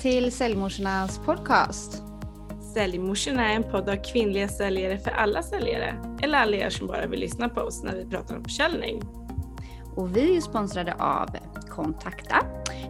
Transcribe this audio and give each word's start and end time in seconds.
Till 0.00 0.32
Säljmorsornas 0.32 1.18
podcast. 1.18 2.02
Säljmorsorna 2.74 3.52
är 3.52 3.56
en 3.56 3.62
podd 3.62 3.88
av 3.88 3.96
kvinnliga 3.96 4.48
säljare 4.48 4.98
för 4.98 5.10
alla 5.10 5.42
säljare, 5.42 6.18
eller 6.22 6.38
alla 6.38 6.56
er 6.56 6.70
som 6.70 6.86
bara 6.86 7.06
vill 7.06 7.20
lyssna 7.20 7.48
på 7.48 7.60
oss 7.60 7.82
när 7.82 7.96
vi 7.96 8.06
pratar 8.06 8.36
om 8.36 8.44
försäljning. 8.44 9.02
Och 9.96 10.16
vi 10.16 10.36
är 10.36 10.40
sponsrade 10.40 10.94
av 10.94 11.28
Kontakta. 11.68 12.36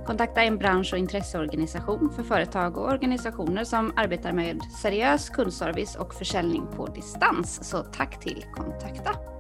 Kontakta 0.06 0.42
är 0.42 0.46
en 0.46 0.58
bransch 0.58 0.92
och 0.92 0.98
intresseorganisation 0.98 2.12
för 2.16 2.22
företag 2.22 2.76
och 2.76 2.88
organisationer 2.88 3.64
som 3.64 3.92
arbetar 3.96 4.32
med 4.32 4.60
seriös 4.82 5.28
kundservice 5.28 5.96
och 5.96 6.14
försäljning 6.14 6.66
på 6.76 6.86
distans. 6.86 7.70
Så 7.70 7.78
tack 7.78 8.20
till 8.20 8.44
Kontakta. 8.54 9.35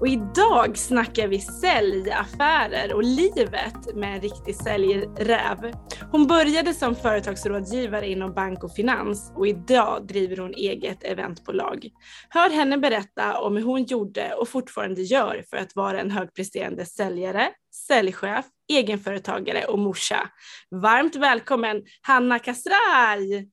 Och 0.00 0.08
idag 0.08 0.78
snackar 0.78 1.28
vi 1.28 1.40
säljaffärer 1.40 2.94
och 2.94 3.02
livet 3.02 3.94
med 3.94 4.14
en 4.14 4.20
riktig 4.20 4.56
säljräv. 4.56 5.72
Hon 6.10 6.26
började 6.26 6.74
som 6.74 6.96
företagsrådgivare 6.96 8.08
inom 8.08 8.34
bank 8.34 8.64
och 8.64 8.74
finans 8.74 9.32
och 9.36 9.46
idag 9.46 10.06
driver 10.06 10.36
hon 10.36 10.54
eget 10.54 11.04
eventbolag. 11.04 11.88
Hör 12.28 12.50
henne 12.50 12.78
berätta 12.78 13.40
om 13.40 13.56
hur 13.56 13.64
hon 13.64 13.84
gjorde 13.84 14.34
och 14.34 14.48
fortfarande 14.48 15.02
gör 15.02 15.44
för 15.50 15.56
att 15.56 15.76
vara 15.76 16.00
en 16.00 16.10
högpresterande 16.10 16.86
säljare, 16.86 17.48
säljchef, 17.86 18.44
egenföretagare 18.72 19.64
och 19.64 19.78
morsa. 19.78 20.30
Varmt 20.70 21.16
välkommen 21.16 21.82
Hanna 22.02 22.38
Kastraj! 22.38 23.48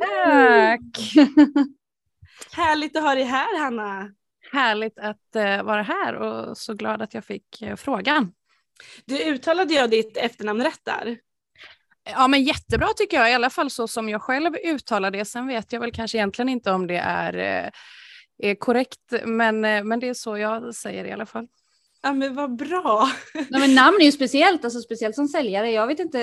Tack! 0.00 0.80
Härligt 2.52 2.96
att 2.96 3.02
ha 3.02 3.14
dig 3.14 3.24
här 3.24 3.58
Hanna! 3.58 4.19
Härligt 4.52 4.98
att 4.98 5.36
uh, 5.36 5.62
vara 5.62 5.82
här 5.82 6.14
och 6.14 6.58
så 6.58 6.74
glad 6.74 7.02
att 7.02 7.14
jag 7.14 7.24
fick 7.24 7.62
uh, 7.62 7.76
frågan. 7.76 8.32
Du 9.04 9.24
uttalade 9.24 9.74
jag 9.74 9.90
ditt 9.90 10.16
efternamn 10.16 10.62
rätt 10.62 10.84
där? 10.84 11.18
Ja 12.04 12.28
men 12.28 12.42
jättebra 12.42 12.88
tycker 12.96 13.16
jag, 13.16 13.30
i 13.30 13.34
alla 13.34 13.50
fall 13.50 13.70
så 13.70 13.88
som 13.88 14.08
jag 14.08 14.22
själv 14.22 14.54
uttalar 14.64 15.10
det. 15.10 15.24
Sen 15.24 15.46
vet 15.46 15.72
jag 15.72 15.80
väl 15.80 15.92
kanske 15.92 16.18
egentligen 16.18 16.48
inte 16.48 16.70
om 16.70 16.86
det 16.86 16.96
är, 16.96 17.64
uh, 17.64 17.70
är 18.38 18.54
korrekt, 18.54 19.12
men, 19.24 19.60
men 19.60 20.00
det 20.00 20.08
är 20.08 20.14
så 20.14 20.38
jag 20.38 20.74
säger 20.74 21.04
i 21.04 21.12
alla 21.12 21.26
fall. 21.26 21.46
Ja 22.02 22.12
men 22.12 22.34
vad 22.34 22.56
bra. 22.56 23.08
Nej, 23.34 23.60
men 23.60 23.74
namn 23.74 23.96
är 24.00 24.04
ju 24.04 24.12
speciellt, 24.12 24.64
alltså 24.64 24.80
speciellt 24.80 25.14
som 25.14 25.28
säljare. 25.28 25.70
Jag 25.70 25.86
vet 25.86 26.00
inte, 26.00 26.18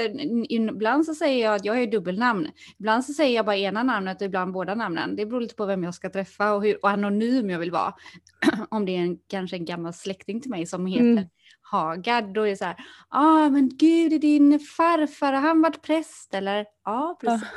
ibland 0.50 1.06
så 1.06 1.16
säger 1.16 1.46
jag 1.46 1.56
att 1.56 1.66
jag 1.66 1.82
är 1.82 1.88
dubbelnamn. 1.88 2.48
Ibland 2.80 3.06
så 3.06 3.14
säger 3.14 3.36
jag 3.36 3.46
bara 3.46 3.58
ena 3.58 3.84
namnet 3.84 4.22
och 4.22 4.26
ibland 4.26 4.54
båda 4.54 4.76
namnen. 4.76 5.16
Det 5.16 5.26
beror 5.26 5.42
lite 5.42 5.56
på 5.56 5.66
vem 5.66 5.84
jag 5.84 5.96
ska 5.96 6.10
träffa 6.10 6.54
och 6.54 6.64
hur 6.64 6.84
och 6.84 6.90
anonym 6.90 7.50
jag 7.50 7.60
vill 7.60 7.72
vara. 7.72 7.94
Om 8.70 8.86
det 8.86 8.92
är 8.92 9.00
en, 9.00 9.18
kanske 9.28 9.56
en 9.56 9.66
gammal 9.66 9.94
släkting 9.94 10.42
till 10.42 10.52
mig 10.52 10.66
som 10.66 10.86
heter 10.86 11.04
mm. 11.04 11.26
Hagard, 11.62 12.34
då 12.34 12.42
är 12.42 12.50
det 12.50 12.58
så 12.58 12.66
här, 12.66 12.76
ja 13.10 13.46
ah, 13.46 13.50
men 13.50 13.70
gud 13.78 14.14
är 14.14 14.20
din 14.20 14.60
farfar, 14.60 15.34
har 15.34 15.42
han 15.42 15.62
varit 15.62 15.82
präst 15.82 16.34
eller? 16.34 16.66
Ja 16.84 17.18
precis. 17.22 17.48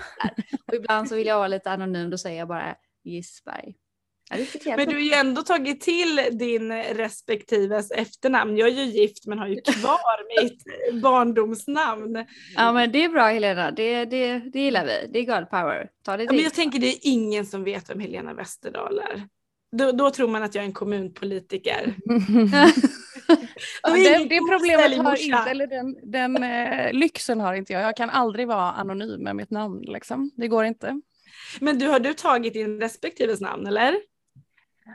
och 0.67 0.75
ibland 0.75 1.09
så 1.09 1.15
vill 1.15 1.27
jag 1.27 1.37
vara 1.37 1.49
lite 1.49 1.71
anonym, 1.71 2.11
då 2.11 2.19
säger 2.19 2.39
jag 2.39 2.49
bara 2.49 2.75
Gisberg. 3.05 3.75
Men 4.77 4.89
du 4.89 4.95
har 4.95 5.01
ju 5.01 5.13
ändå 5.13 5.43
tagit 5.43 5.81
till 5.81 6.21
din 6.33 6.73
respektives 6.73 7.91
efternamn. 7.91 8.57
Jag 8.57 8.69
är 8.69 8.73
ju 8.73 8.85
gift 8.85 9.27
men 9.27 9.39
har 9.39 9.47
ju 9.47 9.61
kvar 9.61 10.43
mitt 10.43 10.63
barndomsnamn. 11.03 12.25
Ja 12.57 12.73
men 12.73 12.93
det 12.93 13.05
är 13.05 13.09
bra 13.09 13.27
Helena, 13.27 13.71
det, 13.71 14.05
det, 14.05 14.39
det 14.39 14.61
gillar 14.61 14.87
vi. 14.87 15.11
Det 15.13 15.19
är 15.19 15.41
God 15.41 15.51
power. 15.51 15.89
Ta 16.05 16.17
det 16.17 16.25
ja, 16.25 16.33
men 16.33 16.43
jag 16.43 16.55
tänker 16.55 16.79
det 16.79 16.87
är 16.87 16.99
ingen 17.03 17.47
som 17.47 17.65
vet 17.65 17.91
vem 17.91 18.01
Helena 18.01 18.35
Westerdahl 18.35 18.99
är. 18.99 19.29
Då, 19.73 19.93
då 19.93 20.11
tror 20.11 20.29
man 20.29 20.43
att 20.43 20.55
jag 20.55 20.63
är 20.63 20.67
en 20.67 20.73
kommunpolitiker. 20.73 21.95
det, 23.83 24.25
det 24.25 24.39
problemet 24.49 24.99
har 24.99 25.25
inte, 25.25 25.51
eller 25.51 25.67
den, 25.67 26.11
den 26.11 26.43
eh, 26.45 26.93
lyxen 26.93 27.41
har 27.41 27.55
inte 27.55 27.73
jag. 27.73 27.83
Jag 27.83 27.97
kan 27.97 28.11
aldrig 28.11 28.49
vara 28.49 28.73
anonym 28.73 29.23
med 29.23 29.37
mitt 29.37 29.51
namn 29.51 29.81
liksom. 29.83 30.31
Det 30.37 30.49
går 30.49 30.65
inte. 30.65 31.01
Men 31.61 31.79
du, 31.79 31.87
har 31.87 32.01
du 32.01 32.15
tagit 32.15 32.53
din 32.53 32.81
respektives 32.81 33.41
namn 33.41 33.67
eller? 33.67 33.97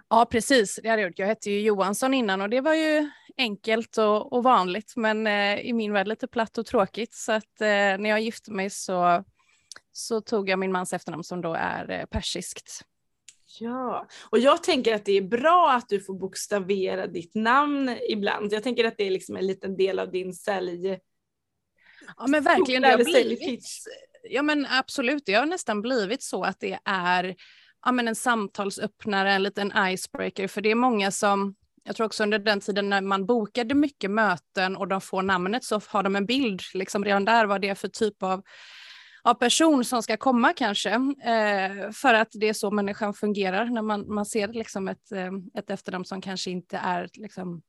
Ja, 0.09 0.25
precis. 0.31 0.79
Det 0.83 0.89
hade 0.89 1.01
jag 1.01 1.09
gjort. 1.09 1.19
Jag 1.19 1.27
hette 1.27 1.51
ju 1.51 1.61
Johansson 1.61 2.13
innan 2.13 2.41
och 2.41 2.49
det 2.49 2.61
var 2.61 2.73
ju 2.73 3.09
enkelt 3.37 3.97
och, 3.97 4.33
och 4.33 4.43
vanligt, 4.43 4.93
men 4.95 5.27
eh, 5.27 5.59
i 5.59 5.73
min 5.73 5.93
värld 5.93 6.07
lite 6.07 6.27
platt 6.27 6.57
och 6.57 6.65
tråkigt. 6.65 7.13
Så 7.13 7.31
att 7.31 7.61
eh, 7.61 7.67
när 7.67 8.09
jag 8.09 8.21
gifte 8.21 8.51
mig 8.51 8.69
så, 8.69 9.23
så 9.91 10.21
tog 10.21 10.49
jag 10.49 10.59
min 10.59 10.71
mans 10.71 10.93
efternamn 10.93 11.23
som 11.23 11.41
då 11.41 11.53
är 11.53 11.91
eh, 11.91 12.05
persiskt. 12.05 12.81
Ja, 13.59 14.07
och 14.29 14.39
jag 14.39 14.63
tänker 14.63 14.95
att 14.95 15.05
det 15.05 15.17
är 15.17 15.21
bra 15.21 15.71
att 15.71 15.89
du 15.89 15.99
får 15.99 16.13
bokstavera 16.13 17.07
ditt 17.07 17.35
namn 17.35 17.97
ibland. 18.09 18.53
Jag 18.53 18.63
tänker 18.63 18.85
att 18.85 18.97
det 18.97 19.03
är 19.03 19.11
liksom 19.11 19.35
en 19.35 19.47
liten 19.47 19.77
del 19.77 19.99
av 19.99 20.11
din 20.11 20.33
sälj... 20.33 20.99
Ja 22.17 22.27
men 22.27 22.43
verkligen, 22.43 22.81
det 22.81 22.87
har 22.87 23.03
blivit, 23.03 23.65
ja 24.23 24.41
men 24.41 24.67
absolut, 24.69 25.25
det 25.25 25.33
har 25.33 25.45
nästan 25.45 25.81
blivit 25.81 26.23
så 26.23 26.43
att 26.43 26.59
det 26.59 26.79
är 26.85 27.35
ja, 27.85 27.91
men 27.91 28.07
en 28.07 28.15
samtalsöppnare, 28.15 29.31
en 29.31 29.43
liten 29.43 29.71
icebreaker, 29.77 30.47
för 30.47 30.61
det 30.61 30.71
är 30.71 30.75
många 30.75 31.11
som 31.11 31.55
jag 31.87 31.95
tror 31.95 32.05
också 32.05 32.23
under 32.23 32.39
den 32.39 32.59
tiden 32.59 32.89
när 32.89 33.01
man 33.01 33.25
bokade 33.25 33.75
mycket 33.75 34.11
möten 34.11 34.77
och 34.77 34.87
de 34.87 35.01
får 35.01 35.21
namnet 35.21 35.63
så 35.63 35.81
har 35.87 36.03
de 36.03 36.15
en 36.15 36.25
bild, 36.25 36.61
liksom 36.73 37.05
redan 37.05 37.25
där 37.25 37.45
vad 37.45 37.61
det 37.61 37.69
är 37.69 37.75
för 37.75 37.87
typ 37.87 38.23
av, 38.23 38.43
av 39.23 39.33
person 39.33 39.85
som 39.85 40.03
ska 40.03 40.17
komma 40.17 40.53
kanske. 40.53 40.89
Eh, 41.23 41.91
för 41.91 42.13
att 42.13 42.27
det 42.31 42.49
är 42.49 42.53
så 42.53 42.71
människan 42.71 43.13
fungerar 43.13 43.65
när 43.65 43.81
man, 43.81 44.13
man 44.13 44.25
ser 44.25 44.47
liksom 44.47 44.87
ett, 44.87 45.11
eh, 45.11 45.31
ett 45.57 45.69
efternamn 45.69 46.05
som 46.05 46.21
kanske 46.21 46.51
inte 46.51 46.77
är 46.77 47.09
liksom, 47.13 47.61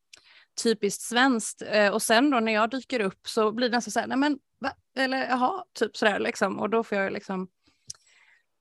typiskt 0.63 1.03
svenskt. 1.03 1.63
Eh, 1.71 1.93
och 1.93 2.03
sen 2.03 2.31
då 2.31 2.41
när 2.41 2.53
jag 2.53 2.71
dyker 2.71 3.01
upp 3.01 3.29
så 3.29 3.53
blir 3.53 3.69
det 3.69 3.77
nästan 3.77 3.93
så 3.93 4.01
här, 4.01 4.07
nej 4.07 4.19
men 4.19 4.39
va? 4.61 4.73
Eller 4.97 5.29
jaha, 5.29 5.65
typ 5.79 5.97
sådär 5.97 6.19
liksom. 6.19 6.59
Och 6.59 6.71
då 6.71 6.85
får 6.85 6.99
jag 6.99 7.13
liksom 7.13 7.49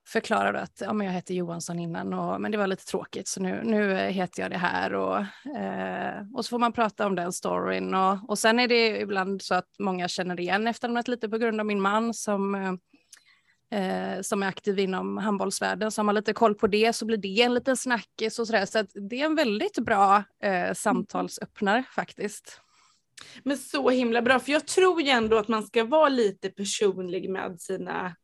förklarade 0.07 0.59
att 0.59 0.81
ja, 0.81 0.93
men 0.93 1.07
jag 1.07 1.13
hette 1.13 1.33
Johansson 1.33 1.79
innan, 1.79 2.13
och, 2.13 2.41
men 2.41 2.51
det 2.51 2.57
var 2.57 2.67
lite 2.67 2.85
tråkigt 2.85 3.27
så 3.27 3.41
nu, 3.41 3.61
nu 3.63 3.91
eh, 3.91 4.09
heter 4.09 4.41
jag 4.41 4.51
det 4.51 4.57
här. 4.57 4.93
Och, 4.93 5.17
eh, 5.57 6.23
och 6.33 6.45
så 6.45 6.49
får 6.49 6.59
man 6.59 6.73
prata 6.73 7.05
om 7.05 7.15
den 7.15 7.33
storyn. 7.33 7.93
Och, 7.95 8.29
och 8.29 8.39
sen 8.39 8.59
är 8.59 8.67
det 8.67 9.01
ibland 9.01 9.41
så 9.41 9.55
att 9.55 9.69
många 9.79 10.07
känner 10.07 10.39
igen 10.39 10.67
efternamnet 10.67 11.07
lite 11.07 11.29
på 11.29 11.37
grund 11.37 11.59
av 11.59 11.65
min 11.65 11.81
man 11.81 12.13
som, 12.13 12.55
eh, 12.55 12.73
eh, 13.79 14.21
som 14.21 14.43
är 14.43 14.47
aktiv 14.47 14.79
inom 14.79 15.17
handbollsvärlden. 15.17 15.91
Så 15.91 15.99
har 15.99 16.05
man 16.05 16.15
lite 16.15 16.33
koll 16.33 16.55
på 16.55 16.67
det 16.67 16.93
så 16.93 17.05
blir 17.05 17.17
det 17.17 17.41
en 17.41 17.53
liten 17.53 17.77
snackis 17.77 18.39
och 18.39 18.47
sådär. 18.47 18.65
Så 18.65 18.79
att 18.79 18.89
det 19.09 19.21
är 19.21 19.25
en 19.25 19.35
väldigt 19.35 19.79
bra 19.79 20.23
eh, 20.43 20.73
samtalsöppnare 20.73 21.83
faktiskt. 21.95 22.61
Men 23.43 23.57
så 23.57 23.89
himla 23.89 24.21
bra, 24.21 24.39
för 24.39 24.51
jag 24.51 24.67
tror 24.67 25.01
ju 25.01 25.09
ändå 25.09 25.37
att 25.37 25.47
man 25.47 25.63
ska 25.63 25.83
vara 25.83 26.09
lite 26.09 26.49
personlig 26.49 27.29
med 27.29 27.61
sina 27.61 28.15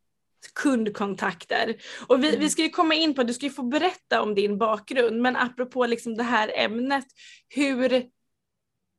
kundkontakter. 0.55 1.75
Och 2.07 2.23
vi, 2.23 2.29
vi 2.29 2.35
mm. 2.35 2.49
ska 2.49 2.61
ju 2.61 2.69
komma 2.69 2.93
in 2.93 3.13
på, 3.13 3.23
du 3.23 3.33
ska 3.33 3.45
ju 3.45 3.51
få 3.51 3.63
berätta 3.63 4.21
om 4.21 4.35
din 4.35 4.57
bakgrund, 4.57 5.21
men 5.21 5.35
apropå 5.35 5.85
liksom 5.85 6.17
det 6.17 6.23
här 6.23 6.51
ämnet, 6.55 7.05
hur 7.47 8.05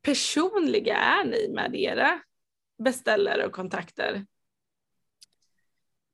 personliga 0.03 0.97
är 0.97 1.25
ni 1.25 1.49
med 1.55 1.75
era 1.75 2.21
beställare 2.85 3.47
och 3.47 3.53
kontakter? 3.53 4.27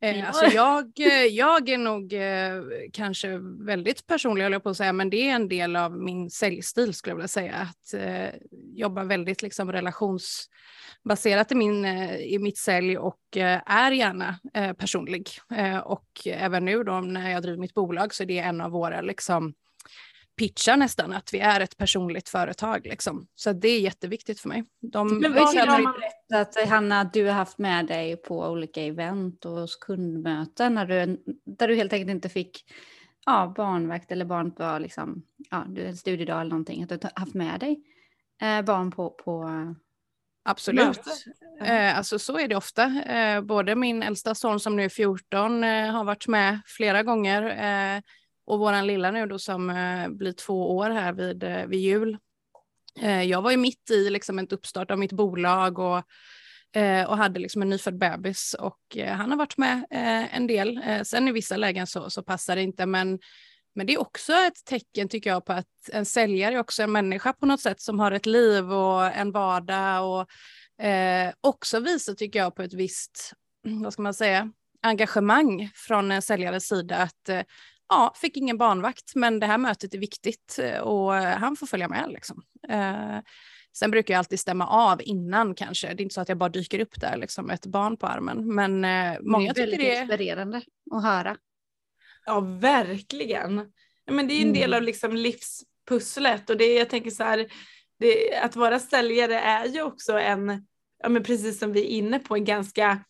Eh, 0.01 0.29
alltså 0.29 0.45
jag, 0.45 1.01
eh, 1.01 1.25
jag 1.25 1.69
är 1.69 1.79
nog 1.79 2.13
eh, 2.13 2.63
kanske 2.93 3.39
väldigt 3.67 4.07
personlig, 4.07 4.43
håller 4.43 4.55
jag 4.55 4.63
på 4.63 4.69
att 4.69 4.77
säga, 4.77 4.93
men 4.93 5.11
det 5.11 5.29
är 5.29 5.35
en 5.35 5.49
del 5.49 5.77
av 5.77 5.99
min 5.99 6.31
säljstil 6.31 6.95
skulle 6.95 7.11
jag 7.11 7.17
vilja 7.17 7.29
säga. 7.29 7.55
Att 7.55 7.95
eh, 7.95 8.41
jobba 8.75 9.05
väldigt 9.05 9.43
liksom, 9.43 9.73
relationsbaserat 9.73 11.53
i, 11.53 11.55
min, 11.55 11.85
eh, 11.85 12.17
i 12.17 12.39
mitt 12.39 12.59
sälj 12.59 12.99
och 12.99 13.37
eh, 13.37 13.61
är 13.67 13.93
gärna 13.93 14.39
personlig. 14.79 15.29
och 15.85 16.09
även 16.25 16.65
nu 16.65 16.85
då 16.85 17.01
när 17.01 17.31
jag 17.31 17.43
driver 17.43 17.59
mitt 17.59 17.75
bolag 17.75 18.15
så 18.15 18.23
är 18.23 18.27
det 18.27 18.39
en 18.39 18.61
av 18.61 18.71
våra 18.71 19.01
liksom, 19.01 19.55
pitchar 20.39 20.77
nästan 20.77 21.13
att 21.13 21.35
vi 21.35 21.39
är 21.39 21.61
ett 21.61 21.77
personligt 21.77 22.29
företag. 22.29 22.87
Liksom. 22.87 23.27
Så 23.35 23.53
det 23.53 23.69
är 23.69 23.81
jätteviktigt 23.81 24.41
för 24.41 24.49
mig. 24.49 24.65
De 24.81 25.19
Men 25.19 25.35
vad 25.35 25.57
har 25.57 25.83
man 25.83 25.95
Hanna, 26.69 27.01
att 27.01 27.13
du 27.13 27.27
har 27.27 27.33
haft 27.33 27.59
med 27.59 27.87
dig 27.87 28.17
på 28.17 28.47
olika 28.47 28.83
event 28.83 29.45
och 29.45 29.69
kundmöten 29.81 30.75
när 30.75 30.87
du, 30.87 31.23
där 31.45 31.69
du 31.69 31.75
helt 31.75 31.93
enkelt 31.93 32.11
inte 32.11 32.29
fick 32.29 32.65
ja, 33.27 33.53
barnvakt 33.57 34.13
eller 34.13 34.25
barn 34.25 34.51
på 34.51 34.79
liksom, 34.79 35.23
ja, 35.51 35.67
en 35.77 35.97
studiedag 35.97 36.41
eller 36.41 36.51
någonting, 36.51 36.83
att 36.83 36.89
du 36.89 36.99
har 37.03 37.21
haft 37.21 37.35
med 37.35 37.61
dig 37.61 37.81
eh, 38.43 38.63
barn 38.63 38.91
på, 38.91 39.11
på 39.11 39.49
Absolut. 40.49 41.01
Eh, 41.61 41.99
alltså 41.99 42.19
så 42.19 42.39
är 42.39 42.49
det 42.49 42.57
ofta. 42.57 42.85
Eh, 42.85 43.41
både 43.41 43.75
min 43.75 44.03
äldsta 44.03 44.35
son 44.35 44.61
som 44.61 44.77
nu 44.77 44.85
är 44.85 44.89
14 44.89 45.65
eh, 45.65 45.91
har 45.91 46.05
varit 46.05 46.29
med 46.29 46.61
flera 46.67 47.03
gånger. 47.03 47.43
Och 48.49 48.59
våran 48.59 48.87
lilla 48.87 49.11
nu 49.11 49.27
då 49.27 49.39
som 49.39 49.71
eh, 49.71 50.09
blir 50.09 50.33
två 50.33 50.77
år 50.77 50.91
här 50.91 51.13
vid, 51.13 51.43
eh, 51.43 51.67
vid 51.67 51.81
jul. 51.81 52.19
Eh, 53.01 53.23
jag 53.23 53.43
var 53.43 53.51
ju 53.51 53.57
mitt 53.57 53.91
i 53.91 54.11
liksom 54.11 54.39
ett 54.39 54.53
uppstart 54.53 54.91
av 54.91 54.99
mitt 54.99 55.13
bolag 55.13 55.79
och, 55.79 56.03
och 57.09 57.17
hade 57.17 57.41
liksom 57.41 57.63
en 57.63 57.69
nyfödd 57.69 57.99
bebis 57.99 58.55
och 58.59 58.97
han 59.09 59.31
har 59.31 59.39
varit 59.39 59.57
med 59.57 59.87
en 60.33 60.47
del. 60.47 60.81
Sen 61.05 61.29
i 61.29 61.33
vissa 61.33 61.57
lägen 61.57 61.87
så, 61.87 62.11
så 62.11 62.23
passar 62.23 62.57
det 62.57 62.63
inte 62.63 62.87
men 62.87 63.19
men 63.75 63.87
det 63.87 63.95
är 63.95 64.01
också 64.01 64.33
ett 64.33 64.65
tecken 64.65 65.09
tycker 65.09 65.31
jag 65.31 65.45
på 65.45 65.53
att 65.53 65.67
en 65.93 66.05
säljare 66.05 66.55
är 66.55 66.59
också 66.59 66.83
en 66.83 66.93
människa 66.93 67.33
på 67.33 67.47
något 67.47 67.61
sätt 67.61 67.81
som 67.81 67.99
har 67.99 68.13
ett 68.13 68.27
liv 68.27 68.73
och 68.73 69.07
en 69.07 69.33
vardag 69.33 70.11
och 70.11 70.85
eh, 70.85 71.33
också 71.41 71.81
visar, 71.81 72.15
tycker 72.15 72.39
jag, 72.39 72.55
på 72.55 72.63
ett 72.63 72.75
visst, 72.75 73.33
vad 73.83 73.93
ska 73.93 74.03
man 74.03 74.15
säga, 74.15 74.53
engagemang 74.83 75.71
från 75.75 76.13
en 76.13 76.23
säljares 76.23 76.67
sida 76.67 76.97
att 76.97 77.29
eh, 77.29 77.43
ja, 77.89 78.13
fick 78.17 78.37
ingen 78.37 78.59
barnvakt, 78.59 79.15
men 79.15 79.41
det 79.41 79.47
här 79.47 79.59
mötet 79.59 79.95
är 79.95 79.99
viktigt 79.99 80.59
eh, 80.63 80.79
och 80.79 81.13
han 81.15 81.57
får 81.57 81.67
följa 81.67 81.89
med. 81.89 82.11
Liksom. 82.13 82.43
Eh, 82.69 83.19
sen 83.79 83.91
brukar 83.91 84.15
jag 84.15 84.19
alltid 84.19 84.41
stämma 84.41 84.67
av 84.67 85.03
innan 85.03 85.55
kanske. 85.55 85.87
Det 85.87 86.01
är 86.01 86.03
inte 86.03 86.15
så 86.15 86.21
att 86.21 86.29
jag 86.29 86.39
bara 86.39 86.49
dyker 86.49 86.81
upp 86.81 87.01
där 87.01 87.17
liksom, 87.17 87.47
med 87.47 87.55
ett 87.55 87.67
barn 87.67 87.97
på 87.97 88.07
armen. 88.07 88.55
Men 88.55 88.85
eh, 88.85 89.21
många 89.21 89.53
det 89.53 89.61
är 89.61 89.67
tycker 89.67 89.79
det 89.79 89.97
är 89.97 90.01
inspirerande 90.01 90.63
att 90.91 91.03
höra. 91.03 91.37
Ja, 92.27 92.41
verkligen. 92.41 93.73
Men 94.11 94.29
det 94.29 94.35
är 94.35 94.43
en 94.43 94.53
del 94.53 94.71
mm. 94.71 94.77
av 94.77 94.83
liksom 94.83 95.17
livspusslet 95.17 96.51
och 96.51 96.57
det 96.57 96.75
jag 96.75 96.91
tänker 96.91 97.11
så 97.11 97.23
här, 97.23 97.47
det, 97.99 98.37
att 98.37 98.57
vara 98.57 98.79
säljare 98.79 99.41
är 99.41 99.67
ju 99.67 99.83
också 99.83 100.13
en, 100.19 100.67
ja 101.03 101.09
men 101.09 101.23
precis 101.23 101.59
som 101.59 101.73
vi 101.73 101.81
är 101.81 101.89
inne 101.89 102.19
på, 102.19 102.37
en 102.37 102.45
ganska, 102.45 103.05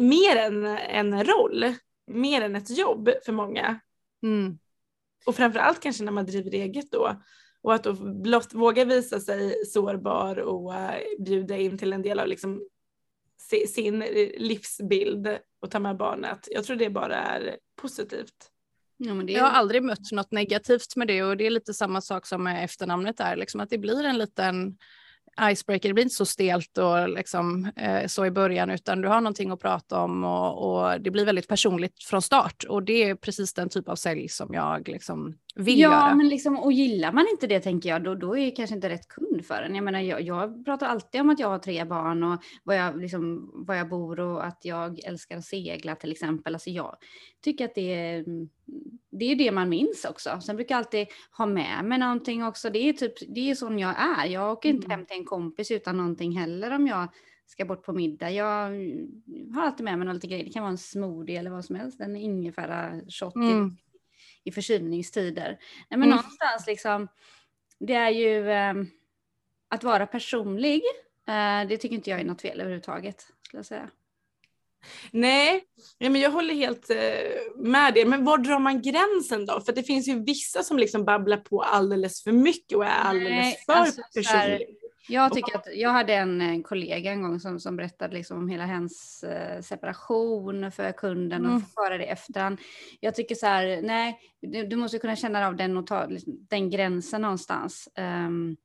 mer 0.00 0.36
än 0.36 0.66
en 0.66 1.24
roll, 1.24 1.74
mer 2.06 2.42
än 2.42 2.56
ett 2.56 2.78
jobb 2.78 3.10
för 3.24 3.32
många. 3.32 3.80
Mm. 4.26 4.58
Och 5.26 5.34
framförallt 5.34 5.80
kanske 5.80 6.04
när 6.04 6.12
man 6.12 6.26
driver 6.26 6.54
eget 6.54 6.90
då. 6.90 7.22
Och 7.62 7.74
att 7.74 7.84
då 7.84 7.92
blott 8.22 8.54
våga 8.54 8.84
visa 8.84 9.20
sig 9.20 9.64
sårbar 9.66 10.36
och 10.36 10.72
uh, 10.72 11.24
bjuda 11.24 11.56
in 11.56 11.78
till 11.78 11.92
en 11.92 12.02
del 12.02 12.18
av 12.18 12.26
liksom 12.28 12.68
sin 13.68 13.98
livsbild 14.38 15.38
och 15.60 15.70
ta 15.70 15.78
med 15.78 15.96
barnet. 15.96 16.48
Jag 16.50 16.64
tror 16.64 16.76
det 16.76 16.90
bara 16.90 17.16
är 17.16 17.56
positivt. 17.76 18.50
Ja, 18.96 19.14
är... 19.14 19.30
Jag 19.30 19.44
har 19.44 19.50
aldrig 19.50 19.82
mött 19.82 20.12
något 20.12 20.32
negativt 20.32 20.96
med 20.96 21.08
det 21.08 21.22
och 21.22 21.36
det 21.36 21.46
är 21.46 21.50
lite 21.50 21.74
samma 21.74 22.00
sak 22.00 22.26
som 22.26 22.44
med 22.44 22.64
efternamnet 22.64 23.16
där, 23.16 23.36
liksom 23.36 23.60
att 23.60 23.70
det 23.70 23.78
blir 23.78 24.04
en 24.04 24.18
liten 24.18 24.78
icebreaker, 25.40 25.88
det 25.88 25.94
blir 25.94 26.04
inte 26.04 26.14
så 26.14 26.26
stelt 26.26 26.78
och 26.78 27.08
liksom, 27.08 27.70
eh, 27.76 28.06
så 28.06 28.26
i 28.26 28.30
början 28.30 28.70
utan 28.70 29.00
du 29.00 29.08
har 29.08 29.20
någonting 29.20 29.50
att 29.50 29.60
prata 29.60 30.00
om 30.00 30.24
och, 30.24 30.82
och, 30.82 31.00
det 31.00 31.10
blir 31.10 31.24
väldigt 31.24 31.48
personligt 31.48 32.04
från 32.04 32.22
start. 32.22 32.64
Och 32.68 32.82
det 32.82 33.04
är 33.04 33.14
precis 33.14 33.54
den 33.54 33.68
typ 33.68 33.88
av 33.88 33.96
sälj 33.96 34.28
som 34.28 34.54
jag 34.54 34.88
liksom 34.88 35.34
vill 35.56 35.80
ja, 35.80 35.90
göra. 35.90 36.08
Ja, 36.08 36.14
men 36.14 36.28
liksom, 36.28 36.58
och 36.58 36.72
gillar 36.72 37.12
man 37.12 37.26
inte 37.30 37.46
det 37.46 37.60
tänker 37.60 37.88
jag, 37.88 38.04
då, 38.04 38.14
då 38.14 38.36
är 38.36 38.44
det 38.44 38.50
kanske 38.50 38.74
inte 38.74 38.88
rätt 38.88 39.08
kund 39.08 39.46
för 39.46 39.62
en. 39.62 39.74
Jag 39.74 39.84
menar, 39.84 40.00
jag, 40.00 40.20
jag 40.20 40.64
pratar 40.64 40.86
alltid 40.86 41.20
om 41.20 41.30
att 41.30 41.38
jag 41.38 41.48
har 41.48 41.58
tre 41.58 41.84
barn 41.84 42.22
och 42.22 42.42
var 42.64 42.74
jag, 42.74 43.00
liksom, 43.00 43.50
var 43.66 43.74
jag 43.74 43.88
bor 43.88 44.20
och 44.20 44.46
att 44.46 44.60
jag 44.62 45.04
älskar 45.04 45.36
att 45.36 45.44
segla 45.44 45.94
till 45.94 46.12
exempel. 46.12 46.54
Alltså 46.54 46.70
jag 46.70 46.96
tycker 47.44 47.64
att 47.64 47.74
det 47.74 47.94
är, 47.94 48.24
det 49.10 49.24
är 49.24 49.36
det 49.36 49.52
man 49.52 49.68
minns 49.68 50.04
också. 50.04 50.40
Sen 50.40 50.56
brukar 50.56 50.74
jag 50.74 50.78
alltid 50.78 51.06
ha 51.38 51.46
med 51.46 51.84
mig 51.84 51.98
någonting 51.98 52.44
också. 52.44 52.70
Det 52.70 52.78
är 52.78 52.92
typ, 52.92 53.14
det 53.34 53.50
är 53.50 53.54
sån 53.54 53.78
jag 53.78 53.94
är. 53.98 54.26
Jag 54.26 54.52
åker 54.52 54.68
inte 54.68 54.86
mm. 54.86 54.98
hem 54.98 55.06
till 55.06 55.16
en 55.16 55.24
kompis 55.24 55.70
utan 55.70 55.96
någonting 55.96 56.38
heller 56.38 56.70
om 56.70 56.86
jag 56.86 57.08
ska 57.46 57.64
bort 57.64 57.84
på 57.84 57.92
middag. 57.92 58.30
Jag 58.30 58.70
har 59.54 59.62
alltid 59.62 59.84
med 59.84 59.98
mig 59.98 60.04
några 60.04 60.12
lite 60.12 60.26
grejer. 60.26 60.44
Det 60.44 60.52
kan 60.52 60.62
vara 60.62 60.70
en 60.72 60.78
smoothie 60.78 61.38
eller 61.38 61.50
vad 61.50 61.64
som 61.64 61.76
helst. 61.76 62.00
En 62.00 62.16
ingefära 62.16 63.00
shot 63.08 63.34
mm 63.34 63.76
i 64.46 64.52
förkylningstider. 64.52 65.48
Nej, 65.48 65.58
men 65.98 66.02
mm. 66.02 66.10
någonstans 66.10 66.66
liksom, 66.66 67.08
det 67.78 67.94
är 67.94 68.10
ju 68.10 68.50
eh, 68.50 68.74
att 69.68 69.84
vara 69.84 70.06
personlig. 70.06 70.82
Eh, 71.28 71.68
det 71.68 71.76
tycker 71.76 71.94
inte 71.94 72.10
jag 72.10 72.20
är 72.20 72.24
något 72.24 72.42
fel 72.42 72.60
överhuvudtaget. 72.60 73.26
Skulle 73.42 73.58
jag 73.58 73.66
säga. 73.66 73.90
Nej, 75.10 75.64
ja, 75.98 76.10
men 76.10 76.20
jag 76.20 76.30
håller 76.30 76.54
helt 76.54 76.90
eh, 76.90 76.96
med 77.56 77.94
det. 77.94 78.04
Men 78.04 78.24
var 78.24 78.38
drar 78.38 78.58
man 78.58 78.82
gränsen 78.82 79.46
då? 79.46 79.60
För 79.60 79.72
det 79.72 79.82
finns 79.82 80.08
ju 80.08 80.24
vissa 80.24 80.62
som 80.62 80.78
liksom 80.78 81.04
babblar 81.04 81.36
på 81.36 81.62
alldeles 81.62 82.22
för 82.22 82.32
mycket 82.32 82.78
och 82.78 82.84
är 82.84 82.88
alldeles 82.90 83.30
Nej, 83.30 83.62
för 83.66 83.72
alltså, 83.72 84.02
personlig. 84.14 84.76
Jag 85.08 85.32
tycker 85.32 85.56
att 85.56 85.68
jag 85.74 85.90
hade 85.90 86.14
en 86.14 86.62
kollega 86.62 87.12
en 87.12 87.22
gång 87.22 87.40
som, 87.40 87.60
som 87.60 87.76
berättade 87.76 88.14
liksom 88.14 88.38
om 88.38 88.48
hela 88.48 88.66
hennes 88.66 89.22
eh, 89.22 89.60
separation 89.60 90.72
för 90.72 90.92
kunden 90.92 91.46
och 91.46 91.50
mm. 91.50 91.62
föra 91.62 91.98
det 91.98 92.04
efterhand. 92.04 92.58
Jag 93.00 93.14
tycker 93.14 93.34
så 93.34 93.46
här, 93.46 93.82
nej, 93.82 94.18
du, 94.40 94.66
du, 94.66 94.76
måste 94.76 94.98
kunna 94.98 95.16
känna 95.16 95.46
av 95.46 95.56
den 95.56 95.76
och 95.76 95.86
ta 95.86 96.06
liksom, 96.06 96.46
den 96.50 96.70
gränsen 96.70 97.22
någonstans. 97.22 97.88
Um, 97.98 98.56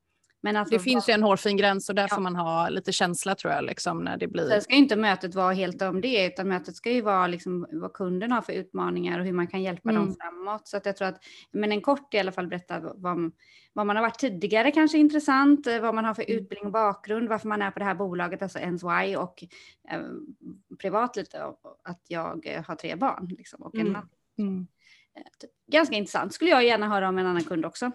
men 0.44 0.56
alltså, 0.56 0.74
det 0.74 0.80
finns 0.80 1.10
ju 1.10 1.14
en 1.14 1.24
hårfin 1.24 1.58
gräns 1.58 1.90
och 1.90 1.96
där 1.96 2.08
ja. 2.10 2.16
får 2.16 2.22
man 2.22 2.36
ha 2.36 2.70
lite 2.70 2.92
känsla 2.92 3.36
tror 3.36 3.54
jag. 3.54 3.64
Liksom, 3.64 4.04
när 4.04 4.18
det 4.18 4.28
blir... 4.28 4.50
Sen 4.50 4.62
ska 4.62 4.74
inte 4.74 4.96
mötet 4.96 5.36
vara 5.36 5.54
helt 5.54 5.82
om 5.82 6.02
det, 6.02 6.26
utan 6.26 6.48
mötet 6.48 6.76
ska 6.76 6.92
ju 6.92 7.02
vara 7.02 7.28
liksom, 7.28 7.68
vad 7.72 7.94
kunden 7.94 8.32
har 8.32 8.42
för 8.42 8.54
utmaningar 8.54 9.20
och 9.20 9.26
hur 9.26 9.34
man 9.34 9.48
kan 9.48 9.62
hjälpa 9.62 9.90
mm. 9.90 10.06
dem 10.06 10.16
framåt. 10.22 10.68
Så 10.68 10.78
att 10.78 10.86
jag 10.86 10.98
tror 10.98 11.08
att, 11.08 11.24
men 11.52 11.72
en 11.72 11.82
kort 11.82 12.14
i 12.14 12.20
alla 12.20 12.32
fall 12.32 12.48
berätta 12.48 12.80
vad, 12.80 13.32
vad 13.74 13.88
man 13.88 13.96
har 13.96 14.04
varit 14.04 14.20
tidigare 14.20 14.72
kanske 14.72 14.98
intressant, 14.98 15.68
eh, 15.68 15.80
vad 15.80 15.96
man 15.96 16.06
har 16.06 16.14
för 16.14 16.30
mm. 16.30 16.44
utbildning 16.44 16.66
och 16.66 16.72
bakgrund, 16.72 17.30
varför 17.30 17.48
man 17.48 17.62
är 17.62 17.72
på 17.72 17.80
det 17.80 17.86
här 17.86 17.96
bolaget, 17.96 18.42
alltså 18.42 18.60
NSY 18.60 19.16
och 19.16 19.44
eh, 19.92 20.02
privat 20.80 21.16
lite 21.16 21.44
att 21.84 22.02
jag 22.08 22.48
eh, 22.48 22.64
har 22.64 22.76
tre 22.76 22.96
barn 22.96 23.28
liksom, 23.38 23.62
och 23.62 23.76
en 23.76 23.82
mm. 23.82 23.94
man. 23.94 24.10
Mm. 24.38 24.68
Eh, 25.18 25.24
typ, 25.40 25.52
ganska 25.72 25.96
intressant, 25.96 26.34
skulle 26.34 26.52
jag 26.52 26.66
gärna 26.66 26.88
höra 26.88 27.10
om 27.10 27.18
en 27.18 27.26
annan 27.26 27.44
kund 27.44 27.66
också 27.66 27.92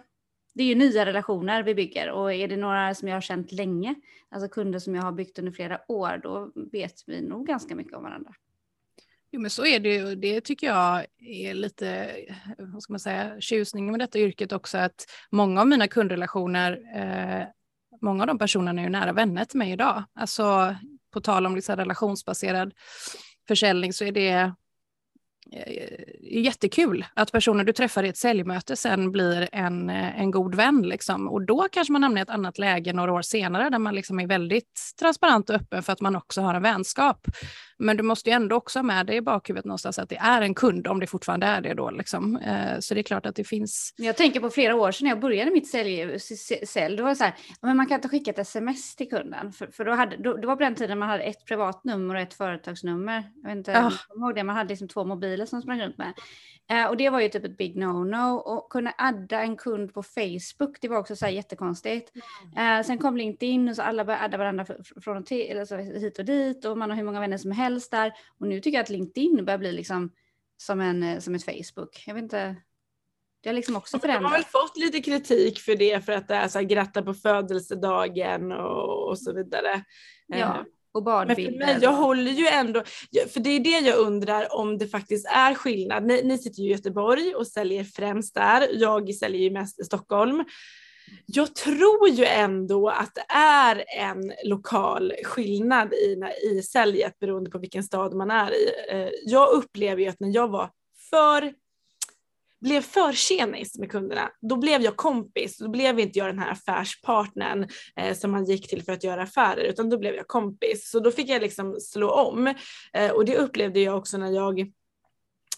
det 0.57 0.63
är 0.63 0.67
ju 0.67 0.75
nya 0.75 1.05
relationer 1.05 1.63
vi 1.63 1.75
bygger 1.75 2.11
och 2.11 2.33
är 2.33 2.47
det 2.47 2.57
några 2.57 2.95
som 2.95 3.07
jag 3.07 3.15
har 3.15 3.21
känt 3.21 3.51
länge, 3.51 3.95
alltså 4.29 4.49
kunder 4.49 4.79
som 4.79 4.95
jag 4.95 5.03
har 5.03 5.11
byggt 5.11 5.39
under 5.39 5.51
flera 5.51 5.79
år, 5.87 6.19
då 6.23 6.51
vet 6.71 7.03
vi 7.07 7.21
nog 7.21 7.47
ganska 7.47 7.75
mycket 7.75 7.93
om 7.93 8.03
varandra. 8.03 8.33
Jo 9.31 9.41
men 9.41 9.49
så 9.49 9.65
är 9.65 9.79
det 9.79 9.95
ju, 9.95 10.15
det 10.15 10.41
tycker 10.41 10.67
jag 10.67 11.05
är 11.19 11.53
lite, 11.53 12.15
vad 12.57 12.83
ska 12.83 12.93
man 12.93 12.99
säga, 12.99 13.41
tjusningen 13.41 13.91
med 13.91 13.99
detta 13.99 14.19
yrket 14.19 14.51
också, 14.51 14.77
att 14.77 15.05
många 15.31 15.61
av 15.61 15.67
mina 15.67 15.87
kundrelationer, 15.87 16.71
eh, 16.95 17.47
många 18.01 18.23
av 18.23 18.27
de 18.27 18.39
personerna 18.39 18.81
är 18.81 18.85
ju 18.85 18.91
nära 18.91 19.13
vänner 19.13 19.45
till 19.45 19.57
mig 19.57 19.71
idag. 19.71 20.03
Alltså 20.13 20.75
på 21.13 21.21
tal 21.21 21.45
om 21.45 21.55
liksom 21.55 21.75
relationsbaserad 21.75 22.73
försäljning 23.47 23.93
så 23.93 24.05
är 24.05 24.11
det 24.11 24.53
Eh, 25.51 26.41
jättekul 26.43 27.05
att 27.13 27.31
personer 27.31 27.63
du 27.63 27.73
träffar 27.73 28.03
i 28.03 28.09
ett 28.09 28.17
säljmöte 28.17 28.75
sen 28.75 29.11
blir 29.11 29.49
en, 29.51 29.89
eh, 29.89 30.21
en 30.21 30.31
god 30.31 30.55
vän. 30.55 30.81
Liksom. 30.81 31.27
Och 31.27 31.45
då 31.45 31.67
kanske 31.71 31.91
man 31.91 32.03
hamnar 32.03 32.21
i 32.21 32.23
ett 32.23 32.29
annat 32.29 32.57
läge 32.57 32.93
några 32.93 33.13
år 33.13 33.21
senare 33.21 33.69
där 33.69 33.79
man 33.79 33.95
liksom 33.95 34.19
är 34.19 34.27
väldigt 34.27 34.93
transparent 34.99 35.49
och 35.49 35.55
öppen 35.55 35.83
för 35.83 35.93
att 35.93 36.01
man 36.01 36.15
också 36.15 36.41
har 36.41 36.53
en 36.53 36.61
vänskap. 36.61 37.27
Men 37.79 37.97
du 37.97 38.03
måste 38.03 38.29
ju 38.29 38.33
ändå 38.33 38.55
också 38.55 38.79
ha 38.79 38.83
med 38.83 39.05
dig 39.05 39.15
i 39.15 39.21
bakhuvudet 39.21 39.65
någonstans 39.65 39.99
att 39.99 40.09
det 40.09 40.17
är 40.17 40.41
en 40.41 40.55
kund 40.55 40.87
om 40.87 40.99
det 40.99 41.07
fortfarande 41.07 41.45
är 41.45 41.61
det 41.61 41.73
då. 41.73 41.91
Liksom. 41.91 42.37
Eh, 42.37 42.79
så 42.79 42.93
det 42.93 43.01
är 43.01 43.03
klart 43.03 43.25
att 43.25 43.35
det 43.35 43.43
finns. 43.43 43.93
Jag 43.97 44.17
tänker 44.17 44.39
på 44.39 44.49
flera 44.49 44.75
år 44.75 44.91
sedan 44.91 45.05
när 45.05 45.11
jag 45.11 45.19
började 45.19 45.51
mitt 45.51 45.67
sälj, 45.67 46.19
sälj 46.65 46.97
då 46.97 47.03
var 47.03 47.09
det 47.09 47.15
så 47.15 47.23
här, 47.23 47.33
men 47.61 47.77
man 47.77 47.85
kan 47.85 47.95
inte 47.95 48.09
skicka 48.09 48.31
ett 48.31 48.39
sms 48.39 48.95
till 48.95 49.09
kunden. 49.09 49.51
För, 49.51 49.67
för 49.67 49.85
då 49.85 49.91
hade, 49.91 50.17
då, 50.17 50.37
det 50.37 50.47
var 50.47 50.55
på 50.55 50.63
den 50.63 50.75
tiden 50.75 50.99
man 50.99 51.09
hade 51.09 51.23
ett 51.23 51.45
privat 51.45 51.83
nummer 51.83 52.15
och 52.15 52.21
ett 52.21 52.33
företagsnummer. 52.33 53.23
Jag 53.35 53.49
vet 53.49 53.57
inte, 53.57 53.71
ja. 53.71 53.91
jag 54.09 54.17
ihåg 54.17 54.35
det, 54.35 54.43
man 54.43 54.55
hade 54.55 54.69
liksom 54.69 54.87
två 54.87 55.05
mobiler 55.05 55.45
som 55.45 55.61
sprang 55.61 55.81
runt 55.81 55.97
med. 55.97 56.13
Uh, 56.71 56.85
och 56.85 56.97
det 56.97 57.09
var 57.09 57.19
ju 57.19 57.29
typ 57.29 57.45
ett 57.45 57.57
big 57.57 57.75
no-no. 57.75 58.37
Och 58.37 58.71
kunna 58.71 58.93
adda 58.97 59.41
en 59.41 59.57
kund 59.57 59.93
på 59.93 60.03
Facebook, 60.03 60.77
det 60.81 60.87
var 60.87 60.97
också 60.97 61.15
så 61.15 61.25
här 61.25 61.31
jättekonstigt. 61.31 62.11
Mm. 62.55 62.83
Sen 62.83 62.97
kom 62.97 63.17
LinkedIn 63.17 63.69
och 63.69 63.75
så 63.75 63.81
alla 63.81 64.05
började 64.05 64.25
adda 64.25 64.37
varandra 64.37 64.65
från 65.01 65.17
och 65.17 65.25
till, 65.25 65.51
eller 65.51 65.65
så 65.65 65.77
hit 65.77 66.19
och 66.19 66.25
dit 66.25 66.65
och 66.65 66.77
man 66.77 66.89
har 66.89 66.97
hur 66.97 67.03
många 67.03 67.19
vänner 67.19 67.37
som 67.37 67.51
helst 67.51 67.91
där. 67.91 68.13
Och 68.39 68.47
nu 68.47 68.59
tycker 68.59 68.77
jag 68.77 68.83
att 68.83 68.89
LinkedIn 68.89 69.45
börjar 69.45 69.57
bli 69.57 69.71
liksom 69.71 70.11
som, 70.57 70.81
en, 70.81 71.03
eh, 71.03 71.19
som 71.19 71.35
ett 71.35 71.45
Facebook. 71.45 72.03
Jag 72.07 72.13
vet 72.13 72.23
inte. 72.23 72.55
Det 73.41 73.49
har 73.49 73.53
liksom 73.53 73.75
också 73.75 73.99
förändrats. 73.99 74.23
De 74.23 74.31
har 74.31 74.37
väl 74.37 74.45
fått 74.45 74.77
lite 74.77 75.01
kritik 75.01 75.59
för 75.59 75.75
det, 75.75 76.05
för 76.05 76.13
att 76.13 76.27
det 76.27 76.35
är 76.35 76.47
så 76.47 76.59
här 76.59 76.65
gratta 76.65 77.01
på 77.01 77.13
födelsedagen 77.13 78.51
och, 78.51 79.09
och 79.09 79.19
så 79.19 79.33
vidare. 79.33 79.83
Ja. 80.27 80.65
Och 80.97 81.03
badbilder. 81.03 81.57
Men 81.59 81.67
för 81.67 81.73
mig, 81.73 81.83
jag 81.83 81.93
håller 81.93 82.31
ju 82.31 82.47
ändå, 82.47 82.83
för 83.33 83.39
det 83.39 83.49
är 83.49 83.59
det 83.59 83.79
jag 83.79 83.97
undrar 83.97 84.55
om 84.55 84.77
det 84.77 84.87
faktiskt 84.87 85.25
är 85.25 85.53
skillnad. 85.53 86.03
Ni, 86.05 86.23
ni 86.23 86.37
sitter 86.37 86.61
ju 86.61 86.69
i 86.69 86.71
Göteborg 86.71 87.35
och 87.35 87.47
säljer 87.47 87.83
främst 87.83 88.35
där. 88.35 88.67
Jag 88.73 89.13
säljer 89.15 89.41
ju 89.41 89.51
mest 89.51 89.79
i 89.79 89.83
Stockholm. 89.83 90.43
Jag 91.25 91.55
tror 91.55 92.09
ju 92.09 92.25
ändå 92.25 92.89
att 92.89 93.15
det 93.15 93.33
är 93.33 93.83
en 93.97 94.33
lokal 94.43 95.13
skillnad 95.23 95.93
i, 95.93 96.23
i 96.51 96.61
säljet 96.61 97.19
beroende 97.19 97.49
på 97.49 97.57
vilken 97.57 97.83
stad 97.83 98.13
man 98.13 98.31
är 98.31 98.51
i. 98.51 98.69
Eh, 98.89 99.09
jag 99.25 99.49
upplever 99.49 100.01
ju 100.01 100.07
att 100.07 100.19
när 100.19 100.35
jag 100.35 100.47
var 100.47 100.69
för 101.09 101.53
blev 102.67 102.81
för 102.81 103.13
tjenis 103.13 103.77
med 103.77 103.91
kunderna, 103.91 104.29
då 104.41 104.55
blev 104.55 104.81
jag 104.81 104.95
kompis. 104.95 105.57
Då 105.57 105.69
blev 105.69 105.99
inte 105.99 106.19
jag 106.19 106.27
den 106.27 106.39
här 106.39 106.51
affärspartnern 106.51 107.67
eh, 107.95 108.17
som 108.17 108.31
man 108.31 108.45
gick 108.45 108.69
till 108.69 108.83
för 108.83 108.93
att 108.93 109.03
göra 109.03 109.23
affärer, 109.23 109.63
utan 109.63 109.89
då 109.89 109.97
blev 109.97 110.15
jag 110.15 110.27
kompis. 110.27 110.89
Så 110.89 110.99
då 110.99 111.11
fick 111.11 111.29
jag 111.29 111.41
liksom 111.41 111.79
slå 111.79 112.09
om. 112.09 112.47
Eh, 112.93 113.11
och 113.11 113.25
det 113.25 113.37
upplevde 113.37 113.79
jag 113.79 113.97
också 113.97 114.17
när 114.17 114.31
jag 114.31 114.71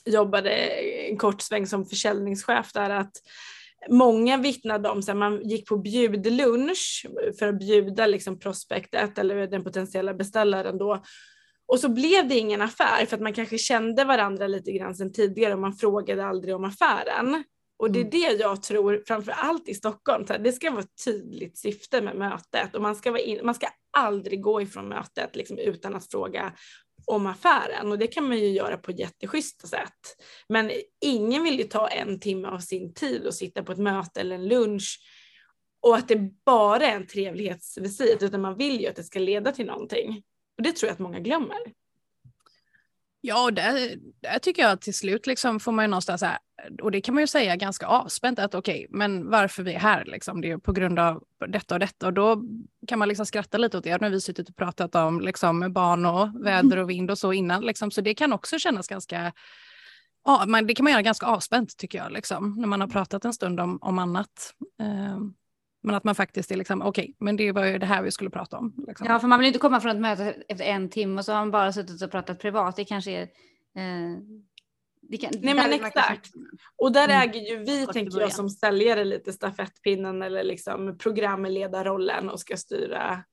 jobbade 0.05 0.51
en 1.09 1.17
kort 1.17 1.41
sväng 1.41 1.67
som 1.67 1.85
försäljningschef 1.85 2.73
där, 2.73 2.89
att 2.89 3.11
Många 3.89 4.37
vittnade 4.37 4.89
om 4.89 4.99
att 4.99 5.17
man 5.17 5.49
gick 5.49 5.67
på 5.67 5.77
bjudlunch 5.77 7.05
för 7.39 7.47
att 7.47 7.59
bjuda 7.59 8.05
liksom 8.05 8.39
prospektet 8.39 9.17
eller 9.17 9.47
den 9.47 9.63
potentiella 9.63 10.13
beställaren 10.13 10.77
då 10.77 11.03
och 11.69 11.79
så 11.79 11.89
blev 11.89 12.27
det 12.27 12.37
ingen 12.37 12.61
affär 12.61 13.05
för 13.05 13.15
att 13.15 13.21
man 13.21 13.33
kanske 13.33 13.57
kände 13.57 14.03
varandra 14.03 14.47
lite 14.47 14.71
grann 14.71 14.95
sedan 14.95 15.13
tidigare 15.13 15.53
och 15.53 15.59
man 15.59 15.73
frågade 15.73 16.25
aldrig 16.25 16.55
om 16.55 16.65
affären. 16.65 17.43
Och 17.79 17.91
det 17.91 17.99
är 17.99 18.01
mm. 18.01 18.11
det 18.11 18.41
jag 18.41 18.63
tror, 18.63 19.03
framför 19.07 19.31
allt 19.31 19.69
i 19.69 19.73
Stockholm, 19.73 20.25
det 20.39 20.51
ska 20.51 20.71
vara 20.71 20.81
ett 20.81 21.03
tydligt 21.05 21.57
syfte 21.57 22.01
med 22.01 22.15
mötet 22.15 22.75
och 22.75 22.81
man 22.81 22.95
ska, 22.95 23.11
vara 23.11 23.21
in, 23.21 23.39
man 23.43 23.55
ska 23.55 23.67
aldrig 23.97 24.41
gå 24.41 24.61
ifrån 24.61 24.89
mötet 24.89 25.35
liksom, 25.35 25.57
utan 25.57 25.95
att 25.95 26.11
fråga 26.11 26.53
om 27.05 27.27
affären 27.27 27.91
och 27.91 27.99
det 27.99 28.07
kan 28.07 28.27
man 28.27 28.37
ju 28.37 28.47
göra 28.47 28.77
på 28.77 28.91
jätteschyssta 28.91 29.67
sätt. 29.67 30.17
Men 30.49 30.71
ingen 31.01 31.43
vill 31.43 31.59
ju 31.59 31.63
ta 31.63 31.87
en 31.87 32.19
timme 32.19 32.47
av 32.47 32.59
sin 32.59 32.93
tid 32.93 33.25
och 33.25 33.33
sitta 33.33 33.63
på 33.63 33.71
ett 33.71 33.77
möte 33.77 34.21
eller 34.21 34.35
en 34.35 34.47
lunch 34.47 34.99
och 35.81 35.95
att 35.95 36.07
det 36.07 36.31
bara 36.45 36.87
är 36.87 36.95
en 36.95 37.07
trevlighetsvisit 37.07 38.23
utan 38.23 38.41
man 38.41 38.57
vill 38.57 38.81
ju 38.81 38.87
att 38.87 38.95
det 38.95 39.03
ska 39.03 39.19
leda 39.19 39.51
till 39.51 39.65
någonting. 39.65 40.23
Och 40.59 40.63
det 40.63 40.71
tror 40.71 40.87
jag 40.87 40.93
att 40.93 40.99
många 40.99 41.19
glömmer. 41.19 41.57
Ja, 43.21 43.43
och 43.43 43.53
där, 43.53 43.95
där 44.21 44.39
tycker 44.39 44.61
jag 44.61 44.71
att 44.71 44.81
till 44.81 44.93
slut 44.93 45.27
liksom 45.27 45.59
får 45.59 45.71
man 45.71 45.85
ju 45.85 45.89
någonstans, 45.89 46.21
här, 46.21 46.37
och 46.81 46.91
det 46.91 47.01
kan 47.01 47.15
man 47.15 47.23
ju 47.23 47.27
säga 47.27 47.55
ganska 47.55 47.87
avspänt, 47.87 48.39
att 48.39 48.55
okej, 48.55 48.85
okay, 48.85 48.97
men 48.97 49.29
varför 49.29 49.63
vi 49.63 49.73
är 49.73 49.79
här, 49.79 50.05
liksom, 50.05 50.41
det 50.41 50.51
är 50.51 50.57
på 50.57 50.71
grund 50.71 50.99
av 50.99 51.23
detta 51.47 51.75
och 51.75 51.79
detta. 51.79 52.07
Och 52.07 52.13
då 52.13 52.43
kan 52.87 52.99
man 52.99 53.07
liksom 53.07 53.25
skratta 53.25 53.57
lite 53.57 53.77
åt 53.77 53.83
det, 53.83 54.01
när 54.01 54.09
vi 54.09 54.21
suttit 54.21 54.49
och 54.49 54.55
pratat 54.55 54.95
om 54.95 55.21
liksom, 55.21 55.73
barn 55.73 56.05
och 56.05 56.45
väder 56.45 56.77
och 56.77 56.89
vind 56.89 57.11
och 57.11 57.17
så 57.17 57.33
innan. 57.33 57.61
Liksom, 57.61 57.91
så 57.91 58.01
det 58.01 58.13
kan 58.13 58.33
också 58.33 58.59
kännas 58.59 58.87
ganska, 58.87 59.33
ja, 60.25 60.43
man, 60.47 60.67
det 60.67 60.75
kan 60.75 60.83
man 60.83 60.91
göra 60.91 61.01
ganska 61.01 61.25
avspänt 61.25 61.77
tycker 61.77 61.97
jag, 61.97 62.11
liksom, 62.11 62.55
när 62.57 62.67
man 62.67 62.81
har 62.81 62.87
pratat 62.87 63.25
en 63.25 63.33
stund 63.33 63.59
om, 63.59 63.77
om 63.81 63.99
annat. 63.99 64.55
Um, 64.79 65.33
men 65.81 65.95
att 65.95 66.03
man 66.03 66.15
faktiskt 66.15 66.51
är 66.51 66.55
liksom, 66.55 66.81
okej, 66.81 67.03
okay, 67.03 67.13
men 67.19 67.35
det 67.35 67.51
var 67.51 67.65
ju 67.65 67.77
det 67.77 67.85
här 67.85 68.01
vi 68.01 68.11
skulle 68.11 68.29
prata 68.29 68.57
om. 68.57 68.73
Liksom. 68.87 69.07
Ja, 69.07 69.19
för 69.19 69.27
man 69.27 69.39
vill 69.39 69.47
inte 69.47 69.59
komma 69.59 69.81
från 69.81 69.91
ett 69.91 70.01
möte 70.01 70.43
efter 70.47 70.65
en 70.65 70.89
timme 70.89 71.19
och 71.19 71.25
så 71.25 71.31
har 71.31 71.39
man 71.39 71.51
bara 71.51 71.73
suttit 71.73 72.01
och 72.01 72.11
pratat 72.11 72.39
privat. 72.39 72.75
Det 72.75 72.85
kanske 72.85 73.11
är... 73.11 73.21
Eh, 73.21 73.27
det 75.01 75.17
kan, 75.17 75.31
Nej 75.41 75.53
men 75.53 75.73
exakt. 75.73 76.31
Och 76.75 76.91
där 76.91 77.05
mm. 77.05 77.21
äger 77.21 77.39
ju 77.39 77.57
vi, 77.63 77.87
tänker 77.87 78.19
jag, 78.19 78.33
som 78.33 78.49
säljare 78.49 79.05
lite 79.05 79.33
stafettpinnen 79.33 80.21
eller 80.21 80.43
liksom 80.43 80.97
programledarrollen 80.97 82.29
och 82.29 82.39
ska 82.39 82.57
styra, 82.57 83.23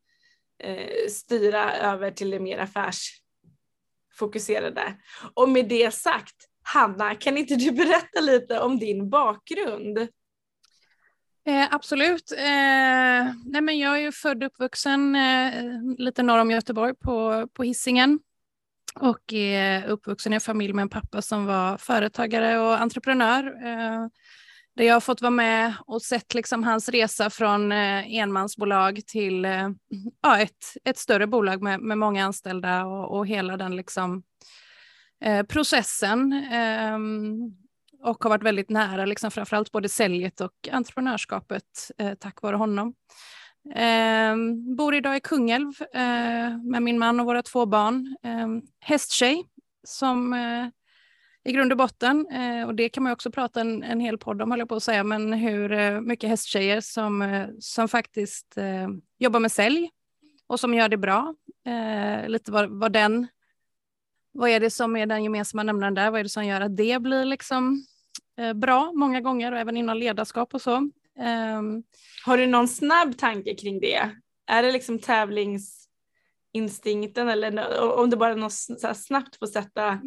eh, 0.62 1.08
styra 1.10 1.76
över 1.76 2.10
till 2.10 2.30
det 2.30 2.40
mer 2.40 2.58
affärsfokuserade. 2.58 4.94
Och 5.34 5.48
med 5.48 5.68
det 5.68 5.94
sagt, 5.94 6.36
Hanna, 6.62 7.14
kan 7.14 7.36
inte 7.36 7.56
du 7.56 7.72
berätta 7.72 8.20
lite 8.20 8.60
om 8.60 8.78
din 8.78 9.10
bakgrund? 9.10 10.08
Eh, 11.46 11.74
absolut. 11.74 12.32
Eh, 12.32 13.34
nej 13.44 13.60
men 13.62 13.78
jag 13.78 13.96
är 13.96 14.00
ju 14.00 14.12
född 14.12 14.42
och 14.42 14.46
uppvuxen 14.46 15.16
eh, 15.16 15.52
lite 15.98 16.22
norr 16.22 16.38
om 16.38 16.50
Göteborg 16.50 16.94
på, 16.94 17.48
på 17.52 17.62
Hisingen 17.62 18.18
och 18.94 19.32
är 19.32 19.86
uppvuxen 19.86 20.32
i 20.32 20.34
en 20.34 20.40
familj 20.40 20.72
med 20.72 20.82
en 20.82 20.88
pappa 20.88 21.22
som 21.22 21.46
var 21.46 21.78
företagare 21.78 22.58
och 22.58 22.80
entreprenör. 22.80 23.44
Eh, 23.66 24.06
där 24.76 24.84
jag 24.84 24.94
har 24.94 25.00
fått 25.00 25.22
vara 25.22 25.30
med 25.30 25.74
och 25.86 26.02
sett 26.02 26.34
liksom 26.34 26.64
hans 26.64 26.88
resa 26.88 27.30
från 27.30 27.72
eh, 27.72 28.14
enmansbolag 28.16 29.00
till 29.06 29.44
eh, 29.44 29.68
ja, 30.22 30.40
ett, 30.40 30.64
ett 30.84 30.98
större 30.98 31.26
bolag 31.26 31.62
med, 31.62 31.80
med 31.80 31.98
många 31.98 32.24
anställda 32.24 32.86
och, 32.86 33.16
och 33.16 33.26
hela 33.26 33.56
den 33.56 33.76
liksom, 33.76 34.22
eh, 35.24 35.42
processen 35.42 36.32
ehm, 36.32 37.65
och 38.06 38.24
har 38.24 38.30
varit 38.30 38.42
väldigt 38.42 38.70
nära, 38.70 39.04
liksom 39.04 39.30
framförallt 39.30 39.72
både 39.72 39.88
säljet 39.88 40.40
och 40.40 40.68
entreprenörskapet 40.72 41.90
eh, 41.98 42.14
tack 42.14 42.42
vare 42.42 42.56
honom. 42.56 42.94
Eh, 43.74 44.36
bor 44.76 44.94
idag 44.94 45.16
i 45.16 45.20
Kungälv 45.20 45.72
eh, 45.94 46.58
med 46.62 46.82
min 46.82 46.98
man 46.98 47.20
och 47.20 47.26
våra 47.26 47.42
två 47.42 47.66
barn. 47.66 48.16
Eh, 48.22 48.48
hästtjej 48.80 49.44
som 49.86 50.32
eh, 50.32 50.68
i 51.44 51.52
grund 51.52 51.72
och 51.72 51.78
botten, 51.78 52.26
eh, 52.26 52.66
och 52.66 52.74
det 52.74 52.88
kan 52.88 53.02
man 53.02 53.12
också 53.12 53.30
prata 53.30 53.60
en, 53.60 53.82
en 53.82 54.00
hel 54.00 54.18
podd 54.18 54.42
om, 54.42 54.50
höll 54.50 54.60
jag 54.60 54.68
på 54.68 54.74
att 54.76 54.82
säga, 54.82 55.04
men 55.04 55.32
hur 55.32 55.72
eh, 55.72 56.00
mycket 56.00 56.30
hästtjejer 56.30 56.80
som, 56.80 57.22
eh, 57.22 57.48
som 57.60 57.88
faktiskt 57.88 58.56
eh, 58.58 58.88
jobbar 59.18 59.40
med 59.40 59.52
sälj 59.52 59.90
och 60.46 60.60
som 60.60 60.74
gör 60.74 60.88
det 60.88 60.96
bra. 60.96 61.34
Eh, 61.66 62.28
lite 62.28 62.52
vad, 62.52 62.70
vad 62.70 62.92
den 62.92 63.26
vad 64.32 64.50
är 64.50 64.60
det 64.60 64.70
som 64.70 64.96
är 64.96 65.06
den 65.06 65.24
gemensamma 65.24 65.62
nämnaren 65.62 65.94
där? 65.94 66.10
Vad 66.10 66.20
är 66.20 66.24
det 66.24 66.28
som 66.28 66.46
gör 66.46 66.60
att 66.60 66.76
det 66.76 67.02
blir 67.02 67.24
liksom 67.24 67.86
bra 68.54 68.92
många 68.94 69.20
gånger 69.20 69.52
och 69.52 69.58
även 69.58 69.76
inom 69.76 69.96
ledarskap 69.96 70.54
och 70.54 70.62
så? 70.62 70.76
Um, 70.76 70.92
Har 72.24 72.38
du 72.38 72.46
någon 72.46 72.68
snabb 72.68 73.18
tanke 73.18 73.54
kring 73.54 73.80
det? 73.80 74.10
Är 74.46 74.62
det 74.62 74.72
liksom 74.72 74.98
tävlingsinstinkten 74.98 77.28
eller 77.28 77.80
om 77.98 78.10
det 78.10 78.16
bara 78.16 78.34
något 78.34 78.52
snabbt 78.96 79.36
får 79.36 79.46
sätta 79.46 80.00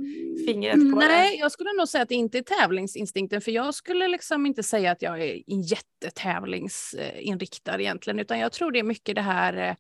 fingret 0.46 0.74
på 0.74 0.80
Nej, 0.80 1.08
det? 1.08 1.16
Nej, 1.16 1.40
jag 1.40 1.52
skulle 1.52 1.74
nog 1.74 1.88
säga 1.88 2.02
att 2.02 2.10
det 2.10 2.16
inte 2.16 2.38
är 2.38 2.42
tävlingsinstinkten 2.42 3.42
för 3.42 3.52
jag 3.52 3.76
skulle 3.76 4.08
liksom 4.08 4.46
inte 4.46 4.64
säga 4.64 4.92
att 4.92 5.02
jag 5.02 5.22
är 5.22 5.44
jättetävlingsinriktad 5.48 7.80
egentligen 7.80 8.20
utan 8.20 8.40
jag 8.40 8.52
tror 8.52 8.72
det 8.72 8.80
är 8.80 8.84
mycket 8.84 9.16
det 9.16 9.22
här 9.22 9.54
eh, 9.54 9.64
Eh, 9.64 9.76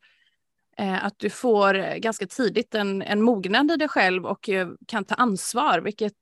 Eh, 0.79 1.05
att 1.05 1.19
du 1.19 1.29
får 1.29 1.77
eh, 1.77 1.95
ganska 1.95 2.27
tidigt 2.27 2.75
en, 2.75 3.01
en 3.01 3.21
mognad 3.21 3.71
i 3.71 3.75
dig 3.75 3.87
själv 3.87 4.25
och 4.25 4.49
eh, 4.49 4.67
kan 4.87 5.05
ta 5.05 5.15
ansvar, 5.15 5.79
vilket 5.79 6.13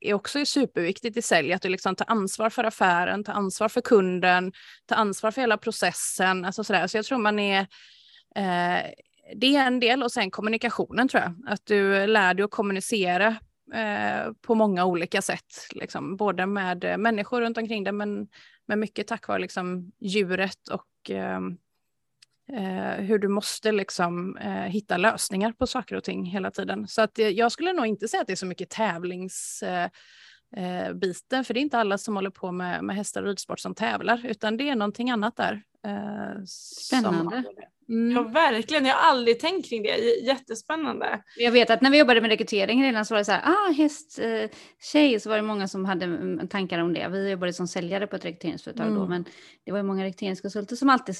är 0.00 0.14
också 0.14 0.38
är 0.38 0.44
superviktigt 0.44 1.16
i 1.16 1.22
sälj, 1.22 1.52
att 1.52 1.62
du 1.62 1.68
liksom 1.68 1.96
tar 1.96 2.10
ansvar 2.10 2.50
för 2.50 2.64
affären, 2.64 3.24
tar 3.24 3.32
ansvar 3.32 3.68
för 3.68 3.80
kunden, 3.80 4.52
tar 4.86 4.96
ansvar 4.96 5.30
för 5.30 5.40
hela 5.40 5.56
processen. 5.56 6.44
Alltså 6.44 6.64
sådär. 6.64 6.86
Så 6.86 6.96
jag 6.96 7.04
tror 7.04 7.18
man 7.18 7.38
är 7.38 7.60
eh, 8.36 8.90
det 9.36 9.56
är 9.56 9.66
en 9.66 9.80
del 9.80 10.02
och 10.02 10.12
sen 10.12 10.30
kommunikationen 10.30 11.08
tror 11.08 11.22
jag. 11.22 11.34
Att 11.46 11.66
du 11.66 12.06
lär 12.06 12.34
dig 12.34 12.44
att 12.44 12.50
kommunicera 12.50 13.36
eh, 13.74 14.32
på 14.42 14.54
många 14.54 14.84
olika 14.84 15.22
sätt, 15.22 15.68
liksom, 15.70 16.16
både 16.16 16.46
med 16.46 16.98
människor 16.98 17.40
runt 17.40 17.58
omkring 17.58 17.84
dig 17.84 17.92
men, 17.92 18.28
men 18.66 18.80
mycket 18.80 19.06
tack 19.06 19.28
vare 19.28 19.38
liksom, 19.38 19.92
djuret 20.00 20.68
och 20.68 21.10
eh, 21.10 21.40
eh, 22.52 23.04
hur 23.04 23.18
du 23.18 23.28
måste 23.28 23.72
liksom, 23.72 24.36
eh, 24.36 24.52
hitta 24.52 24.96
lösningar 24.96 25.52
på 25.52 25.66
saker 25.66 25.96
och 25.96 26.04
ting 26.04 26.24
hela 26.24 26.50
tiden. 26.50 26.88
Så 26.88 27.02
att, 27.02 27.18
eh, 27.18 27.28
jag 27.28 27.52
skulle 27.52 27.72
nog 27.72 27.86
inte 27.86 28.08
säga 28.08 28.20
att 28.20 28.26
det 28.26 28.32
är 28.32 28.36
så 28.36 28.46
mycket 28.46 28.70
tävlingsbiten, 28.70 29.90
eh, 30.56 31.42
för 31.44 31.54
det 31.54 31.60
är 31.60 31.62
inte 31.62 31.78
alla 31.78 31.98
som 31.98 32.14
håller 32.14 32.30
på 32.30 32.52
med, 32.52 32.84
med 32.84 32.96
hästar 32.96 33.22
och 33.22 33.28
ridsport 33.28 33.60
som 33.60 33.74
tävlar, 33.74 34.26
utan 34.26 34.56
det 34.56 34.68
är 34.68 34.76
någonting 34.76 35.10
annat 35.10 35.36
där. 35.36 35.62
Eh, 35.86 36.44
Spännande. 36.46 37.42
Som, 37.42 37.54
Mm. 37.88 38.16
Ja 38.16 38.22
verkligen, 38.22 38.86
jag 38.86 38.94
har 38.94 39.10
aldrig 39.10 39.40
tänkt 39.40 39.68
kring 39.68 39.82
det. 39.82 39.96
Jättespännande. 40.22 41.22
Jag 41.36 41.52
vet 41.52 41.70
att 41.70 41.80
när 41.80 41.90
vi 41.90 41.98
jobbade 41.98 42.20
med 42.20 42.30
rekrytering 42.30 42.82
redan 42.82 43.04
så 43.04 43.14
var 43.14 43.18
det 43.18 43.24
så 43.24 43.32
här, 43.32 43.42
ah 43.44 43.72
hästtjej, 43.72 45.14
eh, 45.14 45.18
så 45.18 45.28
var 45.28 45.36
det 45.36 45.42
många 45.42 45.68
som 45.68 45.84
hade 45.84 46.04
mm, 46.04 46.48
tankar 46.48 46.78
om 46.78 46.92
det. 46.92 47.08
Vi 47.08 47.30
jobbade 47.30 47.52
som 47.52 47.68
säljare 47.68 48.06
på 48.06 48.16
ett 48.16 48.24
rekryteringsföretag 48.24 48.86
mm. 48.86 48.98
då, 48.98 49.06
men 49.06 49.24
det 49.64 49.72
var 49.72 49.78
ju 49.78 49.84
många 49.84 50.04
rekryteringskonsulter 50.04 50.76
som 50.76 50.90
alltid 50.90 51.16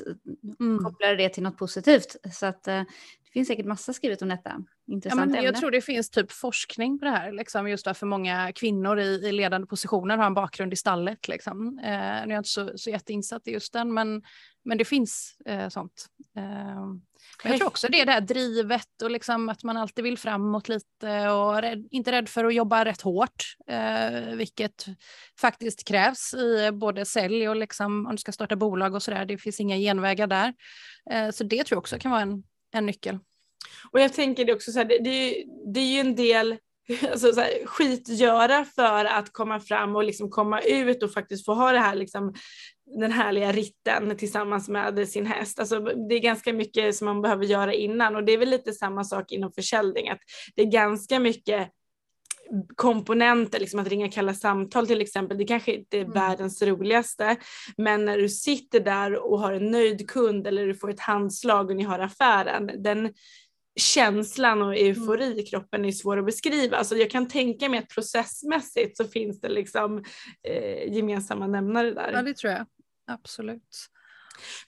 mm. 0.61 0.85
kopplade 0.85 1.17
det 1.17 1.29
till 1.29 1.43
något 1.43 1.59
positivt. 1.59 2.17
Så 2.33 2.47
att 2.47 2.69
eh, 2.69 2.83
det 3.25 3.33
finns 3.33 3.49
säkert 3.49 3.67
massa 3.67 3.93
skrivet 3.93 4.23
om 4.23 4.29
detta. 4.29 4.63
Intressant 4.87 5.37
ja, 5.37 5.43
Jag 5.43 5.57
tror 5.57 5.71
det 5.71 5.81
finns 5.81 6.11
typ 6.11 6.33
forskning 6.33 6.99
på 6.99 7.05
det 7.05 7.11
här, 7.11 7.33
liksom, 7.33 7.69
just 7.69 7.87
varför 7.87 8.07
många 8.07 8.53
kvinnor 8.53 9.01
i, 9.01 9.29
i 9.29 9.33
ledande 9.33 9.67
positioner 9.67 10.17
har 10.17 10.27
en 10.27 10.35
bakgrund 10.35 10.73
i 10.73 10.77
stallet. 10.77 11.29
Liksom. 11.29 11.79
Eh, 11.79 11.91
nu 11.91 11.91
är 11.91 12.29
jag 12.29 12.39
inte 12.39 12.49
så, 12.49 12.71
så 12.79 12.91
jätteinsatt 12.91 13.49
i 13.49 13.53
just 13.53 13.73
den, 13.73 13.95
men 13.95 14.23
men 14.65 14.79
det 14.79 14.85
finns 14.85 15.37
eh, 15.47 15.69
sånt. 15.69 16.07
Eh, 16.37 16.87
men 17.43 17.53
jag 17.53 17.57
tror 17.57 17.69
också 17.69 17.89
det 17.89 18.01
är 18.01 18.07
det 18.07 18.13
här 18.13 18.21
drivet 18.21 19.03
och 19.03 19.11
liksom 19.11 19.49
att 19.49 19.65
man 19.65 19.77
alltid 19.77 20.05
vill 20.05 20.19
framåt 20.19 20.69
lite 20.69 21.29
och 21.29 21.63
rädd, 21.63 21.89
inte 21.91 22.13
rädd 22.13 22.29
för 22.29 22.45
att 22.45 22.55
jobba 22.55 22.85
rätt 22.85 23.01
hårt, 23.01 23.57
eh, 23.67 24.35
vilket 24.35 24.87
faktiskt 25.41 25.85
krävs 25.85 26.35
i 26.35 26.71
både 26.73 27.05
sälj 27.05 27.49
och 27.49 27.57
liksom, 27.57 28.07
om 28.07 28.13
du 28.13 28.19
ska 28.19 28.33
starta 28.33 28.57
bolag 28.57 28.95
och 28.95 29.03
så 29.03 29.11
där. 29.11 29.25
Det 29.25 29.39
finns 29.39 29.61
inga 29.61 29.77
genvägar 29.77 30.27
där. 30.27 30.55
Eh, 31.11 31.31
så 31.31 31.45
det 31.45 31.65
tror 31.65 31.77
jag 31.77 31.79
också 31.79 31.99
kan 31.99 32.11
vara 32.11 32.23
en, 32.23 32.45
en 32.73 32.87
nyckel. 32.87 33.19
Och 33.91 34.01
jag 34.01 34.13
tänker 34.13 34.45
det 34.45 34.53
också 34.53 34.73
så 34.73 34.79
här, 34.79 34.87
det, 34.87 34.99
det, 34.99 35.45
det 35.75 35.81
är 35.81 35.95
ju 35.95 36.01
en 36.01 36.15
del 36.15 36.59
alltså, 37.11 37.33
så 37.33 37.41
här, 37.41 37.67
skitgöra 37.67 38.65
för 38.65 39.05
att 39.05 39.33
komma 39.33 39.61
fram 39.61 39.97
och 39.97 40.05
liksom 40.05 40.31
komma 40.31 40.61
ut 40.61 41.03
och 41.03 41.13
faktiskt 41.13 41.45
få 41.45 41.55
ha 41.55 41.73
det 41.73 41.79
här 41.79 41.95
liksom, 41.95 42.35
den 43.01 43.13
härliga 43.13 43.53
ritten 43.53 44.17
tillsammans 44.17 44.69
med 44.69 45.09
sin 45.09 45.27
häst. 45.27 45.61
Alltså, 45.61 45.81
det 45.81 46.15
är 46.15 46.21
ganska 46.21 46.53
mycket 46.53 46.97
som 46.97 47.05
man 47.05 47.23
behöver 47.23 47.45
göra 47.45 47.75
innan 47.75 48.17
och 48.17 48.25
det 48.25 48.33
är 48.33 48.39
väl 48.39 48.51
lite 48.51 48.73
samma 48.73 49.05
sak 49.05 49.33
inom 49.33 49.53
försäljning 49.53 50.09
att 50.09 50.21
det 50.57 50.63
är 50.63 50.67
ganska 50.67 51.19
mycket 51.19 51.71
komponenter, 52.77 53.61
liksom 53.61 53.81
att 53.81 53.89
ringa 53.89 54.11
kalla 54.11 54.35
samtal 54.35 54.87
till 54.87 55.01
exempel, 55.01 55.39
det 55.39 55.45
kanske 55.45 55.75
inte 55.75 55.99
är 55.99 56.01
mm. 56.01 56.13
världens 56.13 56.63
roligaste, 56.63 57.37
men 57.77 58.05
när 58.05 58.19
du 58.19 58.29
sitter 58.29 58.81
där 58.81 59.33
och 59.33 59.41
har 59.41 59.53
en 59.53 59.71
nöjd 59.71 60.11
kund 60.11 60.47
eller 60.47 60.67
du 60.67 60.75
får 60.75 60.91
ett 60.91 61.01
handslag 61.01 61.71
och 61.71 61.77
ni 61.77 61.83
har 61.83 61.99
affären, 61.99 62.71
den 62.83 63.13
känslan 63.77 64.63
och 64.63 64.77
eufori 64.77 65.27
mm. 65.27 65.39
i 65.39 65.43
kroppen 65.43 65.85
är 65.85 65.93
svår 65.93 66.19
att 66.19 66.27
beskriva. 66.27 66.77
Alltså 66.77 66.97
jag 66.97 67.11
kan 67.11 67.29
tänka 67.29 67.69
mig 67.69 67.79
att 67.79 67.89
processmässigt 67.89 68.97
så 68.97 69.05
finns 69.05 69.41
det 69.41 69.49
liksom 69.49 70.05
eh, 70.49 70.93
gemensamma 70.95 71.47
nämnare 71.47 71.91
där. 71.91 72.13
Ja 72.13 72.23
det 72.23 72.37
tror 72.37 72.53
jag, 72.53 72.67
absolut. 73.07 73.91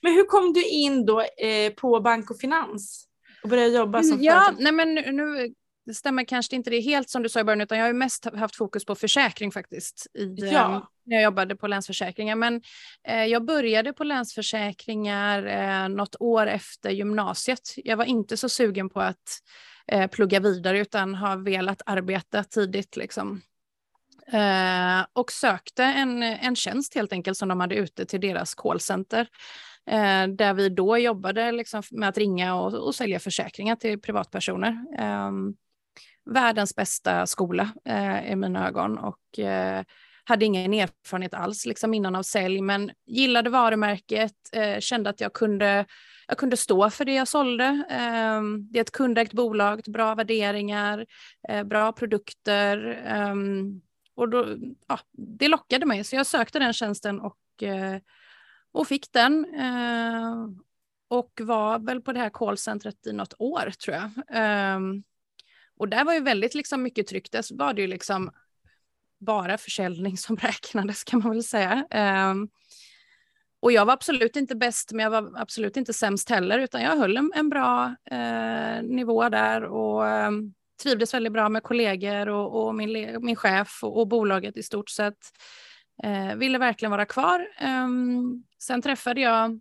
Men 0.01 0.13
hur 0.13 0.23
kom 0.23 0.53
du 0.53 0.67
in 0.67 1.05
då 1.05 1.21
eh, 1.21 1.73
på 1.77 1.99
bank 1.99 2.31
och 2.31 2.39
finans 2.39 3.07
och 3.43 3.49
började 3.49 3.77
jobba 3.77 4.03
som 4.03 4.11
mm, 4.11 4.23
Ja, 4.23 4.53
nej 4.59 4.71
men 4.71 4.93
nu 4.93 5.53
det 5.87 5.93
stämmer 5.93 6.23
kanske 6.23 6.55
inte 6.55 6.69
det 6.69 6.79
helt 6.79 7.09
som 7.09 7.23
du 7.23 7.29
sa 7.29 7.39
i 7.39 7.43
början, 7.43 7.61
utan 7.61 7.77
jag 7.77 7.85
har 7.85 7.93
mest 7.93 8.25
haft 8.35 8.55
fokus 8.55 8.85
på 8.85 8.95
försäkring 8.95 9.51
faktiskt 9.51 10.07
i, 10.13 10.35
ja. 10.37 10.75
eh, 10.75 10.83
när 11.03 11.15
jag 11.15 11.23
jobbade 11.23 11.55
på 11.55 11.67
Länsförsäkringar. 11.67 12.35
Men 12.35 12.61
eh, 13.07 13.25
jag 13.25 13.45
började 13.45 13.93
på 13.93 14.03
Länsförsäkringar 14.03 15.45
eh, 15.45 15.89
något 15.89 16.15
år 16.19 16.47
efter 16.47 16.89
gymnasiet. 16.89 17.73
Jag 17.75 17.97
var 17.97 18.05
inte 18.05 18.37
så 18.37 18.49
sugen 18.49 18.89
på 18.89 19.01
att 19.01 19.41
eh, 19.87 20.07
plugga 20.07 20.39
vidare 20.39 20.79
utan 20.79 21.15
har 21.15 21.37
velat 21.37 21.81
arbeta 21.85 22.43
tidigt 22.43 22.95
liksom. 22.95 23.41
Eh, 24.31 25.05
och 25.13 25.31
sökte 25.31 25.83
en, 25.83 26.23
en 26.23 26.55
tjänst 26.55 26.95
helt 26.95 27.13
enkelt 27.13 27.37
som 27.37 27.49
de 27.49 27.59
hade 27.59 27.75
ute 27.75 28.05
till 28.05 28.21
deras 28.21 28.55
callcenter. 28.55 29.27
Eh, 29.89 30.27
där 30.27 30.53
vi 30.53 30.69
då 30.69 30.97
jobbade 30.97 31.51
liksom 31.51 31.83
med 31.91 32.09
att 32.09 32.17
ringa 32.17 32.55
och, 32.55 32.73
och 32.73 32.95
sälja 32.95 33.19
försäkringar 33.19 33.75
till 33.75 34.01
privatpersoner. 34.01 34.85
Eh, 34.99 35.31
världens 36.27 36.75
bästa 36.75 37.27
skola 37.27 37.69
eh, 37.85 38.31
i 38.31 38.35
mina 38.35 38.67
ögon 38.67 38.97
och 38.97 39.39
eh, 39.39 39.83
hade 40.23 40.45
ingen 40.45 40.73
erfarenhet 40.73 41.33
alls 41.33 41.65
liksom 41.65 41.93
innan 41.93 42.15
av 42.15 42.23
sälj 42.23 42.61
men 42.61 42.91
gillade 43.05 43.49
varumärket, 43.49 44.33
eh, 44.51 44.79
kände 44.79 45.09
att 45.09 45.21
jag 45.21 45.33
kunde, 45.33 45.85
jag 46.27 46.37
kunde 46.37 46.57
stå 46.57 46.89
för 46.89 47.05
det 47.05 47.13
jag 47.13 47.27
sålde. 47.27 47.83
Ehm, 47.89 48.71
det 48.71 48.79
är 48.79 48.81
ett 48.81 48.91
kundägt 48.91 49.33
bolag, 49.33 49.81
bra 49.87 50.15
värderingar, 50.15 51.05
eh, 51.49 51.63
bra 51.63 51.91
produkter 51.91 53.03
ehm, 53.05 53.81
och 54.15 54.29
då, 54.29 54.45
ja, 54.87 54.99
det 55.37 55.47
lockade 55.47 55.85
mig 55.85 56.03
så 56.03 56.15
jag 56.15 56.25
sökte 56.25 56.59
den 56.59 56.73
tjänsten 56.73 57.19
och 57.19 57.63
eh, 57.63 57.97
och 58.71 58.87
fick 58.87 59.11
den. 59.11 59.55
Eh, 59.55 60.47
och 61.09 61.41
var 61.43 61.79
väl 61.79 62.01
på 62.01 62.11
det 62.13 62.19
här 62.19 62.29
callcentret 62.29 63.07
i 63.07 63.13
något 63.13 63.33
år 63.39 63.71
tror 63.85 63.95
jag. 63.95 64.11
Eh, 64.29 64.79
och 65.77 65.89
där 65.89 66.05
var 66.05 66.13
ju 66.13 66.19
väldigt 66.19 66.55
liksom 66.55 66.83
mycket 66.83 67.07
tryck. 67.07 67.31
Där 67.31 67.57
var 67.57 67.73
det 67.73 67.81
ju 67.81 67.87
liksom 67.87 68.31
bara 69.19 69.57
försäljning 69.57 70.17
som 70.17 70.37
räknades 70.41 71.03
kan 71.03 71.19
man 71.19 71.31
väl 71.31 71.43
säga. 71.43 71.85
Um, 72.31 72.49
och 73.59 73.71
jag 73.71 73.85
var 73.85 73.93
absolut 73.93 74.35
inte 74.35 74.55
bäst, 74.55 74.91
men 74.91 75.03
jag 75.03 75.09
var 75.09 75.31
absolut 75.35 75.77
inte 75.77 75.93
sämst 75.93 76.29
heller, 76.29 76.59
utan 76.59 76.81
jag 76.81 76.97
höll 76.97 77.17
en, 77.17 77.31
en 77.35 77.49
bra 77.49 77.95
eh, 78.11 78.83
nivå 78.83 79.29
där 79.29 79.63
och 79.63 80.07
eh, 80.07 80.31
trivdes 80.83 81.13
väldigt 81.13 81.33
bra 81.33 81.49
med 81.49 81.63
kollegor 81.63 82.29
och, 82.29 82.65
och 82.65 82.75
min, 82.75 83.17
min 83.25 83.35
chef 83.35 83.79
och, 83.83 83.99
och, 83.99 84.07
bolaget 84.07 84.57
i 84.57 84.63
stort 84.63 84.89
sett. 84.89 85.17
Eh, 86.03 86.35
ville 86.35 86.57
verkligen 86.57 86.91
vara 86.91 87.05
kvar. 87.05 87.47
Ehm, 87.57 88.43
sen 88.59 88.81
träffade 88.81 89.21
jag 89.21 89.59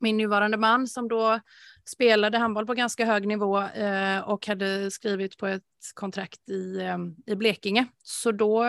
min 0.00 0.16
nuvarande 0.16 0.56
man 0.56 0.86
som 0.86 1.08
då 1.08 1.40
spelade 1.88 2.38
handboll 2.38 2.66
på 2.66 2.74
ganska 2.74 3.06
hög 3.06 3.26
nivå 3.26 3.62
eh, 3.62 4.18
och 4.18 4.46
hade 4.46 4.90
skrivit 4.90 5.36
på 5.36 5.46
ett 5.46 5.62
kontrakt 5.94 6.48
i, 6.48 6.80
eh, 6.80 6.98
i 7.26 7.36
Blekinge. 7.36 7.86
Så 8.02 8.32
då 8.32 8.64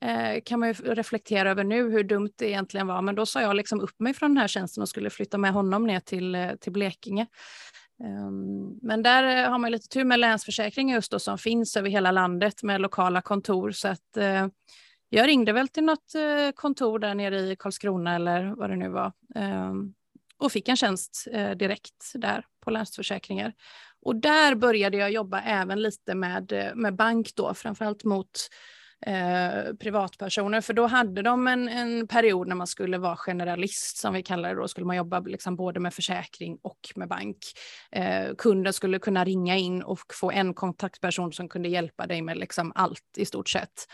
eh, 0.00 0.40
kan 0.44 0.60
man 0.60 0.68
ju 0.68 0.74
reflektera 0.74 1.50
över 1.50 1.64
nu 1.64 1.90
hur 1.90 2.04
dumt 2.04 2.32
det 2.36 2.48
egentligen 2.48 2.86
var. 2.86 3.02
Men 3.02 3.14
då 3.14 3.26
sa 3.26 3.42
jag 3.42 3.56
liksom 3.56 3.80
upp 3.80 4.00
mig 4.00 4.14
från 4.14 4.30
den 4.30 4.38
här 4.38 4.48
tjänsten 4.48 4.82
och 4.82 4.88
skulle 4.88 5.10
flytta 5.10 5.38
med 5.38 5.52
honom 5.52 5.86
ner 5.86 6.00
till, 6.00 6.34
eh, 6.34 6.54
till 6.54 6.72
Blekinge. 6.72 7.26
Ehm, 8.04 8.78
men 8.82 9.02
där 9.02 9.44
eh, 9.44 9.50
har 9.50 9.58
man 9.58 9.72
lite 9.72 9.88
tur 9.88 10.04
med 10.04 10.20
Länsförsäkringar 10.20 10.94
just 10.94 11.12
då 11.12 11.18
som 11.18 11.38
finns 11.38 11.76
över 11.76 11.90
hela 11.90 12.10
landet 12.10 12.62
med 12.62 12.80
lokala 12.80 13.22
kontor. 13.22 13.70
Så 13.70 13.88
att 13.88 14.16
eh, 14.16 14.46
jag 15.08 15.26
ringde 15.28 15.52
väl 15.52 15.68
till 15.68 15.84
något 15.84 16.14
eh, 16.14 16.52
kontor 16.54 16.98
där 16.98 17.14
nere 17.14 17.40
i 17.40 17.56
Karlskrona 17.56 18.14
eller 18.14 18.54
vad 18.56 18.70
det 18.70 18.76
nu 18.76 18.88
var 18.88 19.12
ehm, 19.34 19.94
och 20.40 20.52
fick 20.52 20.68
en 20.68 20.76
tjänst 20.76 21.28
eh, 21.32 21.50
direkt 21.50 22.12
där 22.14 22.44
på 22.64 22.70
Länsförsäkringar. 22.70 23.52
Och 24.02 24.16
där 24.16 24.54
började 24.54 24.96
jag 24.96 25.10
jobba 25.10 25.40
även 25.40 25.82
lite 25.82 26.14
med, 26.14 26.52
eh, 26.52 26.74
med 26.74 26.96
bank 26.96 27.34
då, 27.34 27.54
framförallt 27.54 28.04
mot 28.04 28.30
eh, 29.06 29.74
privatpersoner, 29.80 30.60
för 30.60 30.72
då 30.72 30.86
hade 30.86 31.22
de 31.22 31.48
en, 31.48 31.68
en 31.68 32.08
period 32.08 32.48
när 32.48 32.56
man 32.56 32.66
skulle 32.66 32.98
vara 32.98 33.16
generalist 33.16 33.96
som 33.96 34.14
vi 34.14 34.22
kallar 34.22 34.54
det. 34.54 34.60
Då 34.60 34.68
skulle 34.68 34.86
man 34.86 34.96
jobba 34.96 35.20
liksom 35.20 35.56
både 35.56 35.80
med 35.80 35.94
försäkring 35.94 36.58
och 36.62 36.80
med 36.94 37.08
bank. 37.08 37.38
Eh, 37.92 38.34
kunden 38.38 38.72
skulle 38.72 38.98
kunna 38.98 39.24
ringa 39.24 39.56
in 39.56 39.82
och 39.82 40.14
få 40.14 40.30
en 40.30 40.54
kontaktperson 40.54 41.32
som 41.32 41.48
kunde 41.48 41.68
hjälpa 41.68 42.06
dig 42.06 42.22
med 42.22 42.38
liksom 42.38 42.72
allt 42.74 43.16
i 43.16 43.24
stort 43.24 43.48
sett. 43.48 43.86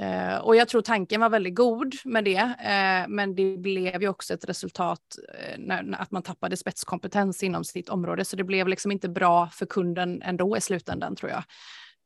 Eh, 0.00 0.38
och 0.38 0.56
jag 0.56 0.68
tror 0.68 0.82
tanken 0.82 1.20
var 1.20 1.30
väldigt 1.30 1.54
god 1.54 1.94
med 2.04 2.24
det, 2.24 2.56
eh, 2.60 3.08
men 3.08 3.34
det 3.34 3.56
blev 3.56 4.02
ju 4.02 4.08
också 4.08 4.34
ett 4.34 4.48
resultat 4.48 5.00
eh, 5.38 5.58
när, 5.58 5.94
att 5.98 6.10
man 6.10 6.22
tappade 6.22 6.56
spetskompetens 6.56 7.42
inom 7.42 7.64
sitt 7.64 7.88
område, 7.88 8.24
så 8.24 8.36
det 8.36 8.44
blev 8.44 8.68
liksom 8.68 8.92
inte 8.92 9.08
bra 9.08 9.48
för 9.48 9.66
kunden 9.66 10.22
ändå 10.22 10.56
i 10.56 10.60
slutändan 10.60 11.16
tror 11.16 11.30
jag. 11.30 11.42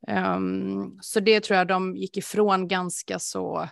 Um, 0.07 0.99
så 1.01 1.19
det 1.19 1.39
tror 1.39 1.57
jag 1.57 1.67
de 1.67 1.95
gick 1.95 2.17
ifrån 2.17 2.67
ganska 2.67 3.19
så, 3.19 3.69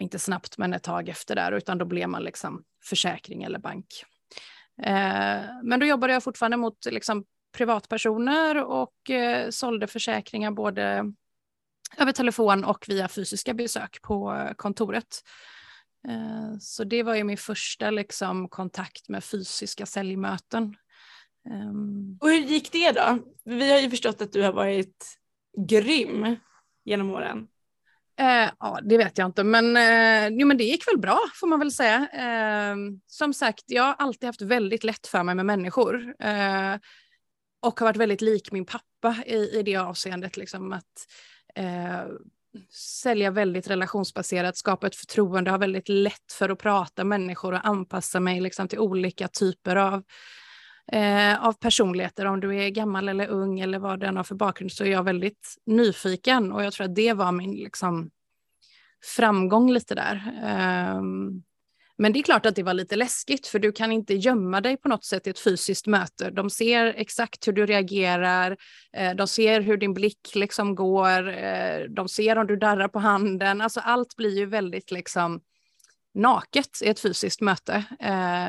inte 0.00 0.18
snabbt 0.18 0.58
men 0.58 0.72
ett 0.72 0.82
tag 0.82 1.08
efter 1.08 1.34
där, 1.34 1.52
utan 1.52 1.78
då 1.78 1.84
blev 1.84 2.08
man 2.08 2.22
liksom 2.22 2.64
försäkring 2.84 3.42
eller 3.42 3.58
bank. 3.58 3.86
Eh, 4.82 5.40
men 5.62 5.80
då 5.80 5.86
jobbade 5.86 6.12
jag 6.12 6.22
fortfarande 6.22 6.56
mot 6.56 6.86
liksom 6.90 7.24
privatpersoner 7.56 8.64
och 8.64 9.10
eh, 9.10 9.50
sålde 9.50 9.86
försäkringar 9.86 10.50
både 10.50 11.12
över 11.98 12.12
telefon 12.12 12.64
och 12.64 12.84
via 12.88 13.08
fysiska 13.08 13.54
besök 13.54 14.02
på 14.02 14.48
kontoret. 14.56 15.22
Eh, 16.08 16.58
så 16.60 16.84
det 16.84 17.02
var 17.02 17.14
ju 17.14 17.24
min 17.24 17.36
första 17.36 17.90
liksom, 17.90 18.48
kontakt 18.48 19.08
med 19.08 19.24
fysiska 19.24 19.86
säljmöten. 19.86 20.76
Ehm. 21.50 22.18
Och 22.20 22.28
hur 22.28 22.40
gick 22.40 22.72
det 22.72 22.92
då? 22.92 23.18
Vi 23.44 23.72
har 23.72 23.78
ju 23.78 23.90
förstått 23.90 24.22
att 24.22 24.32
du 24.32 24.42
har 24.42 24.52
varit 24.52 25.18
grym 25.68 26.36
genom 26.84 27.10
åren. 27.10 27.46
Eh, 28.18 28.50
ja, 28.58 28.78
det 28.82 28.96
vet 28.96 29.18
jag 29.18 29.26
inte, 29.26 29.44
men, 29.44 29.76
eh, 29.76 30.28
jo, 30.38 30.46
men 30.46 30.56
det 30.56 30.64
gick 30.64 30.88
väl 30.88 30.98
bra 30.98 31.20
får 31.34 31.46
man 31.46 31.58
väl 31.58 31.72
säga. 31.72 32.08
Eh, 32.12 32.76
som 33.06 33.34
sagt, 33.34 33.64
jag 33.66 33.82
har 33.82 33.94
alltid 33.94 34.26
haft 34.26 34.42
väldigt 34.42 34.84
lätt 34.84 35.06
för 35.06 35.22
mig 35.22 35.34
med 35.34 35.46
människor 35.46 36.14
och 37.62 37.80
har 37.80 37.86
varit 37.86 37.96
väldigt 37.96 38.20
lik 38.20 38.52
min 38.52 38.66
pappa 38.66 39.16
i, 39.26 39.58
i 39.58 39.62
det 39.62 39.76
avseendet. 39.76 40.36
Liksom, 40.36 40.72
att 40.72 41.06
eh, 41.54 42.04
sälja 43.02 43.30
väldigt 43.30 43.70
relationsbaserat, 43.70 44.56
skapa 44.56 44.86
ett 44.86 44.96
förtroende, 44.96 45.50
ha 45.50 45.58
väldigt 45.58 45.88
lätt 45.88 46.32
för 46.32 46.48
att 46.48 46.58
prata 46.58 47.04
människor 47.04 47.52
och 47.52 47.66
anpassa 47.66 48.20
mig 48.20 48.40
liksom, 48.40 48.68
till 48.68 48.78
olika 48.78 49.28
typer 49.28 49.76
av, 49.76 50.02
eh, 50.92 51.46
av 51.46 51.52
personligheter. 51.52 52.26
Om 52.26 52.40
du 52.40 52.56
är 52.56 52.68
gammal 52.68 53.08
eller 53.08 53.28
ung 53.28 53.60
eller 53.60 53.78
vad 53.78 54.00
den 54.00 54.16
har 54.16 54.24
för 54.24 54.34
bakgrund 54.34 54.72
så 54.72 54.84
är 54.84 54.88
jag 54.88 55.02
väldigt 55.02 55.56
nyfiken 55.66 56.52
och 56.52 56.64
jag 56.64 56.72
tror 56.72 56.84
att 56.84 56.94
det 56.94 57.12
var 57.12 57.32
min 57.32 57.52
liksom, 57.52 58.10
framgång 59.16 59.72
lite 59.72 59.94
där. 59.94 60.22
Um, 60.96 61.42
men 62.02 62.12
det 62.12 62.18
är 62.18 62.22
klart 62.22 62.46
att 62.46 62.56
det 62.56 62.62
var 62.62 62.74
lite 62.74 62.96
läskigt 62.96 63.46
för 63.46 63.58
du 63.58 63.72
kan 63.72 63.92
inte 63.92 64.14
gömma 64.14 64.60
dig 64.60 64.76
på 64.76 64.88
något 64.88 65.04
sätt 65.04 65.26
i 65.26 65.30
ett 65.30 65.38
fysiskt 65.38 65.86
möte. 65.86 66.30
De 66.30 66.50
ser 66.50 66.86
exakt 66.86 67.48
hur 67.48 67.52
du 67.52 67.66
reagerar, 67.66 68.56
eh, 68.92 69.14
de 69.14 69.28
ser 69.28 69.60
hur 69.60 69.76
din 69.76 69.94
blick 69.94 70.34
liksom 70.34 70.74
går, 70.74 71.28
eh, 71.28 71.80
de 71.88 72.08
ser 72.08 72.38
om 72.38 72.46
du 72.46 72.56
darrar 72.56 72.88
på 72.88 72.98
handen. 72.98 73.60
Alltså 73.60 73.80
allt 73.80 74.16
blir 74.16 74.38
ju 74.38 74.46
väldigt 74.46 74.90
liksom 74.90 75.40
naket 76.14 76.82
i 76.82 76.88
ett 76.88 77.00
fysiskt 77.00 77.40
möte. 77.40 77.74
Eh, 78.00 78.48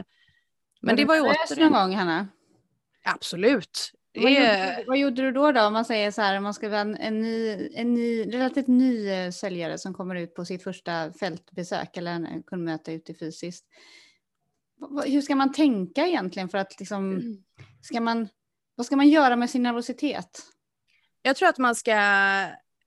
men 0.81 0.95
det 0.95 1.05
var 1.05 1.15
ju 1.15 1.21
återigen... 1.21 1.71
någon 1.71 1.81
gång, 1.81 1.95
Hanna? 1.95 2.27
Absolut. 3.03 3.91
Vad 4.15 4.31
gjorde, 4.31 4.83
vad 4.87 4.97
gjorde, 4.97 5.21
du 5.21 5.31
då, 5.31 5.51
då 5.51 5.61
om 5.61 5.73
man 5.73 5.85
säger 5.85 6.11
så 6.11 6.21
här, 6.21 6.37
om 6.37 6.43
man 6.43 6.53
ska 6.53 6.69
vara 6.69 6.81
en, 6.81 6.97
en, 6.97 7.21
ny, 7.21 7.69
en 7.73 7.93
ny, 7.93 8.33
relativt 8.33 8.67
ny 8.67 9.09
eh, 9.09 9.31
säljare 9.31 9.77
som 9.77 9.93
kommer 9.93 10.15
ut 10.15 10.35
på 10.35 10.45
sitt 10.45 10.63
första 10.63 11.13
fältbesök 11.13 11.97
eller 11.97 12.11
en 12.11 12.43
kundmöte 12.43 12.91
ute 12.91 13.13
fysiskt. 13.13 13.65
Hur 15.05 15.21
ska 15.21 15.35
man 15.35 15.51
tänka 15.51 16.07
egentligen 16.07 16.49
för 16.49 16.57
att 16.57 16.79
liksom, 16.79 17.21
ska 17.81 18.01
man, 18.01 18.27
vad 18.75 18.85
ska 18.85 18.95
man 18.95 19.09
göra 19.09 19.35
med 19.35 19.49
sin 19.49 19.63
nervositet? 19.63 20.39
Jag 21.21 21.35
tror 21.35 21.49
att 21.49 21.57
man 21.57 21.75
ska 21.75 21.93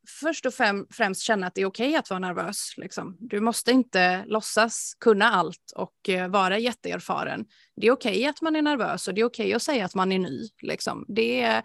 först 0.09 0.47
och 0.47 0.55
främst 0.91 1.23
känna 1.23 1.47
att 1.47 1.55
det 1.55 1.61
är 1.61 1.67
okej 1.67 1.89
okay 1.89 1.99
att 1.99 2.11
vara 2.11 2.21
nervös. 2.21 2.75
Liksom. 2.77 3.17
Du 3.21 3.41
måste 3.41 3.71
inte 3.73 4.25
låtsas 4.27 4.97
kunna 5.01 5.31
allt 5.31 5.73
och 5.77 6.09
eh, 6.09 6.29
vara 6.29 6.59
jätteerfaren. 6.59 7.45
Det 7.77 7.87
är 7.87 7.93
okej 7.93 8.13
okay 8.13 8.27
att 8.27 8.43
man 8.43 8.57
är 8.57 8.63
nervös 8.63 9.09
och 9.09 9.15
det 9.15 9.21
är 9.21 9.25
okej 9.25 9.47
okay 9.47 9.55
att 9.55 9.63
säga 9.63 9.85
att 9.85 9.95
man 9.95 10.13
är 10.13 10.19
ny. 10.19 10.49
Liksom. 10.63 11.05
Det 11.09 11.43
är, 11.43 11.63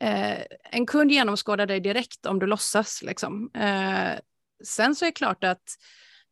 eh, 0.00 0.38
en 0.70 0.86
kund 0.86 1.10
genomskådar 1.10 1.66
dig 1.66 1.80
direkt 1.80 2.26
om 2.26 2.38
du 2.38 2.46
låtsas. 2.46 3.02
Liksom. 3.02 3.50
Eh, 3.54 4.18
sen 4.64 4.94
så 4.94 5.04
är 5.04 5.08
det 5.08 5.12
klart 5.12 5.44
att 5.44 5.78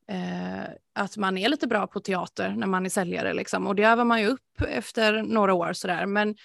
eh, 0.09 0.63
att 0.95 1.17
man 1.17 1.39
är 1.39 1.49
lite 1.49 1.67
bra 1.67 1.87
på 1.87 2.01
teater 2.01 2.55
när 2.57 2.67
man 2.67 2.87
är 2.87 2.91
säljare 2.91 3.35
liksom. 3.35 3.67
och 3.67 3.75
det 3.75 3.85
övar 3.85 4.05
man 4.05 4.21
ju 4.21 4.27
upp 4.27 4.63
efter 4.69 5.23
några 5.23 5.55
år 5.55 5.73
sådär. 5.73 6.07
Men 6.07 6.37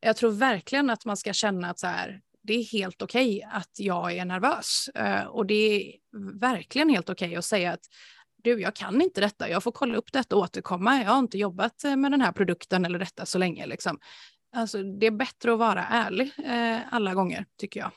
jag 0.00 0.16
tror 0.16 0.30
verkligen 0.30 0.90
att 0.90 1.04
man 1.04 1.16
ska 1.16 1.32
känna 1.32 1.70
att 1.70 1.78
så 1.78 1.86
här, 1.86 2.20
det 2.42 2.54
är 2.54 2.64
helt 2.64 3.02
okej 3.02 3.36
okay 3.36 3.58
att 3.58 3.70
jag 3.78 4.12
är 4.16 4.24
nervös 4.24 4.90
uh, 4.98 5.26
och 5.26 5.46
det 5.46 5.54
är 5.54 5.94
verkligen 6.40 6.88
helt 6.88 7.10
okej 7.10 7.28
okay 7.28 7.36
att 7.36 7.44
säga 7.44 7.72
att 7.72 7.84
du, 8.42 8.60
jag 8.60 8.74
kan 8.74 9.02
inte 9.02 9.20
detta, 9.20 9.48
jag 9.48 9.62
får 9.62 9.72
kolla 9.72 9.96
upp 9.96 10.12
detta 10.12 10.36
och 10.36 10.42
återkomma, 10.42 10.98
jag 10.98 11.10
har 11.10 11.18
inte 11.18 11.38
jobbat 11.38 11.82
med 11.96 12.12
den 12.12 12.20
här 12.20 12.32
produkten 12.32 12.84
eller 12.84 12.98
detta 12.98 13.26
så 13.26 13.38
länge. 13.38 13.66
Liksom. 13.66 13.98
alltså, 14.56 14.82
det 14.82 15.06
är 15.06 15.10
bättre 15.10 15.52
att 15.52 15.58
vara 15.58 15.84
ärlig 15.84 16.32
eh, 16.44 16.94
alla 16.94 17.14
gånger 17.14 17.46
tycker 17.58 17.80
jag. 17.80 17.90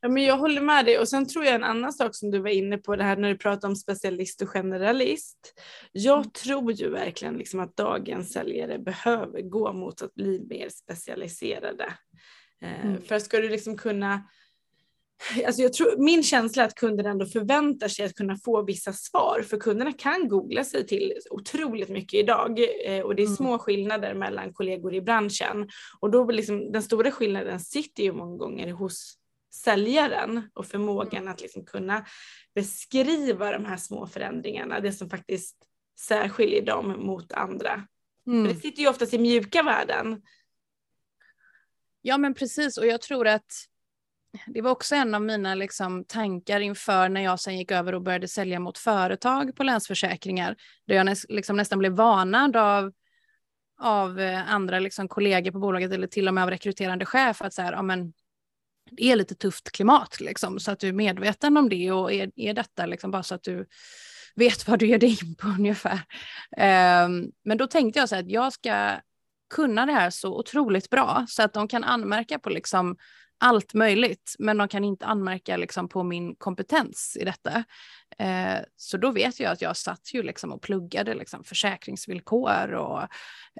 Ja, 0.00 0.08
men 0.08 0.22
jag 0.22 0.38
håller 0.38 0.60
med 0.60 0.84
dig 0.84 0.98
och 0.98 1.08
sen 1.08 1.26
tror 1.26 1.44
jag 1.44 1.54
en 1.54 1.64
annan 1.64 1.92
sak 1.92 2.14
som 2.14 2.30
du 2.30 2.38
var 2.38 2.50
inne 2.50 2.78
på 2.78 2.96
det 2.96 3.04
här 3.04 3.16
när 3.16 3.28
du 3.28 3.38
pratar 3.38 3.68
om 3.68 3.76
specialist 3.76 4.42
och 4.42 4.48
generalist. 4.48 5.54
Jag 5.92 6.18
mm. 6.18 6.30
tror 6.30 6.72
ju 6.72 6.90
verkligen 6.90 7.34
liksom 7.34 7.60
att 7.60 7.76
dagens 7.76 8.32
säljare 8.32 8.78
behöver 8.78 9.42
gå 9.42 9.72
mot 9.72 10.02
att 10.02 10.14
bli 10.14 10.46
mer 10.50 10.68
specialiserade. 10.68 11.94
Eh, 12.62 12.86
mm. 12.86 13.02
För 13.02 13.18
ska 13.18 13.40
du 13.40 13.48
liksom 13.48 13.76
kunna 13.76 14.22
Alltså 15.46 15.62
jag 15.62 15.72
tror, 15.72 15.96
min 15.96 16.22
känsla 16.22 16.62
är 16.62 16.66
att 16.66 16.74
kunden 16.74 17.06
ändå 17.06 17.26
förväntar 17.26 17.88
sig 17.88 18.04
att 18.04 18.14
kunna 18.14 18.36
få 18.36 18.62
vissa 18.62 18.92
svar 18.92 19.42
för 19.42 19.56
kunderna 19.56 19.92
kan 19.92 20.28
googla 20.28 20.64
sig 20.64 20.86
till 20.86 21.12
otroligt 21.30 21.88
mycket 21.88 22.20
idag 22.20 22.58
eh, 22.84 23.00
och 23.00 23.14
det 23.14 23.22
är 23.22 23.26
mm. 23.26 23.36
små 23.36 23.58
skillnader 23.58 24.14
mellan 24.14 24.52
kollegor 24.52 24.94
i 24.94 25.00
branschen 25.00 25.68
och 26.00 26.10
då 26.10 26.30
liksom, 26.30 26.72
den 26.72 26.82
stora 26.82 27.10
skillnaden 27.10 27.60
sitter 27.60 28.02
ju 28.02 28.12
många 28.12 28.36
gånger 28.36 28.72
hos 28.72 29.14
säljaren 29.54 30.42
och 30.54 30.66
förmågan 30.66 31.22
mm. 31.22 31.32
att 31.32 31.40
liksom 31.40 31.64
kunna 31.64 32.06
beskriva 32.54 33.52
de 33.52 33.64
här 33.64 33.76
små 33.76 34.06
förändringarna, 34.06 34.80
det 34.80 34.92
som 34.92 35.10
faktiskt 35.10 35.56
särskiljer 35.98 36.62
dem 36.62 37.06
mot 37.06 37.32
andra. 37.32 37.86
Mm. 38.26 38.46
För 38.46 38.54
det 38.54 38.60
sitter 38.60 38.82
ju 38.82 38.88
oftast 38.88 39.14
i 39.14 39.18
mjuka 39.18 39.62
värden. 39.62 40.22
Ja 42.08 42.18
men 42.18 42.34
precis 42.34 42.78
och 42.78 42.86
jag 42.86 43.00
tror 43.00 43.26
att 43.26 43.52
det 44.46 44.62
var 44.62 44.70
också 44.70 44.94
en 44.94 45.14
av 45.14 45.22
mina 45.22 45.54
liksom, 45.54 46.04
tankar 46.04 46.60
inför 46.60 47.08
när 47.08 47.20
jag 47.20 47.40
sen 47.40 47.58
gick 47.58 47.70
över 47.70 47.94
och 47.94 48.02
började 48.02 48.28
sälja 48.28 48.60
mot 48.60 48.78
företag 48.78 49.56
på 49.56 49.62
Länsförsäkringar. 49.62 50.56
Där 50.86 50.94
jag 50.94 51.06
näs, 51.06 51.26
liksom 51.28 51.56
nästan 51.56 51.78
blev 51.78 51.92
varnad 51.92 52.56
av, 52.56 52.92
av 53.80 54.20
eh, 54.20 54.52
andra 54.52 54.78
liksom, 54.78 55.08
kollegor 55.08 55.50
på 55.50 55.58
bolaget 55.58 55.92
eller 55.92 56.06
till 56.06 56.28
och 56.28 56.34
med 56.34 56.44
av 56.44 56.50
rekryterande 56.50 57.06
chef 57.06 57.42
att 57.42 57.54
så 57.54 57.62
här, 57.62 57.72
ja, 57.72 57.82
men, 57.82 58.12
det 58.90 59.12
är 59.12 59.16
lite 59.16 59.34
tufft 59.34 59.70
klimat 59.70 60.20
liksom, 60.20 60.60
så 60.60 60.70
att 60.70 60.80
du 60.80 60.88
är 60.88 60.92
medveten 60.92 61.56
om 61.56 61.68
det 61.68 61.92
och 61.92 62.12
är, 62.12 62.30
är 62.36 62.54
detta 62.54 62.86
liksom, 62.86 63.10
bara 63.10 63.22
så 63.22 63.34
att 63.34 63.42
du 63.42 63.66
vet 64.34 64.68
vad 64.68 64.78
du 64.78 64.86
ger 64.86 64.98
dig 64.98 65.18
in 65.22 65.34
på 65.34 65.48
ungefär. 65.48 66.00
Um, 67.06 67.32
men 67.44 67.58
då 67.58 67.66
tänkte 67.66 67.98
jag 68.00 68.08
så 68.08 68.14
här 68.14 68.22
att 68.22 68.30
jag 68.30 68.52
ska 68.52 69.00
kunna 69.50 69.86
det 69.86 69.92
här 69.92 70.10
så 70.10 70.38
otroligt 70.38 70.90
bra 70.90 71.24
så 71.28 71.42
att 71.42 71.52
de 71.52 71.68
kan 71.68 71.84
anmärka 71.84 72.38
på 72.38 72.50
liksom 72.50 72.96
allt 73.40 73.74
möjligt, 73.74 74.34
men 74.38 74.56
de 74.56 74.68
kan 74.68 74.84
inte 74.84 75.06
anmärka 75.06 75.56
liksom 75.56 75.88
på 75.88 76.02
min 76.02 76.36
kompetens 76.36 77.16
i 77.20 77.24
detta. 77.24 77.64
Eh, 78.18 78.58
så 78.76 78.96
då 78.96 79.10
vet 79.10 79.40
jag 79.40 79.52
att 79.52 79.62
jag 79.62 79.76
satt 79.76 80.14
ju 80.14 80.22
liksom 80.22 80.52
och 80.52 80.62
pluggade 80.62 81.14
liksom 81.14 81.44
försäkringsvillkor 81.44 82.72
och 82.72 83.02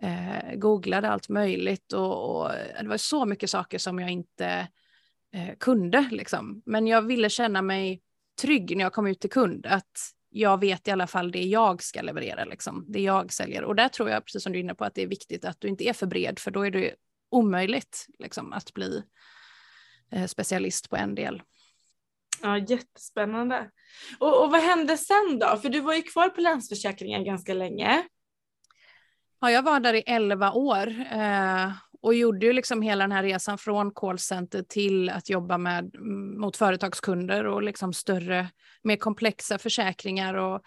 eh, 0.03 0.55
googlade 0.55 1.11
allt 1.11 1.29
möjligt 1.29 1.93
och, 1.93 2.31
och, 2.31 2.55
eh, 2.55 2.83
det 2.83 2.89
var 2.89 2.97
så 2.97 3.25
mycket 3.25 3.51
saker 3.51 3.79
som 3.79 3.99
jag 3.99 4.11
inte 4.11 4.69
eh, 5.35 5.55
kunde 5.61 6.09
liksom. 6.11 6.63
Men 6.67 6.87
jag 6.87 7.03
ville 7.03 7.31
känna 7.31 7.63
mig 7.63 8.03
trygg 8.41 8.77
när 8.77 8.85
jag 8.85 8.93
kom 8.93 9.07
ut 9.07 9.21
till 9.21 9.31
kund 9.31 9.67
att 9.67 10.13
jag 10.31 10.61
vet 10.61 10.89
i 10.89 10.91
alla 10.91 11.07
fall 11.07 11.33
det 11.33 11.43
jag 11.43 11.83
ska 11.83 12.03
leverera, 12.03 12.45
liksom, 12.45 12.85
det 12.89 13.01
jag 13.01 13.33
säljer. 13.33 13.65
Och 13.65 13.75
där 13.75 13.89
tror 13.89 14.11
jag, 14.11 14.25
precis 14.25 14.43
som 14.43 14.53
du 14.53 14.59
är 14.59 14.63
inne 14.63 14.75
på, 14.75 14.85
att 14.85 14.95
det 14.95 15.03
är 15.03 15.07
viktigt 15.07 15.45
att 15.45 15.61
du 15.61 15.69
inte 15.69 15.85
är 15.89 15.93
för 15.93 16.07
bred, 16.07 16.39
för 16.39 16.51
då 16.51 16.67
är 16.67 16.71
det 16.71 16.95
omöjligt 17.31 18.07
liksom, 18.19 18.53
att 18.53 18.75
bli 18.75 19.03
Eh, 20.11 20.27
specialist 20.27 20.91
på 20.91 20.97
en 20.97 21.15
del. 21.15 21.43
Ja, 22.43 22.59
jättespännande. 22.59 23.71
Och, 24.19 24.45
och 24.45 24.51
vad 24.51 24.61
hände 24.61 24.97
sen 24.97 25.39
då? 25.39 25.57
För 25.57 25.69
du 25.69 25.81
var 25.81 25.95
ju 25.95 26.03
kvar 26.03 26.29
på 26.29 26.41
Länsförsäkringen 26.41 27.25
ganska 27.25 27.55
länge. 27.55 28.05
Ja, 29.41 29.51
jag 29.51 29.63
var 29.63 29.81
där 29.81 29.95
i 29.95 30.03
11 30.07 30.53
år 30.53 30.89
eh, 31.13 31.73
och 32.01 32.15
gjorde 32.15 32.47
ju 32.47 32.53
liksom 32.53 32.83
hela 32.83 33.05
den 33.05 33.13
här 33.13 33.23
resan 33.23 33.59
från 33.59 33.91
callcenter 33.91 34.63
till 34.63 35.11
att 35.11 35.31
jobba 35.31 35.59
med, 35.59 35.95
mm, 35.95 36.41
mot 36.41 36.57
företagskunder 36.57 37.47
och 37.47 37.63
liksom 37.63 37.93
större, 37.93 38.49
mer 38.83 38.97
komplexa 38.97 39.59
försäkringar 39.59 40.35
och 40.35 40.63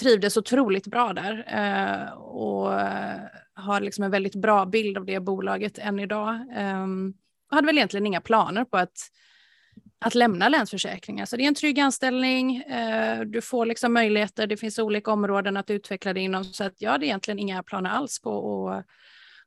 trivdes 0.00 0.36
otroligt 0.36 0.86
bra 0.86 1.12
där 1.12 1.44
eh, 1.48 2.12
och 2.12 2.80
eh, 2.80 3.20
har 3.54 3.80
liksom 3.80 4.04
en 4.04 4.10
väldigt 4.10 4.34
bra 4.34 4.66
bild 4.66 4.98
av 4.98 5.04
det 5.04 5.20
bolaget 5.20 5.78
än 5.78 5.98
idag. 5.98 6.34
Um, 6.58 7.14
hade 7.50 7.66
väl 7.66 7.78
egentligen 7.78 8.06
inga 8.06 8.20
planer 8.20 8.64
på 8.64 8.76
att, 8.76 8.98
att 10.04 10.14
lämna 10.14 10.48
Länsförsäkringar. 10.48 11.26
Så 11.26 11.36
det 11.36 11.42
är 11.42 11.48
en 11.48 11.54
trygg 11.54 11.80
anställning, 11.80 12.56
eh, 12.56 13.20
du 13.20 13.40
får 13.40 13.66
liksom 13.66 13.92
möjligheter, 13.92 14.46
det 14.46 14.56
finns 14.56 14.78
olika 14.78 15.10
områden 15.10 15.56
att 15.56 15.70
utveckla 15.70 16.12
det 16.12 16.20
inom. 16.20 16.44
Så 16.44 16.64
att 16.64 16.74
jag 16.78 16.90
hade 16.90 17.06
egentligen 17.06 17.38
inga 17.38 17.62
planer 17.62 17.90
alls 17.90 18.20
på 18.20 18.68
att, 18.70 18.86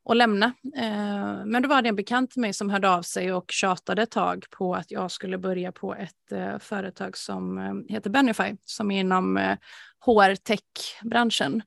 och 0.05 0.15
lämna. 0.15 0.45
Eh, 0.75 1.45
men 1.45 1.61
då 1.61 1.69
var 1.69 1.81
det 1.81 1.89
en 1.89 1.95
bekant 1.95 2.31
till 2.31 2.41
mig 2.41 2.53
som 2.53 2.69
hörde 2.69 2.89
av 2.89 3.01
sig 3.01 3.33
och 3.33 3.51
tjatade 3.51 4.01
ett 4.01 4.11
tag 4.11 4.45
på 4.49 4.75
att 4.75 4.91
jag 4.91 5.11
skulle 5.11 5.37
börja 5.37 5.71
på 5.71 5.95
ett 5.95 6.31
eh, 6.31 6.59
företag 6.59 7.17
som 7.17 7.57
eh, 7.57 7.93
heter 7.93 8.09
Benify, 8.09 8.55
som 8.65 8.91
är 8.91 8.99
inom 8.99 9.37
eh, 9.37 9.57
HR-tech-branschen. 10.05 11.61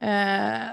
Eh, 0.00 0.70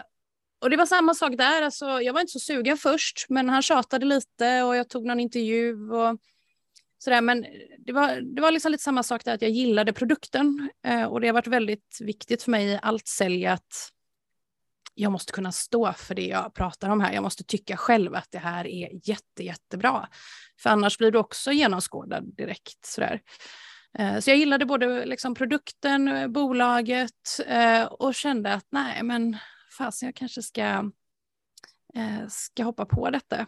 och 0.62 0.70
det 0.70 0.78
var 0.78 0.86
samma 0.86 1.14
sak 1.14 1.38
där, 1.38 1.62
alltså, 1.62 2.02
jag 2.02 2.14
var 2.14 2.22
inte 2.22 2.32
så 2.32 2.40
sugen 2.40 2.78
först, 2.78 3.26
men 3.30 3.50
han 3.50 3.62
tjatade 3.62 4.06
lite 4.06 4.64
och 4.64 4.76
jag 4.76 4.90
tog 4.90 5.06
någon 5.06 5.20
intervju 5.20 5.92
och 5.92 6.18
sådär. 6.98 7.22
Men 7.22 7.46
det 7.86 7.94
var, 7.94 8.36
det 8.36 8.42
var 8.42 8.52
liksom 8.52 8.72
lite 8.72 8.84
samma 8.84 9.04
sak 9.04 9.26
där, 9.26 9.34
att 9.34 9.42
jag 9.42 9.52
gillade 9.52 9.94
produkten 9.94 10.70
eh, 10.86 11.04
och 11.04 11.22
det 11.22 11.28
har 11.28 11.34
varit 11.34 11.48
väldigt 11.48 11.98
viktigt 12.02 12.44
för 12.44 12.52
mig 12.52 12.68
i 12.68 12.80
allt 12.82 13.08
sälj 13.08 13.46
att 13.46 13.92
jag 14.94 15.12
måste 15.12 15.34
kunna 15.34 15.52
stå 15.52 15.94
för 15.94 16.16
det 16.16 16.28
jag 16.28 16.54
pratar 16.54 16.90
om 16.90 17.02
här. 17.02 17.14
Jag 17.14 17.24
måste 17.24 17.44
tycka 17.44 17.78
själv 17.78 18.16
att 18.16 18.28
det 18.32 18.40
här 18.40 18.68
är 18.68 18.90
jätte, 19.10 19.44
jättebra. 19.44 20.08
För 20.60 20.70
annars 20.70 20.98
blir 20.98 21.12
du 21.12 21.20
också 21.20 21.52
genomskådad 21.52 22.36
direkt. 22.36 22.86
Sådär. 22.86 23.22
Eh, 23.98 24.20
så 24.20 24.30
jag 24.30 24.38
gillade 24.38 24.66
både 24.66 25.06
liksom 25.06 25.36
produkten, 25.36 26.08
eh, 26.08 26.28
bolaget 26.28 27.40
eh, 27.48 27.84
och 27.84 28.16
kände 28.16 28.54
att 28.54 28.68
nej, 28.70 29.04
men 29.04 29.38
fasen 29.78 30.08
jag 30.08 30.16
kanske 30.16 30.42
ska, 30.42 30.92
ska 32.30 32.64
hoppa 32.64 32.86
på 32.86 33.10
detta. 33.10 33.46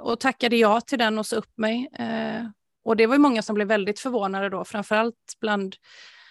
Och 0.00 0.20
tackade 0.20 0.56
ja 0.56 0.80
till 0.80 0.98
den 0.98 1.18
och 1.18 1.26
sa 1.26 1.36
upp 1.36 1.58
mig. 1.58 1.90
Och 2.84 2.96
det 2.96 3.06
var 3.06 3.14
ju 3.14 3.18
många 3.18 3.42
som 3.42 3.54
blev 3.54 3.68
väldigt 3.68 4.00
förvånade 4.00 4.48
då, 4.48 4.64
framförallt 4.64 5.36
bland 5.40 5.76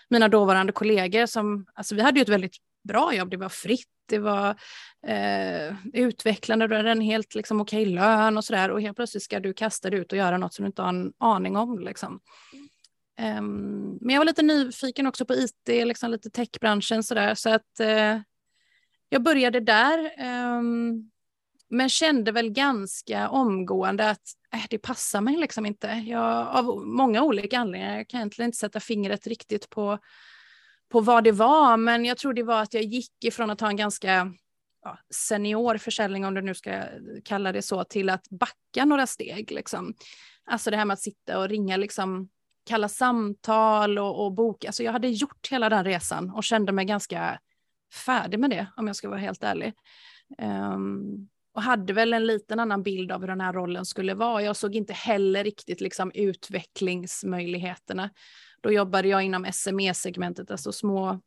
mina 0.09 0.27
dåvarande 0.27 0.73
kollegor 0.73 1.25
som, 1.25 1.65
alltså 1.73 1.95
vi 1.95 2.01
hade 2.01 2.19
ju 2.19 2.21
ett 2.21 2.29
väldigt 2.29 2.57
bra 2.87 3.13
jobb, 3.13 3.29
det 3.29 3.37
var 3.37 3.49
fritt, 3.49 3.87
det 4.09 4.19
var 4.19 4.49
eh, 5.07 5.75
utvecklande, 5.93 6.67
du 6.67 6.75
hade 6.75 6.91
en 6.91 7.01
helt 7.01 7.35
liksom, 7.35 7.61
okej 7.61 7.85
lön 7.85 8.37
och 8.37 8.45
sådär 8.45 8.71
och 8.71 8.81
helt 8.81 8.95
plötsligt 8.95 9.23
ska 9.23 9.39
du 9.39 9.53
kasta 9.53 9.89
dig 9.89 9.99
ut 9.99 10.11
och 10.11 10.17
göra 10.17 10.37
något 10.37 10.53
som 10.53 10.63
du 10.63 10.67
inte 10.67 10.81
har 10.81 10.89
en 10.89 11.13
aning 11.17 11.57
om. 11.57 11.79
Liksom. 11.79 12.19
Um, 13.37 13.97
men 14.01 14.13
jag 14.13 14.19
var 14.19 14.25
lite 14.25 14.41
nyfiken 14.41 15.07
också 15.07 15.25
på 15.25 15.33
IT, 15.33 15.67
liksom 15.67 16.11
lite 16.11 16.29
techbranschen 16.29 17.03
sådär, 17.03 17.35
så 17.35 17.49
att 17.49 17.79
eh, 17.79 18.19
jag 19.09 19.23
började 19.23 19.59
där, 19.59 20.11
um, 20.57 21.11
men 21.69 21.89
kände 21.89 22.31
väl 22.31 22.49
ganska 22.49 23.29
omgående 23.29 24.09
att 24.09 24.21
äh, 24.53 24.65
det 24.69 24.77
passar 24.77 25.21
mig 25.21 25.37
liksom 25.37 25.65
inte. 25.65 25.87
Jag, 25.87 26.47
av 26.47 26.87
många 26.87 27.23
olika 27.23 27.59
anledningar, 27.59 27.97
jag 27.97 28.07
kan 28.07 28.19
egentligen 28.19 28.47
inte 28.47 28.57
sätta 28.57 28.79
fingret 28.79 29.27
riktigt 29.27 29.69
på, 29.69 29.99
på 30.91 31.01
vad 31.01 31.23
det 31.23 31.31
var, 31.31 31.77
men 31.77 32.05
jag 32.05 32.17
tror 32.17 32.33
det 32.33 32.43
var 32.43 32.61
att 32.61 32.73
jag 32.73 32.83
gick 32.83 33.23
ifrån 33.23 33.49
att 33.49 33.61
ha 33.61 33.69
en 33.69 33.75
ganska 33.75 34.33
ja, 34.83 34.97
senior 35.13 35.77
försäljning, 35.77 36.25
om 36.25 36.33
du 36.33 36.41
nu 36.41 36.53
ska 36.53 36.83
kalla 37.23 37.51
det 37.51 37.61
så, 37.61 37.83
till 37.83 38.09
att 38.09 38.29
backa 38.29 38.85
några 38.85 39.07
steg. 39.07 39.51
Liksom. 39.51 39.93
Alltså 40.45 40.71
det 40.71 40.77
här 40.77 40.85
med 40.85 40.93
att 40.93 41.01
sitta 41.01 41.39
och 41.39 41.49
ringa 41.49 41.77
liksom, 41.77 42.29
kalla 42.65 42.89
samtal 42.89 43.99
och, 43.99 44.25
och 44.25 44.33
boka. 44.33 44.67
Alltså 44.67 44.83
jag 44.83 44.91
hade 44.91 45.07
gjort 45.07 45.47
hela 45.51 45.69
den 45.69 45.83
resan 45.83 46.31
och 46.31 46.43
kände 46.43 46.71
mig 46.71 46.85
ganska 46.85 47.39
färdig 48.05 48.39
med 48.39 48.49
det 48.49 48.67
om 48.77 48.87
jag 48.87 48.95
ska 48.95 49.09
vara 49.09 49.19
helt 49.19 49.43
ärlig. 49.43 49.73
Um, 50.41 51.29
och 51.53 51.61
hade 51.61 51.93
väl 51.93 52.13
en 52.13 52.25
liten 52.25 52.59
annan 52.59 52.83
bild 52.83 53.11
av 53.11 53.21
hur 53.21 53.27
den 53.27 53.41
här 53.41 53.53
rollen 53.53 53.85
skulle 53.85 54.13
vara. 54.13 54.41
Jag 54.41 54.55
såg 54.55 54.75
inte 54.75 54.93
heller 54.93 55.43
riktigt 55.43 55.81
liksom 55.81 56.11
utvecklingsmöjligheterna. 56.13 58.09
Då 58.65 58.71
jobbade 58.71 59.07
jag 59.07 59.23
inom 59.23 59.45
SME-segmentet, 59.53 60.51
alltså 60.51 60.71
små, 60.71 61.19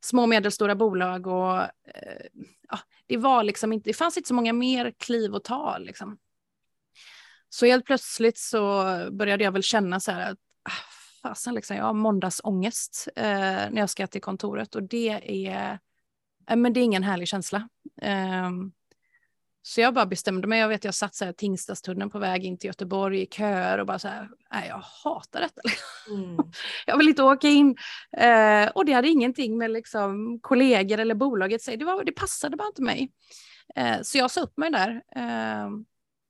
små 0.00 0.26
medelstora 0.26 0.74
bolag 0.74 1.26
och 1.26 1.60
eh, 1.62 2.26
ja, 2.68 2.78
det 3.06 3.16
var 3.16 3.42
liksom 3.42 3.72
inte, 3.72 3.90
det 3.90 3.94
fanns 3.94 4.16
inte 4.16 4.28
så 4.28 4.34
många 4.34 4.52
mer 4.52 4.92
kliv 4.98 5.34
att 5.34 5.44
ta 5.44 5.78
liksom. 5.78 6.18
Så 7.48 7.66
helt 7.66 7.84
plötsligt 7.84 8.38
så 8.38 8.84
började 9.12 9.44
jag 9.44 9.52
väl 9.52 9.62
känna 9.62 10.00
så 10.00 10.12
här 10.12 10.30
att 10.32 10.38
ah, 10.62 10.72
fasen 11.22 11.54
liksom, 11.54 11.76
jag 11.76 11.84
har 11.84 11.92
måndagsångest 11.92 13.08
eh, 13.16 13.24
när 13.70 13.78
jag 13.78 13.90
ska 13.90 14.06
till 14.06 14.20
kontoret 14.20 14.74
och 14.74 14.82
det 14.82 15.48
är 15.48 15.78
Eh, 16.50 16.56
men 16.56 16.72
det 16.72 16.80
är 16.80 16.84
ingen 16.84 17.02
härlig 17.02 17.28
känsla. 17.28 17.68
Eh, 18.02 18.50
så 19.62 19.80
jag 19.80 19.94
bara 19.94 20.06
bestämde 20.06 20.46
mig. 20.46 20.60
Jag 20.60 20.68
vet 20.68 20.84
jag 20.84 20.94
satt 20.94 21.14
så 21.14 21.24
här 21.24 21.32
Tingstadstunneln 21.32 22.10
på 22.10 22.18
väg 22.18 22.44
in 22.44 22.58
till 22.58 22.68
Göteborg 22.68 23.22
i 23.22 23.26
köer 23.26 23.78
och 23.78 23.86
bara 23.86 23.98
så 23.98 24.08
här, 24.08 24.28
nej 24.52 24.68
jag 24.68 24.82
hatar 25.04 25.40
detta. 25.40 25.60
Mm. 26.10 26.36
jag 26.86 26.98
vill 26.98 27.08
inte 27.08 27.22
åka 27.22 27.48
in. 27.48 27.76
Uh, 28.22 28.68
och 28.74 28.84
det 28.84 28.92
hade 28.92 29.08
ingenting 29.08 29.58
med 29.58 29.70
liksom 29.70 30.38
kollegor 30.42 30.98
eller 30.98 31.14
bolaget 31.14 31.62
säga. 31.62 31.76
Det, 31.76 31.84
var, 31.84 32.04
det 32.04 32.12
passade 32.12 32.56
bara 32.56 32.68
inte 32.68 32.82
mig. 32.82 33.10
Eh, 33.76 34.02
så 34.02 34.18
jag 34.18 34.30
sa 34.30 34.40
upp 34.40 34.56
mig 34.56 34.70
där 34.70 35.02
eh, 35.16 35.68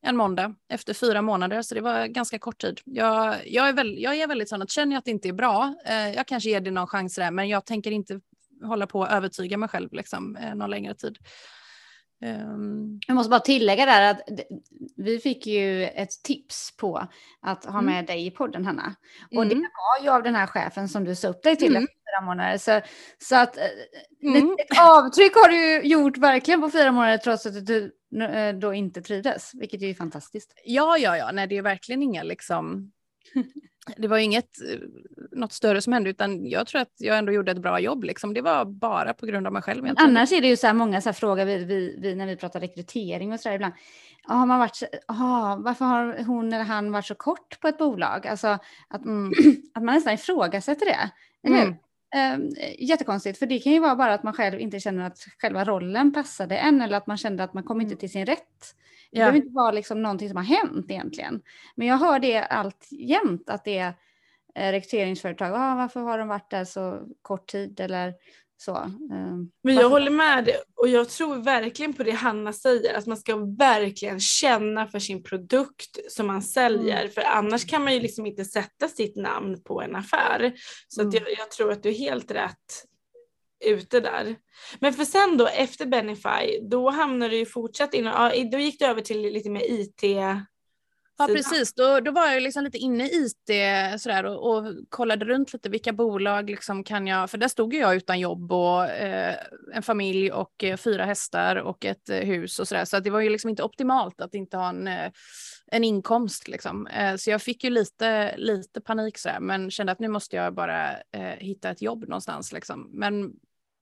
en 0.03 0.17
måndag 0.17 0.55
efter 0.69 0.95
fyra 0.95 1.23
månader, 1.23 1.63
så 1.63 1.75
det 1.75 1.81
var 1.81 2.07
ganska 2.07 2.39
kort 2.39 2.61
tid. 2.61 2.81
Jag, 2.85 3.37
jag, 3.47 3.69
är, 3.69 3.73
väl, 3.73 4.03
jag 4.03 4.17
är 4.17 4.27
väldigt 4.27 4.49
sån 4.49 4.63
att 4.63 4.71
känner 4.71 4.93
jag 4.93 4.99
att 4.99 5.05
det 5.05 5.11
inte 5.11 5.29
är 5.29 5.33
bra, 5.33 5.75
eh, 5.87 6.11
jag 6.11 6.27
kanske 6.27 6.51
ger 6.51 6.61
det 6.61 6.71
någon 6.71 6.87
chans 6.87 7.15
där, 7.15 7.31
men 7.31 7.49
jag 7.49 7.67
tänker 7.67 7.91
inte 7.91 8.21
hålla 8.65 8.87
på 8.87 9.05
att 9.05 9.13
övertyga 9.13 9.57
mig 9.57 9.69
själv 9.69 9.93
liksom, 9.93 10.37
eh, 10.37 10.55
någon 10.55 10.71
längre 10.71 10.95
tid. 10.95 11.19
Um... 12.23 13.01
Jag 13.07 13.15
måste 13.15 13.31
bara 13.31 13.41
tillägga 13.41 13.87
där 13.87 14.11
att 14.11 14.21
vi 14.97 15.19
fick 15.19 15.47
ju 15.47 15.85
ett 15.85 16.23
tips 16.23 16.77
på 16.77 17.09
att 17.41 17.65
ha 17.65 17.73
mm. 17.73 17.85
med 17.85 17.95
mm. 17.95 18.07
dig 18.07 18.27
i 18.27 18.31
podden 18.31 18.67
Hanna. 18.67 18.95
Och 19.31 19.43
mm. 19.43 19.49
det 19.49 19.55
var 19.55 20.05
ju 20.05 20.11
av 20.11 20.23
den 20.23 20.35
här 20.35 20.47
chefen 20.47 20.89
som 20.89 21.05
du 21.05 21.15
sa 21.15 21.29
upp 21.29 21.43
dig 21.43 21.57
till 21.57 21.77
mm. 21.77 21.83
efter 21.83 21.95
fyra 21.95 22.27
månader. 22.27 22.59
Så, 22.59 22.81
så 23.19 23.37
att 23.37 23.57
eh, 23.57 23.65
mm. 24.23 24.57
ett 24.59 24.79
avtryck 24.81 25.35
har 25.35 25.49
du 25.49 25.89
gjort 25.89 26.19
verkligen 26.19 26.61
på 26.61 26.71
fyra 26.71 26.93
månader 26.93 27.19
trots 27.19 27.47
att 27.47 27.67
du 27.67 27.93
eh, 28.23 28.55
då 28.55 28.75
inte 28.75 29.03
trivdes, 29.03 29.51
vilket 29.55 29.83
är 29.83 29.87
ju 29.87 29.95
fantastiskt. 29.95 30.53
Ja, 30.65 30.99
ja, 30.99 31.17
ja, 31.17 31.31
nej 31.33 31.47
det 31.47 31.57
är 31.57 31.63
verkligen 31.63 32.03
inga 32.03 32.23
liksom 32.23 32.93
det 33.97 34.09
var 34.09 34.19
inget 34.19 34.61
eh, 34.61 34.79
något 35.33 35.53
större 35.53 35.81
som 35.81 35.93
hände 35.93 36.11
utan 36.11 36.47
jag 36.47 36.67
tror 36.67 36.81
att 36.81 36.95
jag 36.97 37.19
ändå 37.19 37.33
gjorde 37.33 37.53
ett 37.53 37.63
bra 37.63 37.81
jobb. 37.81 38.05
Liksom. 38.05 38.35
Det 38.35 38.41
var 38.41 38.65
bara 38.65 39.15
på 39.15 39.27
grund 39.27 39.47
av 39.47 39.53
mig 39.53 39.63
själv. 39.63 39.89
Annars 39.97 40.33
är 40.33 40.41
det 40.41 40.49
ju 40.49 40.57
så 40.57 40.67
här 40.67 40.75
många 40.75 41.01
så 41.01 41.09
här 41.09 41.15
frågor 41.15 41.45
vi, 41.45 41.65
vi, 41.65 41.99
vi, 42.01 42.15
när 42.15 42.27
vi 42.27 42.37
pratar 42.37 42.61
rekrytering 42.61 43.33
och 43.33 43.41
så 43.41 43.49
där 43.49 43.57
ibland. 43.57 43.75
Har 44.23 44.47
man 44.47 44.59
varit, 44.59 44.83
aha, 45.09 45.57
varför 45.65 45.85
har 45.85 46.25
hon 46.25 46.53
eller 46.53 46.65
han 46.65 46.93
varit 46.93 47.07
så 47.07 47.15
kort 47.15 47.61
på 47.61 47.69
ett 47.69 47.79
bolag? 47.79 48.27
Alltså 48.27 48.59
att, 48.89 49.05
mm. 49.05 49.33
att 49.75 49.83
man 49.83 49.95
nästan 49.95 50.15
ifrågasätter 50.15 50.87
det. 50.87 51.11
Eller 51.47 51.63
mm. 51.63 51.75
Um, 52.17 52.51
jättekonstigt, 52.79 53.39
för 53.39 53.47
det 53.47 53.59
kan 53.59 53.73
ju 53.73 53.79
vara 53.79 53.97
bara 53.97 54.15
att 54.15 54.23
man 54.23 54.33
själv 54.33 54.61
inte 54.61 54.81
känner 54.81 55.07
att 55.07 55.19
själva 55.39 55.65
rollen 55.65 56.13
passade 56.13 56.57
en 56.59 56.81
eller 56.81 56.97
att 56.97 57.07
man 57.07 57.17
kände 57.17 57.45
att 57.45 57.55
man 57.55 57.63
kom 57.63 57.81
inte 57.81 57.93
mm. 57.93 57.99
till 57.99 58.11
sin 58.11 58.27
rätt. 58.27 58.75
Det 59.11 59.19
ja. 59.19 59.21
behöver 59.21 59.39
inte 59.39 59.55
vara 59.55 59.71
liksom 59.71 60.03
någonting 60.03 60.29
som 60.29 60.37
har 60.37 60.45
hänt 60.45 60.91
egentligen. 60.91 61.43
Men 61.75 61.87
jag 61.87 61.97
hör 61.99 62.19
det 62.19 62.43
allt 62.43 62.89
jämt 62.91 63.51
att 63.51 63.65
det 63.65 63.79
är 63.79 63.95
eh, 64.55 64.73
rekryteringsföretag, 64.73 65.53
ah, 65.55 65.75
varför 65.75 66.01
har 66.01 66.19
de 66.19 66.29
varit 66.29 66.51
där 66.51 66.65
så 66.65 67.03
kort 67.23 67.47
tid 67.47 67.81
eller 67.81 68.15
så. 68.63 68.77
Um, 68.77 69.51
Men 69.63 69.75
jag 69.75 69.91
håller 69.91 70.11
med 70.11 70.45
dig 70.45 70.57
och 70.77 70.89
jag 70.89 71.09
tror 71.09 71.37
verkligen 71.37 71.93
på 71.93 72.03
det 72.03 72.11
Hanna 72.11 72.53
säger, 72.53 72.95
att 72.95 73.07
man 73.07 73.17
ska 73.17 73.37
verkligen 73.37 74.21
känna 74.21 74.87
för 74.87 74.99
sin 74.99 75.23
produkt 75.23 76.13
som 76.13 76.27
man 76.27 76.43
säljer, 76.43 77.01
mm. 77.01 77.13
för 77.13 77.21
annars 77.21 77.67
kan 77.67 77.85
man 77.85 77.95
ju 77.95 78.01
liksom 78.01 78.27
inte 78.27 78.45
sätta 78.45 78.89
sitt 78.89 79.17
namn 79.17 79.63
på 79.63 79.83
en 79.83 79.97
affär. 79.97 80.53
Så 80.89 81.01
mm. 81.01 81.15
jag, 81.15 81.23
jag, 81.39 81.51
tror 81.51 81.73
att 81.73 81.83
du 81.83 81.89
är 81.89 81.95
helt 81.95 82.31
rätt 82.31 82.85
ute 83.65 84.01
där. 84.01 84.37
Men 84.81 84.93
för 84.93 85.05
sen 85.05 85.37
då 85.37 85.47
efter 85.47 85.87
Benify, 85.87 86.61
då 86.63 86.91
hamnade 86.91 87.31
du 87.31 87.37
ju 87.37 87.47
fortsatt 87.47 87.95
inom, 87.95 88.31
då 88.53 88.59
gick 88.59 88.79
du 88.79 88.87
över 88.87 89.01
till 89.01 89.21
lite 89.21 89.51
mer 89.51 89.63
IT 89.71 90.03
Ja 91.21 91.35
precis, 91.35 91.75
då, 91.75 92.01
då 92.01 92.11
var 92.11 92.27
jag 92.27 92.43
liksom 92.43 92.65
lite 92.65 92.79
inne 92.79 93.05
i 93.05 93.27
IT 93.27 93.51
sådär, 94.01 94.25
och, 94.25 94.57
och 94.57 94.75
kollade 94.89 95.25
runt 95.25 95.53
lite 95.53 95.69
vilka 95.69 95.93
bolag 95.93 96.51
liksom 96.51 96.85
kan 96.85 97.07
jag, 97.07 97.31
för 97.31 97.39
där 97.39 97.49
stod 97.49 97.75
jag 97.75 97.97
utan 97.97 98.21
jobb 98.21 98.53
och 98.53 98.85
eh, 98.85 99.35
en 99.75 99.83
familj 99.83 100.33
och 100.33 100.65
eh, 100.65 100.77
fyra 100.77 101.05
hästar 101.05 101.57
och 101.57 101.85
ett 101.85 102.09
eh, 102.09 102.19
hus 102.19 102.59
och 102.59 102.69
sådär 102.69 102.85
så 102.85 102.97
att 102.97 103.05
det 103.05 103.11
var 103.11 103.21
ju 103.21 103.31
liksom 103.31 103.51
inte 103.51 103.63
optimalt 103.63 104.21
att 104.21 104.35
inte 104.35 104.57
ha 104.57 104.69
en, 104.69 104.89
eh, 104.89 105.11
en 105.67 105.85
inkomst 105.85 106.49
liksom. 106.49 106.87
Eh, 106.87 107.17
så 107.17 107.31
jag 107.31 107.43
fick 107.43 107.65
ju 107.65 107.71
lite, 107.71 108.37
lite 108.37 108.81
panik 108.81 109.19
sådär 109.19 109.41
men 109.41 109.71
kände 109.71 109.93
att 109.93 110.01
nu 110.01 110.09
måste 110.09 110.37
jag 110.37 110.55
bara 110.55 110.91
eh, 110.93 111.37
hitta 111.39 111.71
ett 111.71 111.83
jobb 111.83 112.09
någonstans 112.09 112.53
liksom. 112.53 112.91
Men 112.93 113.33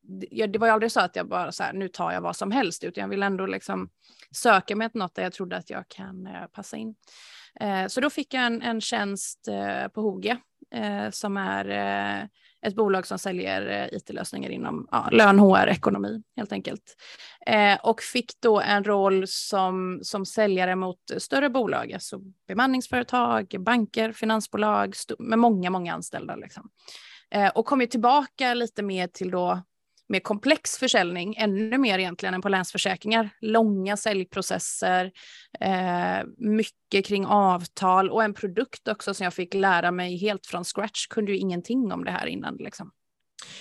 det, 0.09 0.47
det 0.47 0.59
var 0.59 0.67
ju 0.67 0.73
aldrig 0.73 0.93
så 0.93 1.01
att 1.01 1.17
jag 1.17 1.29
bara 1.29 1.53
så 1.53 1.63
här, 1.63 1.73
nu 1.73 1.89
tar 1.89 2.13
jag 2.13 2.21
vad 2.21 2.37
som 2.37 2.51
helst 2.51 2.85
utan 2.85 3.03
jag 3.03 3.09
vill 3.09 3.23
ändå 3.23 3.47
liksom 3.47 3.91
söka 4.31 4.77
mig 4.77 4.91
till 4.91 4.99
något 4.99 5.15
där 5.15 5.23
jag 5.23 5.33
trodde 5.33 5.57
att 5.57 5.71
jag 5.71 5.89
kan 5.89 6.27
eh, 6.27 6.47
passa 6.53 6.77
in. 6.77 6.95
Eh, 7.61 7.87
så 7.87 8.01
då 8.01 8.11
fick 8.11 8.35
jag 8.35 8.47
en, 8.47 8.63
en 8.63 8.81
tjänst 8.81 9.49
eh, 9.49 9.89
på 9.89 10.01
Hoge 10.01 10.37
eh, 10.75 11.11
som 11.11 11.37
är 11.37 11.69
eh, 11.69 12.27
ett 12.63 12.75
bolag 12.75 13.07
som 13.07 13.19
säljer 13.19 13.67
eh, 13.67 13.97
it-lösningar 13.97 14.51
inom 14.51 14.89
ja, 14.91 15.09
lön, 15.13 15.39
HR, 15.39 15.69
ekonomi 15.69 16.23
helt 16.37 16.53
enkelt. 16.53 16.97
och 17.83 18.03
fick 18.03 18.41
då 18.41 18.61
en 18.61 18.85
roll 18.85 19.25
som, 19.27 20.01
som 20.03 20.27
säljare 20.27 20.77
mot 20.77 21.01
större 21.19 21.51
bolag, 21.51 21.93
alltså 21.93 22.19
bemanningsföretag, 22.49 23.55
banker, 23.59 24.13
finansbolag 24.13 24.95
med 25.19 25.39
många, 25.39 25.71
många 25.71 25.95
anställda. 25.95 26.37
Liksom. 26.37 26.71
och 27.55 27.67
kom 27.67 27.81
ju 27.81 27.87
tillbaka 27.87 28.55
lite 28.55 28.83
mer 28.83 29.07
till 29.07 29.31
då 29.31 29.63
mer 30.09 30.21
komplex 30.21 30.79
försäljning, 30.79 31.35
ännu 31.37 31.79
mer 31.79 31.99
egentligen 31.99 32.35
än 32.35 32.43
på 32.43 32.49
Länsförsäkringar. 32.49 33.31
Långa 33.41 33.97
säljprocesser, 33.97 35.13
eh, 35.61 36.27
mycket 36.39 37.07
kring 37.07 37.27
avtal 37.27 38.11
och 38.11 38.25
en 38.25 38.35
produkt 38.35 38.89
också 38.89 39.15
som 39.15 39.25
jag 39.25 39.35
fick 39.35 39.55
lära 39.55 39.91
mig 39.91 40.17
helt 40.17 40.47
från 40.47 40.65
scratch. 40.65 41.07
Kunde 41.07 41.33
ju 41.33 41.39
ingenting 41.39 41.93
om 41.93 42.05
det 42.05 42.11
här 42.11 42.27
innan. 42.27 42.57
Liksom. 42.57 42.91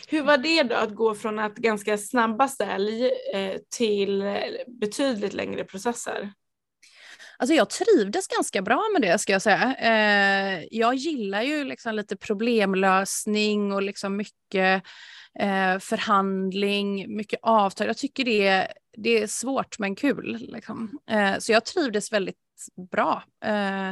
Hur 0.07 0.21
var 0.21 0.37
det 0.37 0.63
då 0.63 0.75
att 0.75 0.95
gå 0.95 1.15
från 1.15 1.39
att 1.39 1.55
ganska 1.55 1.97
snabba 1.97 2.47
sälj 2.47 3.05
eh, 3.33 3.55
till 3.77 4.23
betydligt 4.67 5.33
längre 5.33 5.63
processer? 5.63 6.31
Alltså 7.39 7.53
jag 7.53 7.69
trivdes 7.69 8.27
ganska 8.27 8.61
bra 8.61 8.83
med 8.93 9.01
det 9.01 9.19
ska 9.19 9.33
jag 9.33 9.41
säga. 9.41 9.75
Eh, 9.75 10.63
jag 10.71 10.95
gillar 10.95 11.41
ju 11.41 11.63
liksom 11.63 11.95
lite 11.95 12.17
problemlösning 12.17 13.73
och 13.73 13.81
liksom 13.81 14.17
mycket 14.17 14.83
eh, 15.39 15.79
förhandling, 15.79 17.15
mycket 17.15 17.39
avtal. 17.41 17.87
Jag 17.87 17.97
tycker 17.97 18.25
det 18.25 18.47
är, 18.47 18.67
det 18.97 19.23
är 19.23 19.27
svårt 19.27 19.79
men 19.79 19.95
kul. 19.95 20.37
Liksom. 20.39 20.99
Eh, 21.09 21.37
så 21.39 21.51
jag 21.51 21.65
trivdes 21.65 22.13
väldigt 22.13 22.35
bra. 22.91 23.23
Eh, 23.45 23.91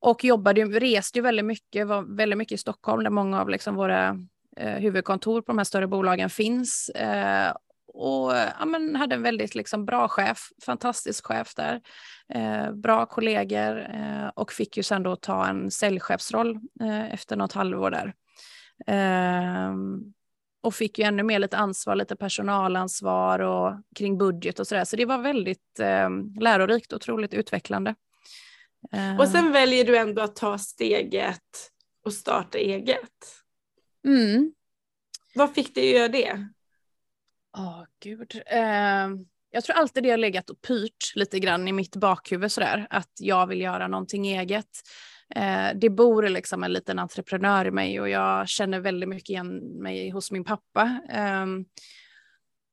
och 0.00 0.24
jobbade, 0.24 0.64
reste 0.64 1.18
ju 1.18 1.22
väldigt 1.22 1.44
mycket, 1.44 1.86
var 1.86 2.16
väldigt 2.16 2.38
mycket 2.38 2.54
i 2.54 2.58
Stockholm 2.58 3.04
där 3.04 3.10
många 3.10 3.40
av 3.40 3.48
liksom 3.48 3.74
våra 3.74 4.18
eh, 4.56 4.74
huvudkontor 4.74 5.42
på 5.42 5.52
de 5.52 5.58
här 5.58 5.64
större 5.64 5.86
bolagen 5.86 6.30
finns. 6.30 6.88
Eh, 6.88 7.52
och 7.94 8.32
ja, 8.58 8.64
men 8.66 8.96
hade 8.96 9.14
en 9.14 9.22
väldigt 9.22 9.54
liksom, 9.54 9.84
bra 9.84 10.08
chef, 10.08 10.38
fantastisk 10.66 11.26
chef 11.26 11.54
där. 11.54 11.80
Eh, 12.34 12.72
bra 12.72 13.06
kollegor 13.06 13.78
eh, 13.94 14.28
och 14.34 14.52
fick 14.52 14.76
ju 14.76 14.82
sen 14.82 15.02
då 15.02 15.16
ta 15.16 15.46
en 15.46 15.70
säljchefsroll 15.70 16.58
eh, 16.80 17.12
efter 17.14 17.36
något 17.36 17.52
halvår 17.52 17.90
där. 17.90 18.14
Ehm, 18.86 20.12
och 20.60 20.74
fick 20.74 20.98
ju 20.98 21.04
ännu 21.04 21.22
mer 21.22 21.38
lite 21.38 21.56
ansvar, 21.56 21.94
lite 21.96 22.16
personalansvar 22.16 23.38
och 23.38 23.74
kring 23.96 24.18
budget 24.18 24.60
och 24.60 24.66
sådär. 24.66 24.84
Så 24.84 24.96
det 24.96 25.04
var 25.04 25.18
väldigt 25.18 25.80
eh, 25.80 26.10
lärorikt 26.40 26.92
och 26.92 26.96
otroligt 26.96 27.34
utvecklande. 27.34 27.94
Eh. 28.92 29.20
Och 29.20 29.28
sen 29.28 29.52
väljer 29.52 29.84
du 29.84 29.96
ändå 29.96 30.22
att 30.22 30.36
ta 30.36 30.58
steget 30.58 31.70
och 32.04 32.12
starta 32.12 32.58
eget. 32.58 33.42
Mm. 34.06 34.52
Vad 35.34 35.54
fick 35.54 35.74
dig 35.74 35.88
att 35.90 35.96
göra 35.96 36.08
det? 36.08 36.48
Åh, 37.58 37.80
oh, 37.80 37.84
gud. 38.02 38.42
Eh, 38.46 39.08
jag 39.50 39.64
tror 39.64 39.76
alltid 39.76 40.02
det 40.02 40.10
har 40.10 40.16
legat 40.16 40.50
och 40.50 40.60
pyrt 40.60 41.12
lite 41.14 41.38
grann 41.38 41.68
i 41.68 41.72
mitt 41.72 41.96
bakhuvud 41.96 42.52
sådär, 42.52 42.86
att 42.90 43.12
jag 43.20 43.46
vill 43.46 43.60
göra 43.60 43.88
någonting 43.88 44.26
eget. 44.26 44.70
Eh, 45.34 45.68
det 45.74 45.90
bor 45.90 46.22
liksom 46.28 46.64
en 46.64 46.72
liten 46.72 46.98
entreprenör 46.98 47.64
i 47.64 47.70
mig 47.70 48.00
och 48.00 48.08
jag 48.08 48.48
känner 48.48 48.80
väldigt 48.80 49.08
mycket 49.08 49.30
igen 49.30 49.58
mig 49.82 50.10
hos 50.10 50.30
min 50.30 50.44
pappa. 50.44 51.00
Ehm, 51.08 51.60
eh, 51.60 51.64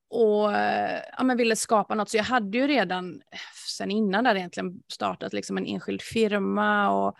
och 0.10 0.52
ja, 1.18 1.24
men 1.24 1.38
ville 1.38 1.56
skapa 1.56 1.96
något, 1.96 2.10
så 2.10 2.18
jag 2.18 2.24
hade 2.24 2.58
ju 2.58 2.68
redan 2.68 3.22
eh, 3.32 3.40
sen 3.78 3.92
innan 3.92 4.24
där 4.24 4.36
egentligen 4.36 4.82
startat 4.88 5.34
liksom 5.34 5.58
en 5.58 5.66
enskild 5.66 6.02
firma 6.02 6.90
och, 6.90 7.16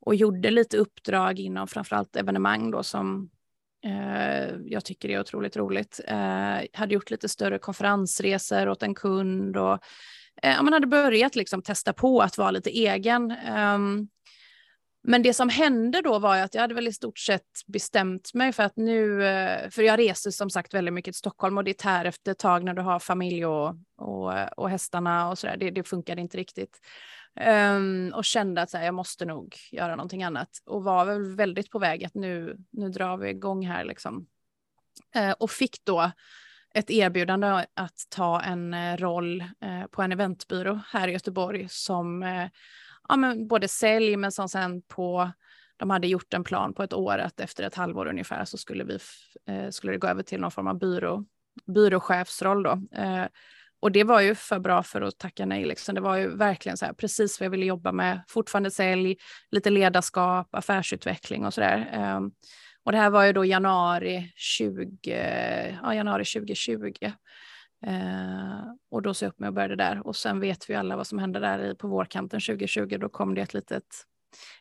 och 0.00 0.14
gjorde 0.14 0.50
lite 0.50 0.76
uppdrag 0.76 1.38
inom 1.38 1.68
framförallt 1.68 2.16
evenemang 2.16 2.70
då 2.70 2.82
som 2.82 3.30
eh, 3.84 4.54
jag 4.64 4.84
tycker 4.84 5.08
är 5.08 5.20
otroligt 5.20 5.56
roligt. 5.56 6.00
Eh, 6.06 6.58
hade 6.72 6.94
gjort 6.94 7.10
lite 7.10 7.28
större 7.28 7.58
konferensresor 7.58 8.68
åt 8.68 8.82
en 8.82 8.94
kund 8.94 9.56
och 9.56 9.78
eh, 10.42 10.62
man 10.62 10.72
hade 10.72 10.86
börjat 10.86 11.36
liksom 11.36 11.62
testa 11.62 11.92
på 11.92 12.20
att 12.20 12.38
vara 12.38 12.50
lite 12.50 12.70
egen. 12.70 13.34
Um, 13.56 14.08
men 15.02 15.22
det 15.22 15.34
som 15.34 15.48
hände 15.48 16.02
då 16.02 16.18
var 16.18 16.36
att 16.36 16.54
jag 16.54 16.62
hade 16.62 16.74
väl 16.74 16.88
i 16.88 16.92
stort 16.92 17.18
sett 17.18 17.62
bestämt 17.66 18.34
mig 18.34 18.52
för 18.52 18.62
att 18.62 18.76
nu, 18.76 19.24
eh, 19.24 19.70
för 19.70 19.82
jag 19.82 19.98
reste 19.98 20.32
som 20.32 20.50
sagt 20.50 20.74
väldigt 20.74 20.94
mycket 20.94 21.14
till 21.14 21.18
Stockholm 21.18 21.58
och 21.58 21.64
det 21.64 21.78
tär 21.78 22.04
efter 22.04 22.32
ett 22.32 22.38
tag 22.38 22.64
när 22.64 22.74
du 22.74 22.82
har 22.82 22.98
familj 22.98 23.46
och, 23.46 23.74
och, 23.96 24.32
och 24.56 24.70
hästarna 24.70 25.30
och 25.30 25.38
sådär, 25.38 25.56
det, 25.56 25.70
det 25.70 25.84
funkade 25.84 26.20
inte 26.20 26.36
riktigt. 26.36 26.80
Um, 27.40 28.12
och 28.14 28.24
kände 28.24 28.62
att 28.62 28.72
här, 28.72 28.84
jag 28.84 28.94
måste 28.94 29.24
nog 29.24 29.56
göra 29.72 29.96
någonting 29.96 30.22
annat 30.22 30.50
och 30.66 30.84
var 30.84 31.04
väl 31.04 31.36
väldigt 31.36 31.70
på 31.70 31.78
väg 31.78 32.04
att 32.04 32.14
nu, 32.14 32.56
nu 32.70 32.88
drar 32.88 33.16
vi 33.16 33.30
igång 33.30 33.66
här 33.66 33.84
liksom. 33.84 34.26
Uh, 35.16 35.30
och 35.30 35.50
fick 35.50 35.84
då 35.84 36.10
ett 36.74 36.90
erbjudande 36.90 37.66
att 37.74 38.06
ta 38.08 38.40
en 38.40 38.74
eh, 38.74 38.96
roll 38.96 39.40
uh, 39.40 39.86
på 39.90 40.02
en 40.02 40.12
eventbyrå 40.12 40.80
här 40.86 41.08
i 41.08 41.12
Göteborg 41.12 41.66
som 41.70 42.22
ja, 43.10 43.16
men 43.16 43.48
både 43.48 43.68
sälj 43.68 44.16
men 44.16 44.32
som 44.32 44.48
sen 44.48 44.82
på 44.82 45.30
de 45.76 45.90
hade 45.90 46.06
gjort 46.06 46.34
en 46.34 46.44
plan 46.44 46.74
på 46.74 46.82
ett 46.82 46.92
år 46.92 47.18
att 47.18 47.40
efter 47.40 47.64
ett 47.64 47.74
halvår 47.74 48.06
ungefär 48.06 48.44
så 48.44 48.58
skulle, 48.58 48.84
vi, 48.84 48.98
eh, 49.48 49.70
skulle 49.70 49.92
det 49.92 49.98
gå 49.98 50.06
över 50.06 50.22
till 50.22 50.40
någon 50.40 50.50
form 50.50 50.66
av 50.66 50.78
byrå, 50.78 51.24
byråchefsroll 51.66 52.62
då. 52.62 52.82
Eh, 52.92 53.26
och 53.80 53.92
det 53.92 54.04
var 54.04 54.20
ju 54.20 54.34
för 54.34 54.58
bra 54.58 54.82
för 54.82 55.00
att 55.00 55.18
tacka 55.18 55.46
nej. 55.46 55.64
Liksom. 55.64 55.94
Det 55.94 56.00
var 56.00 56.16
ju 56.16 56.36
verkligen 56.36 56.76
så 56.76 56.86
här, 56.86 56.92
precis 56.92 57.40
vad 57.40 57.44
jag 57.44 57.50
ville 57.50 57.66
jobba 57.66 57.92
med. 57.92 58.22
Fortfarande 58.28 58.70
sälj, 58.70 59.16
lite 59.50 59.70
ledarskap, 59.70 60.54
affärsutveckling 60.54 61.46
och 61.46 61.54
sådär. 61.54 61.90
Eh, 61.92 62.20
och 62.84 62.92
det 62.92 62.98
här 62.98 63.10
var 63.10 63.24
ju 63.24 63.32
då 63.32 63.44
januari, 63.44 64.32
20, 64.36 65.78
ja, 65.82 65.94
januari 65.94 66.24
2020. 66.24 67.12
Uh, 67.86 68.72
och 68.90 69.02
då 69.02 69.14
sa 69.14 69.24
jag 69.26 69.30
upp 69.30 69.38
mig 69.38 69.48
och 69.48 69.54
började 69.54 69.76
där. 69.76 70.06
Och 70.06 70.16
sen 70.16 70.40
vet 70.40 70.70
vi 70.70 70.74
alla 70.74 70.96
vad 70.96 71.06
som 71.06 71.18
hände 71.18 71.40
där 71.40 71.74
på 71.74 71.88
vårkanten 71.88 72.40
2020. 72.40 72.98
Då 73.00 73.08
kom 73.08 73.34
det 73.34 73.40
ett 73.40 73.54
litet, 73.54 73.84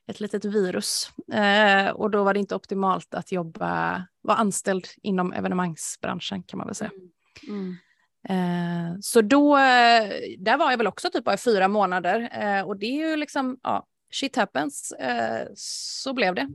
ett 0.08 0.20
litet 0.20 0.46
virus. 0.46 1.12
Uh, 1.34 1.90
och 1.90 2.12
då 2.12 2.24
var 2.24 2.34
det 2.34 2.40
inte 2.40 2.56
optimalt 2.56 3.14
att 3.14 3.32
jobba, 3.32 4.04
vara 4.22 4.38
anställd 4.38 4.88
inom 5.02 5.34
evenemangsbranschen 5.34 6.44
kan 6.44 6.58
man 6.58 6.68
väl 6.68 6.76
säga. 6.76 6.92
Mm. 6.92 7.10
Mm. 7.48 7.76
Eh, 8.30 8.98
så 9.02 9.22
då, 9.22 9.58
eh, 9.58 10.10
där 10.38 10.58
var 10.58 10.72
jag 10.72 10.78
väl 10.78 10.88
också 10.88 11.10
typ 11.10 11.24
bara 11.24 11.38
fyra 11.38 11.68
månader 11.68 12.30
eh, 12.34 12.62
och 12.68 12.78
det 12.78 12.86
är 12.86 13.10
ju 13.10 13.16
liksom, 13.16 13.60
ja, 13.64 13.88
shit 14.12 14.36
happens, 14.36 14.92
eh, 14.92 15.48
så 15.56 16.14
blev 16.14 16.36
det. 16.36 16.48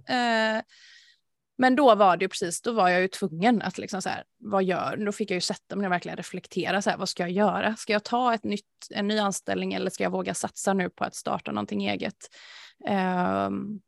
Men 1.58 1.76
då 1.76 1.94
var 1.94 2.16
det 2.16 2.24
ju 2.24 2.28
precis, 2.28 2.62
då 2.62 2.72
var 2.72 2.88
jag 2.88 3.00
ju 3.00 3.08
tvungen 3.08 3.62
att 3.62 3.78
liksom 3.78 4.02
så 4.02 4.08
här, 4.08 4.24
vad 4.38 4.64
gör, 4.64 4.96
då 5.06 5.12
fick 5.12 5.30
jag 5.30 5.34
ju 5.34 5.40
sätta 5.40 5.76
mig 5.76 5.86
och 5.86 5.92
verkligen 5.92 6.16
reflektera 6.16 6.82
så 6.82 6.90
här, 6.90 6.96
vad 6.96 7.08
ska 7.08 7.22
jag 7.22 7.30
göra? 7.30 7.76
Ska 7.76 7.92
jag 7.92 8.04
ta 8.04 8.34
ett 8.34 8.44
nytt, 8.44 8.64
en 8.90 9.08
ny 9.08 9.18
anställning 9.18 9.72
eller 9.72 9.90
ska 9.90 10.02
jag 10.02 10.10
våga 10.10 10.34
satsa 10.34 10.72
nu 10.72 10.90
på 10.90 11.04
att 11.04 11.14
starta 11.14 11.52
någonting 11.52 11.86
eget? 11.86 12.16
Um, 13.48 13.80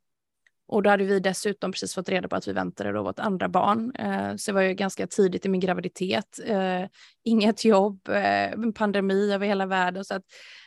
och 0.68 0.82
då 0.82 0.90
hade 0.90 1.04
vi 1.04 1.20
dessutom 1.20 1.72
precis 1.72 1.94
fått 1.94 2.08
reda 2.08 2.28
på 2.28 2.36
att 2.36 2.48
vi 2.48 2.52
väntade 2.52 2.92
då 2.92 3.02
vårt 3.02 3.18
andra 3.18 3.48
barn. 3.48 3.92
Eh, 3.94 4.36
så 4.36 4.50
det 4.50 4.54
var 4.54 4.62
ju 4.62 4.74
ganska 4.74 5.06
tidigt 5.06 5.46
i 5.46 5.48
min 5.48 5.60
graviditet. 5.60 6.40
Eh, 6.44 6.84
inget 7.24 7.64
jobb, 7.64 8.08
eh, 8.08 8.70
pandemi 8.74 9.32
över 9.32 9.46
hela 9.46 9.66
världen. 9.66 10.04
Så 10.04 10.14
att 10.14 10.22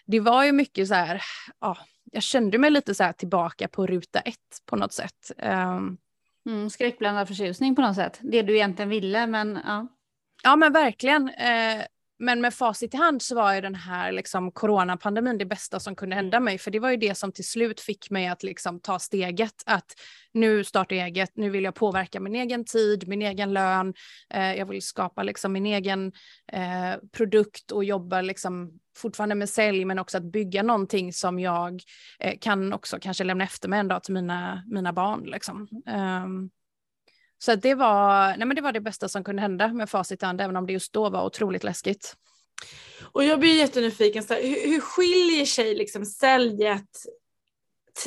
det 0.05 0.19
var 0.19 0.43
ju 0.43 0.51
mycket 0.51 0.87
så 0.87 0.93
här, 0.93 1.21
ja, 1.59 1.77
jag 2.11 2.23
kände 2.23 2.57
mig 2.57 2.71
lite 2.71 2.95
så 2.95 3.03
här 3.03 3.13
tillbaka 3.13 3.67
på 3.67 3.87
ruta 3.87 4.19
ett 4.19 4.35
på 4.65 4.75
något 4.75 4.93
sätt. 4.93 5.31
Ehm, 5.37 5.97
Mm, 6.45 6.69
skräckblandad 6.69 7.27
förtjusning 7.27 7.75
på 7.75 7.81
något 7.81 7.95
sätt. 7.95 8.19
Det 8.23 8.41
du 8.41 8.55
egentligen 8.55 8.89
ville, 8.89 9.27
men 9.27 9.59
ja. 9.65 9.87
Ja, 10.43 10.55
men 10.55 10.73
verkligen. 10.73 11.29
Eh, 11.29 11.83
men 12.19 12.41
med 12.41 12.53
facit 12.53 12.93
i 12.93 12.97
hand 12.97 13.21
så 13.21 13.35
var 13.35 13.53
ju 13.53 13.61
den 13.61 13.75
här 13.75 14.11
liksom, 14.11 14.51
coronapandemin 14.51 15.37
det 15.37 15.45
bästa 15.45 15.79
som 15.79 15.95
kunde 15.95 16.15
hända 16.15 16.39
mig. 16.39 16.57
För 16.57 16.71
det 16.71 16.79
var 16.79 16.89
ju 16.89 16.97
det 16.97 17.15
som 17.15 17.31
till 17.31 17.47
slut 17.47 17.79
fick 17.79 18.09
mig 18.09 18.27
att 18.27 18.43
liksom, 18.43 18.79
ta 18.79 18.99
steget. 18.99 19.63
Att 19.65 19.85
nu 20.33 20.63
startar 20.63 20.95
jag 20.95 21.07
eget, 21.07 21.31
nu 21.37 21.49
vill 21.49 21.63
jag 21.63 21.75
påverka 21.75 22.19
min 22.19 22.35
egen 22.35 22.65
tid, 22.65 23.07
min 23.07 23.21
egen 23.21 23.53
lön. 23.53 23.93
Eh, 24.33 24.53
jag 24.53 24.65
vill 24.65 24.81
skapa 24.81 25.23
liksom, 25.23 25.53
min 25.53 25.65
egen 25.65 26.11
eh, 26.51 26.95
produkt 27.11 27.71
och 27.71 27.83
jobba 27.83 28.21
liksom, 28.21 28.79
fortfarande 28.97 29.35
med 29.35 29.49
sälj 29.49 29.85
men 29.85 29.99
också 29.99 30.17
att 30.17 30.31
bygga 30.31 30.63
någonting 30.63 31.13
som 31.13 31.39
jag 31.39 31.81
eh, 32.19 32.37
kan 32.41 32.73
också 32.73 32.97
kanske 33.01 33.23
lämna 33.23 33.43
efter 33.43 33.69
mig 33.69 33.79
en 33.79 33.87
dag 33.87 34.03
till 34.03 34.13
mina, 34.13 34.63
mina 34.67 34.93
barn. 34.93 35.23
Liksom. 35.23 35.67
Um, 36.25 36.49
så 37.39 37.55
det 37.55 37.75
var, 37.75 38.27
nej 38.37 38.47
men 38.47 38.55
det 38.55 38.61
var 38.61 38.71
det 38.71 38.81
bästa 38.81 39.09
som 39.09 39.23
kunde 39.23 39.41
hända 39.41 39.67
med 39.67 39.89
facit 39.89 40.23
i 40.23 40.25
hand, 40.25 40.41
även 40.41 40.55
om 40.55 40.67
det 40.67 40.73
just 40.73 40.93
då 40.93 41.09
var 41.09 41.25
otroligt 41.25 41.63
läskigt. 41.63 42.15
Och 43.11 43.23
jag 43.23 43.39
blir 43.39 43.57
jättenyfiken, 43.57 44.23
så 44.23 44.33
här, 44.33 44.41
hur, 44.41 44.71
hur 44.71 44.81
skiljer 44.81 45.45
sig 45.45 45.75
liksom 45.75 46.05
säljet 46.05 46.89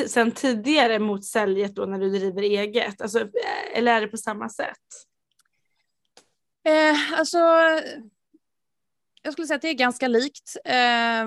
sen 0.06 0.32
tidigare 0.32 0.98
mot 0.98 1.24
säljet 1.24 1.74
då 1.74 1.86
när 1.86 1.98
du 1.98 2.10
driver 2.10 2.42
eget? 2.42 3.00
Alltså, 3.00 3.20
eh, 3.20 3.78
eller 3.78 3.92
är 3.92 4.00
det 4.00 4.08
på 4.08 4.16
samma 4.16 4.48
sätt? 4.48 4.78
Eh, 6.64 7.18
alltså, 7.18 7.38
jag 9.22 9.32
skulle 9.32 9.46
säga 9.46 9.56
att 9.56 9.62
det 9.62 9.68
är 9.68 9.74
ganska 9.74 10.08
likt. 10.08 10.56
Eh, 10.64 11.26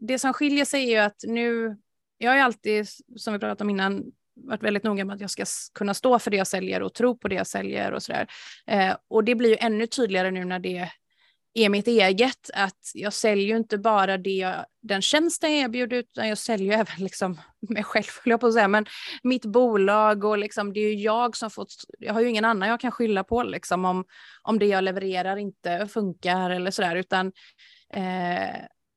det 0.00 0.18
som 0.18 0.32
skiljer 0.32 0.64
sig 0.64 0.82
är 0.84 0.90
ju 0.90 0.96
att 0.96 1.20
nu, 1.26 1.76
jag 2.18 2.30
har 2.30 2.36
ju 2.36 2.42
alltid, 2.42 2.88
som 3.16 3.32
vi 3.32 3.38
pratade 3.38 3.64
om 3.64 3.70
innan, 3.70 4.04
varit 4.36 4.62
väldigt 4.62 4.82
noga 4.82 5.04
med 5.04 5.14
att 5.14 5.20
jag 5.20 5.30
ska 5.30 5.44
kunna 5.74 5.94
stå 5.94 6.18
för 6.18 6.30
det 6.30 6.36
jag 6.36 6.46
säljer 6.46 6.82
och 6.82 6.94
tro 6.94 7.18
på 7.18 7.28
det 7.28 7.34
jag 7.34 7.46
säljer 7.46 7.92
och 7.92 8.02
sådär. 8.02 8.26
Eh, 8.66 8.96
och 9.08 9.24
det 9.24 9.34
blir 9.34 9.50
ju 9.50 9.56
ännu 9.60 9.86
tydligare 9.86 10.30
nu 10.30 10.44
när 10.44 10.58
det 10.58 10.90
är 11.54 11.68
mitt 11.68 11.86
eget, 11.86 12.50
att 12.54 12.90
jag 12.94 13.12
säljer 13.12 13.46
ju 13.46 13.56
inte 13.56 13.78
bara 13.78 14.18
det 14.18 14.30
jag, 14.30 14.66
den 14.82 15.02
tjänsten 15.02 15.52
jag 15.52 15.60
erbjuder, 15.60 15.96
utan 15.96 16.28
jag 16.28 16.38
säljer 16.38 16.72
även 16.78 17.04
liksom 17.04 17.40
mig 17.68 17.84
själv, 17.84 18.06
höll 18.24 18.30
jag 18.30 18.40
på 18.40 18.46
att 18.46 18.54
säga, 18.54 18.68
men 18.68 18.86
mitt 19.22 19.44
bolag 19.44 20.24
och 20.24 20.38
liksom, 20.38 20.72
det 20.72 20.80
är 20.80 20.88
ju 20.88 21.02
jag 21.02 21.36
som 21.36 21.50
fått, 21.50 21.74
jag 21.98 22.14
har 22.14 22.20
ju 22.20 22.28
ingen 22.28 22.44
annan 22.44 22.68
jag 22.68 22.80
kan 22.80 22.90
skylla 22.90 23.24
på 23.24 23.42
liksom 23.42 23.84
om, 23.84 24.04
om 24.42 24.58
det 24.58 24.66
jag 24.66 24.84
levererar 24.84 25.36
inte 25.36 25.88
funkar 25.88 26.50
eller 26.50 26.70
sådär, 26.70 26.96
utan 26.96 27.32
eh, 27.92 28.56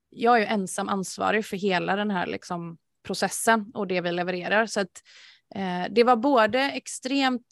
jag 0.10 0.36
är 0.36 0.40
ju 0.40 0.46
ensam 0.46 0.90
ansvarig 0.90 1.46
för 1.46 1.58
hela 1.58 1.96
den 1.96 2.12
här 2.12 2.28
liksom 2.28 2.78
processen 3.10 3.72
och 3.74 3.88
det 3.88 4.02
vi 4.02 4.12
levererar. 4.12 4.66
Så 4.66 4.80
att, 4.80 5.04
eh, 5.56 5.84
det 5.92 6.04
var 6.04 6.16
både 6.16 6.60
extremt 6.60 7.48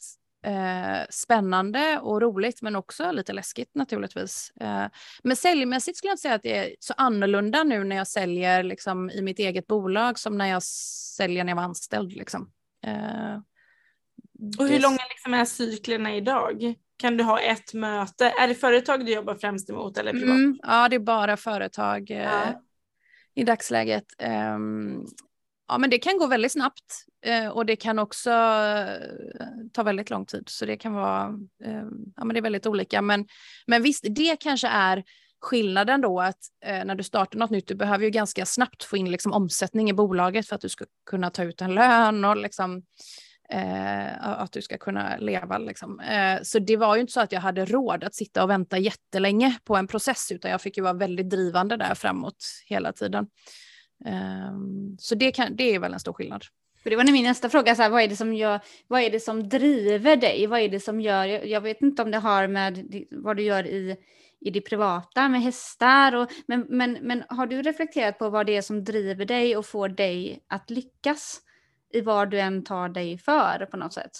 eh, 0.46 1.06
spännande 1.10 1.98
och 1.98 2.20
roligt 2.20 2.62
men 2.62 2.76
också 2.76 3.12
lite 3.12 3.32
läskigt 3.32 3.74
naturligtvis. 3.74 4.52
Eh, 4.60 4.86
men 5.22 5.36
säljmässigt 5.36 5.98
skulle 5.98 6.08
jag 6.08 6.14
inte 6.14 6.22
säga 6.22 6.34
att 6.34 6.42
det 6.42 6.56
är 6.56 6.76
så 6.80 6.94
annorlunda 6.96 7.64
nu 7.64 7.84
när 7.84 7.96
jag 7.96 8.06
säljer 8.06 8.62
liksom, 8.62 9.10
i 9.10 9.22
mitt 9.22 9.38
eget 9.38 9.66
bolag 9.66 10.18
som 10.18 10.38
när 10.38 10.46
jag 10.46 10.62
säljer 10.62 11.44
när 11.44 11.50
jag 11.50 11.56
var 11.56 11.62
anställd. 11.62 12.12
Liksom. 12.12 12.50
Eh, 12.86 13.36
och 14.58 14.64
hur 14.64 14.74
det... 14.74 14.78
långa 14.78 15.02
liksom 15.08 15.34
är 15.34 15.44
cyklerna 15.44 16.16
idag? 16.16 16.74
Kan 16.96 17.16
du 17.16 17.24
ha 17.24 17.40
ett 17.40 17.74
möte? 17.74 18.34
Är 18.40 18.48
det 18.48 18.54
företag 18.54 19.06
du 19.06 19.12
jobbar 19.12 19.34
främst 19.34 19.70
emot 19.70 19.98
eller 19.98 20.12
privat? 20.12 20.36
Mm, 20.36 20.58
ja, 20.62 20.88
det 20.88 20.96
är 20.96 21.00
bara 21.00 21.36
företag. 21.36 22.10
Eh, 22.10 22.18
ja 22.18 22.62
i 23.38 23.44
dagsläget. 23.44 24.04
Um, 24.54 25.06
ja, 25.68 25.78
men 25.78 25.90
det 25.90 25.98
kan 25.98 26.18
gå 26.18 26.26
väldigt 26.26 26.52
snabbt 26.52 27.04
eh, 27.24 27.48
och 27.48 27.66
det 27.66 27.76
kan 27.76 27.98
också 27.98 28.30
eh, 28.30 29.46
ta 29.72 29.82
väldigt 29.82 30.10
lång 30.10 30.26
tid. 30.26 30.44
Så 30.46 30.66
det 30.66 30.76
kan 30.76 30.94
vara, 30.94 31.34
eh, 31.64 31.84
ja, 32.16 32.24
men 32.24 32.28
det 32.28 32.38
är 32.38 32.42
väldigt 32.42 32.66
olika. 32.66 33.02
Men, 33.02 33.26
men 33.66 33.82
visst, 33.82 34.04
det 34.08 34.36
kanske 34.40 34.68
är 34.68 35.04
skillnaden 35.40 36.00
då 36.00 36.20
att 36.20 36.38
eh, 36.64 36.84
när 36.84 36.94
du 36.94 37.02
startar 37.02 37.38
något 37.38 37.50
nytt, 37.50 37.68
du 37.68 37.74
behöver 37.74 38.04
ju 38.04 38.10
ganska 38.10 38.46
snabbt 38.46 38.84
få 38.84 38.96
in 38.96 39.10
liksom, 39.10 39.32
omsättning 39.32 39.90
i 39.90 39.92
bolaget 39.92 40.48
för 40.48 40.54
att 40.54 40.60
du 40.60 40.68
ska 40.68 40.84
kunna 41.10 41.30
ta 41.30 41.44
ut 41.44 41.62
en 41.62 41.74
lön 41.74 42.24
och 42.24 42.36
liksom, 42.36 42.82
eh, 43.50 44.28
att 44.28 44.52
du 44.52 44.62
ska 44.62 44.78
kunna 44.78 45.16
leva. 45.16 45.58
Liksom. 45.58 46.00
Eh, 46.00 46.42
så 46.42 46.58
det 46.58 46.76
var 46.76 46.94
ju 46.94 47.00
inte 47.00 47.12
så 47.12 47.20
att 47.20 47.32
jag 47.32 47.40
hade 47.40 47.64
råd 47.64 48.04
att 48.04 48.14
sitta 48.14 48.42
och 48.42 48.50
vänta 48.50 48.78
jättelänge 48.78 49.58
på 49.64 49.76
en 49.76 49.86
process, 49.86 50.32
utan 50.32 50.50
jag 50.50 50.60
fick 50.60 50.76
ju 50.76 50.82
vara 50.82 50.92
väldigt 50.92 51.30
drivande 51.30 51.76
där 51.76 51.94
framåt 51.94 52.44
hela 52.66 52.92
tiden. 52.92 53.26
Um, 54.04 54.96
så 54.98 55.14
det, 55.14 55.32
kan, 55.32 55.56
det 55.56 55.74
är 55.74 55.78
väl 55.78 55.92
en 55.92 56.00
stor 56.00 56.12
skillnad. 56.12 56.44
För 56.82 56.90
det 56.90 56.96
var 56.96 57.04
min 57.04 57.24
nästa 57.24 57.48
fråga, 57.48 57.74
så 57.74 57.82
här, 57.82 57.90
vad, 57.90 58.02
är 58.02 58.08
det 58.08 58.16
som 58.16 58.34
gör, 58.34 58.60
vad 58.86 59.00
är 59.00 59.10
det 59.10 59.20
som 59.20 59.48
driver 59.48 60.16
dig? 60.16 60.46
Vad 60.46 60.60
är 60.60 60.68
det 60.68 60.80
som 60.80 61.00
gör, 61.00 61.24
jag, 61.24 61.46
jag 61.46 61.60
vet 61.60 61.82
inte 61.82 62.02
om 62.02 62.10
det 62.10 62.18
har 62.18 62.46
med 62.46 63.04
vad 63.10 63.36
du 63.36 63.42
gör 63.42 63.66
i, 63.66 63.96
i 64.40 64.50
det 64.50 64.60
privata 64.60 65.28
med 65.28 65.42
hästar, 65.42 66.14
och, 66.14 66.30
men, 66.46 66.66
men, 66.68 66.98
men 67.02 67.24
har 67.28 67.46
du 67.46 67.62
reflekterat 67.62 68.18
på 68.18 68.30
vad 68.30 68.46
det 68.46 68.56
är 68.56 68.62
som 68.62 68.84
driver 68.84 69.24
dig 69.24 69.56
och 69.56 69.66
får 69.66 69.88
dig 69.88 70.44
att 70.48 70.70
lyckas 70.70 71.40
i 71.92 72.00
vad 72.00 72.30
du 72.30 72.40
än 72.40 72.64
tar 72.64 72.88
dig 72.88 73.18
för 73.18 73.66
på 73.70 73.76
något 73.76 73.92
sätt? 73.92 74.12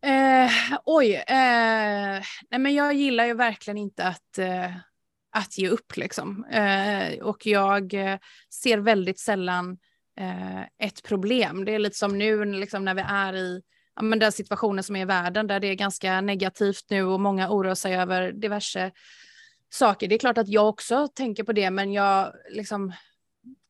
Eh, 0.00 0.50
oj, 0.84 1.14
eh, 1.14 2.22
nej 2.50 2.58
men 2.58 2.74
jag 2.74 2.94
gillar 2.94 3.26
ju 3.26 3.34
verkligen 3.34 3.78
inte 3.78 4.04
att 4.04 4.38
eh, 4.38 4.70
att 5.36 5.58
ge 5.58 5.68
upp. 5.68 5.96
Liksom. 5.96 6.44
Eh, 6.44 7.18
och 7.22 7.46
jag 7.46 7.94
eh, 7.94 8.18
ser 8.62 8.78
väldigt 8.78 9.18
sällan 9.18 9.78
eh, 10.20 10.60
ett 10.60 11.02
problem. 11.02 11.64
Det 11.64 11.74
är 11.74 11.78
lite 11.78 11.96
som 11.96 12.18
nu 12.18 12.44
liksom, 12.44 12.84
när 12.84 12.94
vi 12.94 13.02
är 13.08 13.36
i 13.36 13.62
ja, 13.96 14.02
men 14.02 14.18
den 14.18 14.32
situationen 14.32 14.84
som 14.84 14.96
är 14.96 15.00
i 15.00 15.04
världen 15.04 15.46
där 15.46 15.60
det 15.60 15.66
är 15.66 15.74
ganska 15.74 16.20
negativt 16.20 16.84
nu 16.90 17.02
och 17.02 17.20
många 17.20 17.50
oroar 17.50 17.74
sig 17.74 17.96
över 17.96 18.32
diverse 18.32 18.90
saker. 19.70 20.08
Det 20.08 20.14
är 20.14 20.18
klart 20.18 20.38
att 20.38 20.48
jag 20.48 20.68
också 20.68 21.08
tänker 21.08 21.44
på 21.44 21.52
det, 21.52 21.70
men 21.70 21.92
jag 21.92 22.32
liksom 22.50 22.92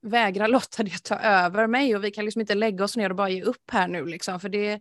vägrar 0.03 0.49
låta 0.57 0.83
det 0.83 1.03
ta 1.03 1.15
över 1.15 1.67
mig 1.67 1.97
och 1.97 2.05
vi 2.05 2.11
kan 2.11 2.25
liksom 2.25 2.41
inte 2.41 2.55
lägga 2.55 2.85
oss 2.85 2.97
ner 2.97 3.11
och 3.11 3.17
bara 3.17 3.31
ge 3.31 3.43
upp 3.43 3.71
här 3.73 3.89
nu, 3.89 4.07
liksom, 4.07 4.41
för 4.41 4.49
det, 4.49 4.81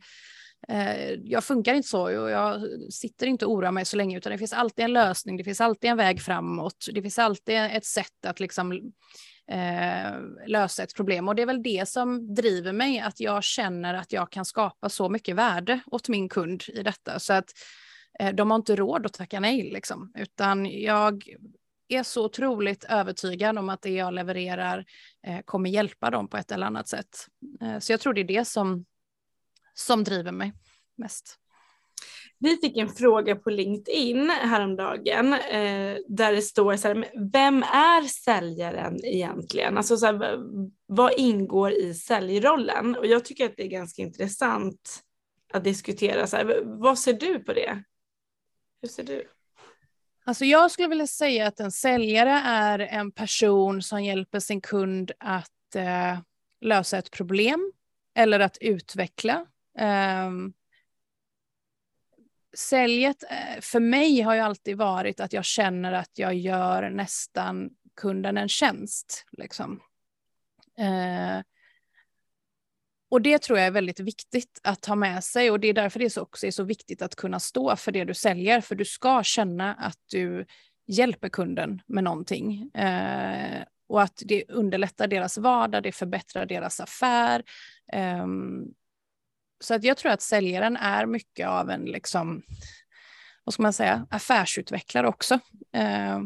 Eh, 0.68 1.12
jag 1.24 1.44
funkar 1.44 1.74
inte 1.74 1.88
så 1.88 2.22
och 2.22 2.30
jag 2.30 2.62
sitter 2.94 3.28
inte 3.28 3.46
och 3.46 3.52
oroar 3.52 3.72
mig 3.72 3.86
så 3.86 3.98
länge 3.98 4.18
utan 4.18 4.32
det 4.32 4.38
finns 4.38 4.54
alltid 4.54 4.86
en 4.86 4.94
lösning, 4.94 5.38
det 5.38 5.44
finns 5.44 5.62
alltid 5.62 5.90
en 5.90 5.98
väg 5.98 6.22
framåt, 6.22 6.86
det 6.94 7.02
finns 7.02 7.20
alltid 7.20 7.58
ett 7.58 7.86
sätt 7.86 8.26
att 8.28 8.40
liksom 8.40 8.72
eh, 9.52 10.14
lösa 10.48 10.84
ett 10.84 10.96
problem. 10.96 11.28
Och 11.28 11.36
det 11.36 11.42
är 11.42 11.46
väl 11.46 11.64
det 11.64 11.90
som 11.90 12.36
driver 12.36 12.74
mig 12.74 13.00
att 13.00 13.20
jag 13.20 13.44
känner 13.44 13.94
att 13.94 14.14
jag 14.14 14.32
kan 14.32 14.46
skapa 14.46 14.90
så 14.90 15.10
mycket 15.10 15.36
värde 15.36 15.80
åt 15.86 16.10
min 16.10 16.30
kund 16.30 16.64
i 16.68 16.84
detta. 16.84 17.20
Så 17.20 17.34
att 17.34 17.50
eh, 18.20 18.36
de 18.36 18.52
har 18.52 18.56
inte 18.56 18.76
råd 18.76 19.06
att 19.06 19.14
tacka 19.14 19.40
nej 19.40 19.72
liksom. 19.74 20.12
Utan 20.16 20.66
jag 20.66 21.24
är 21.88 22.04
så 22.04 22.26
otroligt 22.26 22.84
övertygad 22.84 23.58
om 23.58 23.70
att 23.70 23.82
det 23.82 23.90
jag 23.90 24.14
levererar 24.14 24.86
eh, 25.28 25.40
kommer 25.46 25.70
hjälpa 25.70 26.10
dem 26.10 26.28
på 26.28 26.38
ett 26.38 26.52
eller 26.52 26.66
annat 26.66 26.88
sätt. 26.88 27.28
Eh, 27.62 27.80
så 27.80 27.94
jag 27.94 28.00
tror 28.00 28.14
det 28.14 28.22
är 28.22 28.26
det 28.26 28.46
som 28.46 28.86
som 29.76 30.04
driver 30.04 30.32
mig 30.32 30.54
mest. 30.96 31.40
Vi 32.40 32.58
fick 32.58 32.78
en 32.78 32.90
fråga 32.90 33.36
på 33.36 33.50
LinkedIn 33.50 34.30
häromdagen 34.30 35.34
eh, 35.34 35.98
där 36.08 36.32
det 36.32 36.42
står 36.42 36.76
så 36.76 36.88
här, 36.88 37.30
vem 37.32 37.64
är 37.64 38.02
säljaren 38.08 39.06
egentligen? 39.06 39.78
Alltså 39.78 39.98
så 39.98 40.06
här, 40.06 40.40
vad 40.86 41.14
ingår 41.18 41.72
i 41.72 41.94
säljrollen? 41.94 42.96
Och 42.96 43.06
jag 43.06 43.26
tycker 43.26 43.46
att 43.46 43.54
det 43.58 43.64
är 43.64 43.68
ganska 43.68 44.02
intressant 44.02 45.04
att 45.54 45.64
diskutera. 45.64 46.28
Så 46.28 46.38
här, 46.38 46.62
vad 46.64 47.00
ser 47.00 47.14
du 47.14 47.40
på 47.40 47.54
det? 47.54 47.84
Hur 48.82 48.90
ser 48.90 49.04
du? 49.04 49.24
Alltså 50.28 50.46
jag 50.46 50.72
skulle 50.72 50.88
vilja 50.88 51.08
säga 51.08 51.48
att 51.48 51.60
en 51.60 51.72
säljare 51.72 52.42
är 52.46 52.80
en 52.80 53.12
person 53.12 53.82
som 53.82 54.04
hjälper 54.04 54.40
sin 54.40 54.62
kund 54.62 55.12
att 55.20 55.76
eh, 55.76 56.20
lösa 56.62 56.98
ett 56.98 57.12
problem 57.12 57.72
eller 58.16 58.40
att 58.40 58.58
utveckla. 58.62 59.46
Um, 59.80 60.54
säljet 62.58 63.24
eh, 63.24 63.62
för 63.62 63.80
mig 63.80 64.22
har 64.22 64.36
ju 64.36 64.40
alltid 64.40 64.78
varit 64.78 65.20
att 65.20 65.34
jag 65.34 65.46
känner 65.46 65.92
att 65.94 66.12
jag 66.14 66.36
gör 66.36 66.90
nästan 66.90 67.70
kunden 67.96 68.38
en 68.38 68.50
tjänst. 68.50 69.26
Liksom. 69.32 69.82
Uh, 70.80 71.42
och 73.10 73.22
det 73.22 73.42
tror 73.42 73.60
jag 73.60 73.68
är 73.68 73.72
väldigt 73.72 74.00
viktigt 74.00 74.60
att 74.64 74.86
ha 74.86 74.96
med 74.96 75.24
sig 75.24 75.52
och 75.52 75.60
det 75.60 75.68
är 75.68 75.74
därför 75.74 76.00
det 76.00 76.18
också 76.18 76.48
är 76.48 76.52
så 76.52 76.64
viktigt 76.64 77.02
att 77.02 77.16
kunna 77.16 77.40
stå 77.40 77.76
för 77.76 77.92
det 77.92 78.04
du 78.04 78.14
säljer, 78.14 78.62
för 78.62 78.76
du 78.76 78.86
ska 78.86 79.24
känna 79.24 79.74
att 79.74 80.00
du 80.12 80.46
hjälper 80.88 81.30
kunden 81.30 81.82
med 81.88 82.04
någonting. 82.04 82.72
Eh, 82.74 83.64
och 83.88 84.02
att 84.02 84.22
det 84.26 84.44
underlättar 84.50 85.08
deras 85.08 85.38
vardag, 85.38 85.84
det 85.84 85.92
förbättrar 85.92 86.46
deras 86.46 86.80
affär. 86.80 87.44
Eh, 87.94 88.28
så 89.60 89.74
att 89.74 89.84
jag 89.84 89.98
tror 89.98 90.12
att 90.12 90.22
säljaren 90.22 90.78
är 90.78 91.06
mycket 91.06 91.48
av 91.48 91.70
en, 91.70 91.86
liksom, 91.86 92.44
vad 93.44 93.54
ska 93.54 93.64
man 93.64 93.74
säga, 93.74 94.08
affärsutvecklare 94.10 95.08
också. 95.08 95.34
Uh, 95.78 96.20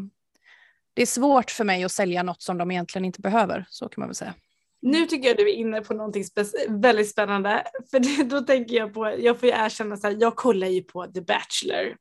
det 0.93 1.01
är 1.01 1.05
svårt 1.05 1.51
för 1.51 1.63
mig 1.63 1.83
att 1.83 1.91
sälja 1.91 2.23
något 2.23 2.41
som 2.41 2.57
de 2.57 2.71
egentligen 2.71 3.05
inte 3.05 3.21
behöver, 3.21 3.65
så 3.69 3.89
kan 3.89 4.01
man 4.01 4.07
väl 4.09 4.15
säga. 4.15 4.33
Nu 4.81 5.05
tycker 5.05 5.27
jag 5.27 5.37
du 5.37 5.49
är 5.49 5.55
inne 5.55 5.81
på 5.81 5.93
någonting 5.93 6.23
väldigt 6.69 7.09
spännande. 7.09 7.63
För 7.91 7.99
det, 7.99 8.23
då 8.23 8.41
tänker 8.41 8.75
jag 8.75 8.93
på, 8.93 9.15
jag 9.19 9.39
får 9.39 9.49
ju 9.49 9.55
erkänna 9.55 9.97
så 9.97 10.07
här, 10.07 10.17
jag 10.19 10.35
kollar 10.35 10.67
ju 10.67 10.81
på 10.81 11.07
The 11.07 11.21
Bachelor. 11.21 11.95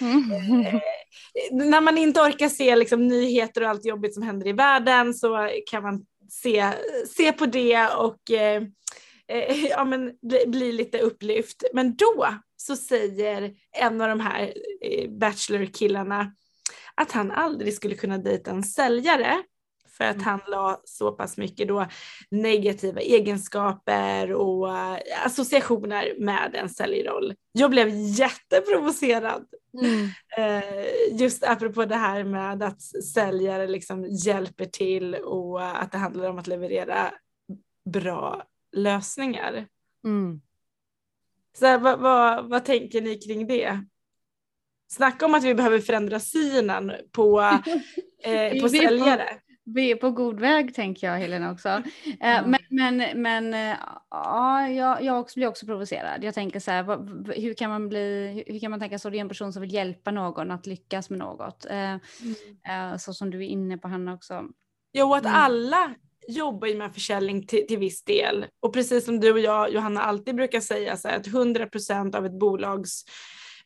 Mm. 0.00 0.80
Eh, 1.34 1.56
när 1.56 1.80
man 1.80 1.98
inte 1.98 2.20
orkar 2.20 2.48
se 2.48 2.76
liksom, 2.76 3.06
nyheter 3.06 3.62
och 3.62 3.68
allt 3.68 3.84
jobbigt 3.84 4.14
som 4.14 4.22
händer 4.22 4.46
i 4.46 4.52
världen 4.52 5.14
så 5.14 5.50
kan 5.70 5.82
man 5.82 6.06
se, 6.30 6.72
se 7.16 7.32
på 7.32 7.46
det 7.46 7.88
och 7.88 8.30
eh, 8.30 8.62
eh, 9.28 9.64
ja, 9.70 9.84
men 9.84 10.12
bli, 10.22 10.46
bli, 10.46 10.72
lite 10.72 10.98
upplyft. 10.98 11.64
Men 11.72 11.96
då 11.96 12.26
så 12.56 12.76
säger 12.76 13.54
en 13.72 14.00
av 14.00 14.08
de 14.08 14.20
här 14.20 14.52
eh, 14.82 15.10
Bachelor-killarna 15.10 16.32
att 16.94 17.12
han 17.12 17.30
aldrig 17.30 17.74
skulle 17.74 17.94
kunna 17.94 18.18
dejta 18.18 18.50
en 18.50 18.62
säljare 18.62 19.42
för 19.98 20.04
att 20.04 20.16
mm. 20.16 20.24
han 20.24 20.40
la 20.46 20.80
så 20.84 21.12
pass 21.12 21.36
mycket 21.36 21.68
då 21.68 21.86
negativa 22.30 23.00
egenskaper 23.00 24.32
och 24.32 24.68
uh, 24.68 24.96
associationer 25.24 26.14
med 26.18 26.54
en 26.54 26.68
säljroll. 26.68 27.34
Jag 27.52 27.70
blev 27.70 27.88
jätteprovocerad. 27.94 29.44
Mm. 29.82 30.04
Uh, 30.38 31.20
just 31.20 31.44
apropå 31.44 31.84
det 31.84 31.96
här 31.96 32.24
med 32.24 32.62
att 32.62 32.82
säljare 33.14 33.66
liksom 33.66 34.04
hjälper 34.04 34.64
till 34.64 35.14
och 35.14 35.82
att 35.82 35.92
det 35.92 35.98
handlar 35.98 36.30
om 36.30 36.38
att 36.38 36.46
leverera 36.46 37.12
bra 37.90 38.42
lösningar. 38.72 39.66
Mm. 40.04 40.40
Så 41.52 41.78
vad, 41.78 41.98
vad, 41.98 42.48
vad 42.48 42.64
tänker 42.64 43.00
ni 43.00 43.18
kring 43.18 43.46
det? 43.46 43.84
Snacka 44.90 45.26
om 45.26 45.34
att 45.34 45.44
vi 45.44 45.54
behöver 45.54 45.78
förändra 45.78 46.20
synen 46.20 46.92
på, 47.12 47.40
eh, 48.22 48.62
på 48.62 48.68
säljare. 48.68 49.28
Vi 49.74 49.90
är 49.90 49.96
på 49.96 50.10
god 50.10 50.40
väg 50.40 50.74
tänker 50.74 51.06
jag 51.06 51.18
Helena 51.18 51.52
också. 51.52 51.68
Mm. 52.20 52.50
Men, 52.50 52.60
men, 52.68 53.22
men 53.22 53.54
eh, 53.54 53.76
ja, 54.10 54.68
jag, 54.68 55.02
jag 55.02 55.28
blir 55.34 55.46
också 55.46 55.66
provocerad. 55.66 56.24
Jag 56.24 56.34
tänker 56.34 56.60
så 56.60 56.70
här, 56.70 56.84
hur 57.40 57.54
kan 57.54 57.70
man 57.70 57.88
bli, 57.88 58.44
hur 58.46 58.60
kan 58.60 58.70
man 58.70 58.80
tänka 58.80 58.98
så? 58.98 59.10
Det 59.10 59.16
är 59.16 59.20
en 59.20 59.28
person 59.28 59.52
som 59.52 59.62
vill 59.62 59.74
hjälpa 59.74 60.10
någon 60.10 60.50
att 60.50 60.66
lyckas 60.66 61.10
med 61.10 61.18
något. 61.18 61.66
Mm. 61.70 62.00
Så 62.98 63.14
som 63.14 63.30
du 63.30 63.38
är 63.38 63.48
inne 63.48 63.78
på 63.78 63.88
Hanna 63.88 64.14
också. 64.14 64.44
Jo, 64.92 65.14
att 65.14 65.24
mm. 65.24 65.36
alla 65.36 65.94
jobbar 66.28 66.68
ju 66.68 66.74
med 66.74 66.94
försäljning 66.94 67.46
till, 67.46 67.66
till 67.66 67.78
viss 67.78 68.04
del. 68.04 68.46
Och 68.60 68.72
precis 68.72 69.04
som 69.04 69.20
du 69.20 69.32
och 69.32 69.40
jag, 69.40 69.72
Johanna, 69.72 70.00
alltid 70.02 70.34
brukar 70.36 70.60
säga 70.60 70.96
så 70.96 71.08
här, 71.08 71.16
att 71.16 71.26
100% 71.26 72.16
av 72.16 72.26
ett 72.26 72.38
bolags 72.38 73.04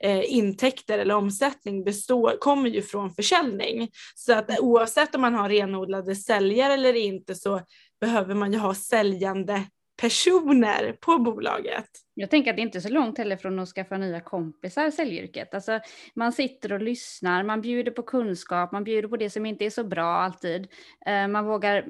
eh, 0.01 0.33
intäkter 0.33 0.99
eller 0.99 1.15
omsättning 1.15 1.85
består, 1.85 2.37
kommer 2.41 2.71
ju 2.71 2.83
från 2.83 3.11
försäljning. 3.11 3.89
Så 4.15 4.33
att 4.33 4.61
oavsett 4.61 5.15
om 5.15 5.21
man 5.21 5.35
har 5.35 5.49
renodlade 5.49 6.17
säljare 6.17 6.75
eller 6.75 6.95
inte 6.95 7.35
så 7.35 7.61
behöver 8.01 8.35
man 8.35 8.53
ju 8.53 8.59
ha 8.59 8.75
säljande 8.75 9.65
personer 10.03 10.93
på 11.01 11.19
bolaget. 11.19 11.87
Jag 12.15 12.31
tänker 12.31 12.51
att 12.51 12.57
det 12.57 12.63
inte 12.63 12.79
är 12.79 12.81
så 12.81 12.89
långt 12.89 13.19
heller 13.19 13.37
från 13.37 13.59
att 13.59 13.69
skaffa 13.69 13.97
nya 13.97 14.21
kompisar, 14.21 14.91
säljyrket. 14.91 15.55
Alltså, 15.55 15.81
man 16.15 16.33
sitter 16.33 16.73
och 16.73 16.81
lyssnar, 16.81 17.43
man 17.43 17.61
bjuder 17.61 17.93
på 17.93 18.03
kunskap, 18.03 18.73
man 18.73 18.85
bjuder 18.85 19.09
på 19.09 19.17
det 19.17 19.31
som 19.31 19.47
inte 19.47 19.65
är 19.65 19.71
så 19.71 19.85
bra 19.85 20.05
alltid. 20.05 20.69
Eh, 21.07 21.29
man 21.29 21.47
vågar 21.47 21.85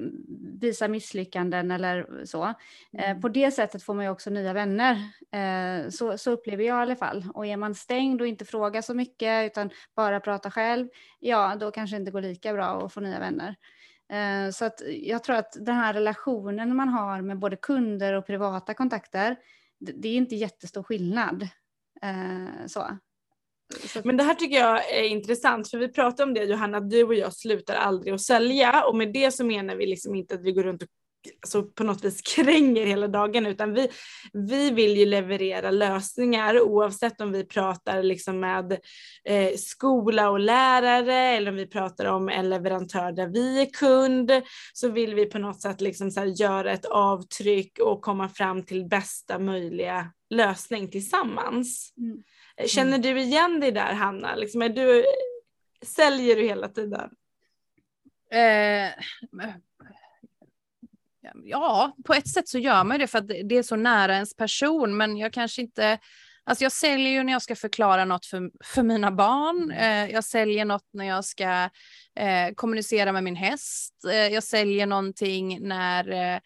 visa 0.61 0.87
misslyckanden 0.87 1.71
eller 1.71 2.25
så. 2.25 2.43
Eh, 2.97 3.09
mm. 3.09 3.21
på 3.21 3.29
det 3.29 3.51
sättet 3.51 3.83
får 3.83 3.93
man 3.93 4.05
ju 4.05 4.11
också 4.11 4.29
nya 4.29 4.53
vänner. 4.53 4.93
Eh, 5.31 5.89
så, 5.89 6.17
så 6.17 6.31
upplever 6.31 6.63
jag 6.63 6.79
i 6.79 6.81
alla 6.81 6.95
fall. 6.95 7.25
Och 7.33 7.45
är 7.45 7.57
man 7.57 7.75
stängd 7.75 8.21
och 8.21 8.27
inte 8.27 8.45
frågar 8.45 8.81
så 8.81 8.93
mycket 8.93 9.51
utan 9.51 9.69
bara 9.95 10.19
pratar 10.19 10.49
själv, 10.49 10.87
ja 11.19 11.55
då 11.59 11.71
kanske 11.71 11.95
det 11.95 11.99
inte 11.99 12.11
går 12.11 12.21
lika 12.21 12.53
bra 12.53 12.85
att 12.85 12.93
få 12.93 12.99
nya 12.99 13.19
vänner. 13.19 13.55
Eh, 14.11 14.51
så 14.51 14.65
att 14.65 14.81
jag 15.01 15.23
tror 15.23 15.35
att 15.35 15.53
den 15.59 15.75
här 15.75 15.93
relationen 15.93 16.75
man 16.75 16.89
har 16.89 17.21
med 17.21 17.39
både 17.39 17.55
kunder 17.55 18.13
och 18.13 18.25
privata 18.25 18.73
kontakter, 18.73 19.37
det 19.79 20.07
är 20.07 20.15
inte 20.15 20.35
jättestor 20.35 20.83
skillnad. 20.83 21.47
Eh, 22.01 22.65
så. 22.67 22.97
Men 24.03 24.17
det 24.17 24.23
här 24.23 24.35
tycker 24.35 24.59
jag 24.59 24.93
är 24.93 25.03
intressant 25.03 25.69
för 25.69 25.77
vi 25.77 25.87
pratade 25.87 26.23
om 26.23 26.33
det 26.33 26.43
Johanna, 26.43 26.79
du 26.79 27.03
och 27.03 27.15
jag 27.15 27.33
slutar 27.33 27.75
aldrig 27.75 28.13
att 28.13 28.21
sälja 28.21 28.85
och 28.85 28.95
med 28.95 29.13
det 29.13 29.31
så 29.31 29.45
menar 29.45 29.75
vi 29.75 29.85
liksom 29.85 30.15
inte 30.15 30.35
att 30.35 30.43
vi 30.43 30.51
går 30.51 30.63
runt 30.63 30.83
och 30.83 30.89
alltså 31.41 31.63
på 31.63 31.83
något 31.83 32.03
vis 32.03 32.21
kränger 32.21 32.85
hela 32.85 33.07
dagen 33.07 33.45
utan 33.45 33.73
vi, 33.73 33.89
vi 34.33 34.71
vill 34.71 34.97
ju 34.97 35.05
leverera 35.05 35.71
lösningar 35.71 36.61
oavsett 36.61 37.21
om 37.21 37.31
vi 37.31 37.45
pratar 37.45 38.03
liksom 38.03 38.39
med 38.39 38.71
eh, 39.23 39.55
skola 39.57 40.29
och 40.29 40.39
lärare 40.39 41.15
eller 41.15 41.51
om 41.51 41.57
vi 41.57 41.67
pratar 41.67 42.05
om 42.05 42.29
en 42.29 42.49
leverantör 42.49 43.11
där 43.11 43.27
vi 43.27 43.61
är 43.61 43.65
kund 43.65 44.31
så 44.73 44.89
vill 44.89 45.15
vi 45.15 45.25
på 45.25 45.39
något 45.39 45.61
sätt 45.61 45.81
liksom 45.81 46.11
så 46.11 46.25
göra 46.25 46.71
ett 46.71 46.85
avtryck 46.85 47.79
och 47.79 48.01
komma 48.01 48.29
fram 48.29 48.63
till 48.63 48.85
bästa 48.85 49.39
möjliga 49.39 50.11
lösning 50.29 50.91
tillsammans. 50.91 51.93
Mm. 51.97 52.23
Känner 52.67 52.97
du 52.97 53.19
igen 53.21 53.59
dig 53.59 53.71
där 53.71 53.93
Hanna? 53.93 54.35
Liksom 54.35 54.61
är 54.61 54.69
du, 54.69 55.05
säljer 55.85 56.35
du 56.35 56.43
hela 56.43 56.67
tiden? 56.67 57.09
Eh, 58.31 58.91
ja, 61.43 61.95
på 62.05 62.13
ett 62.13 62.27
sätt 62.27 62.47
så 62.47 62.59
gör 62.59 62.83
man 62.83 62.99
det 62.99 63.07
för 63.07 63.17
att 63.17 63.27
det 63.27 63.57
är 63.57 63.63
så 63.63 63.75
nära 63.75 64.13
ens 64.13 64.35
person, 64.35 64.97
men 64.97 65.17
jag 65.17 65.33
kanske 65.33 65.61
inte 65.61 65.99
Alltså 66.45 66.63
jag 66.63 66.71
säljer 66.71 67.11
ju 67.11 67.23
när 67.23 67.33
jag 67.33 67.41
ska 67.41 67.55
förklara 67.55 68.05
något 68.05 68.25
för, 68.25 68.51
för 68.63 68.83
mina 68.83 69.11
barn. 69.11 69.71
Mm. 69.71 70.07
Eh, 70.07 70.13
jag 70.13 70.23
säljer 70.23 70.65
något 70.65 70.89
när 70.93 71.05
jag 71.05 71.25
ska 71.25 71.69
eh, 72.15 72.53
kommunicera 72.55 73.11
med 73.11 73.23
min 73.23 73.35
häst. 73.35 73.93
Eh, 74.09 74.27
jag 74.27 74.43
säljer 74.43 74.85
någonting 74.85 75.67
när 75.67 76.41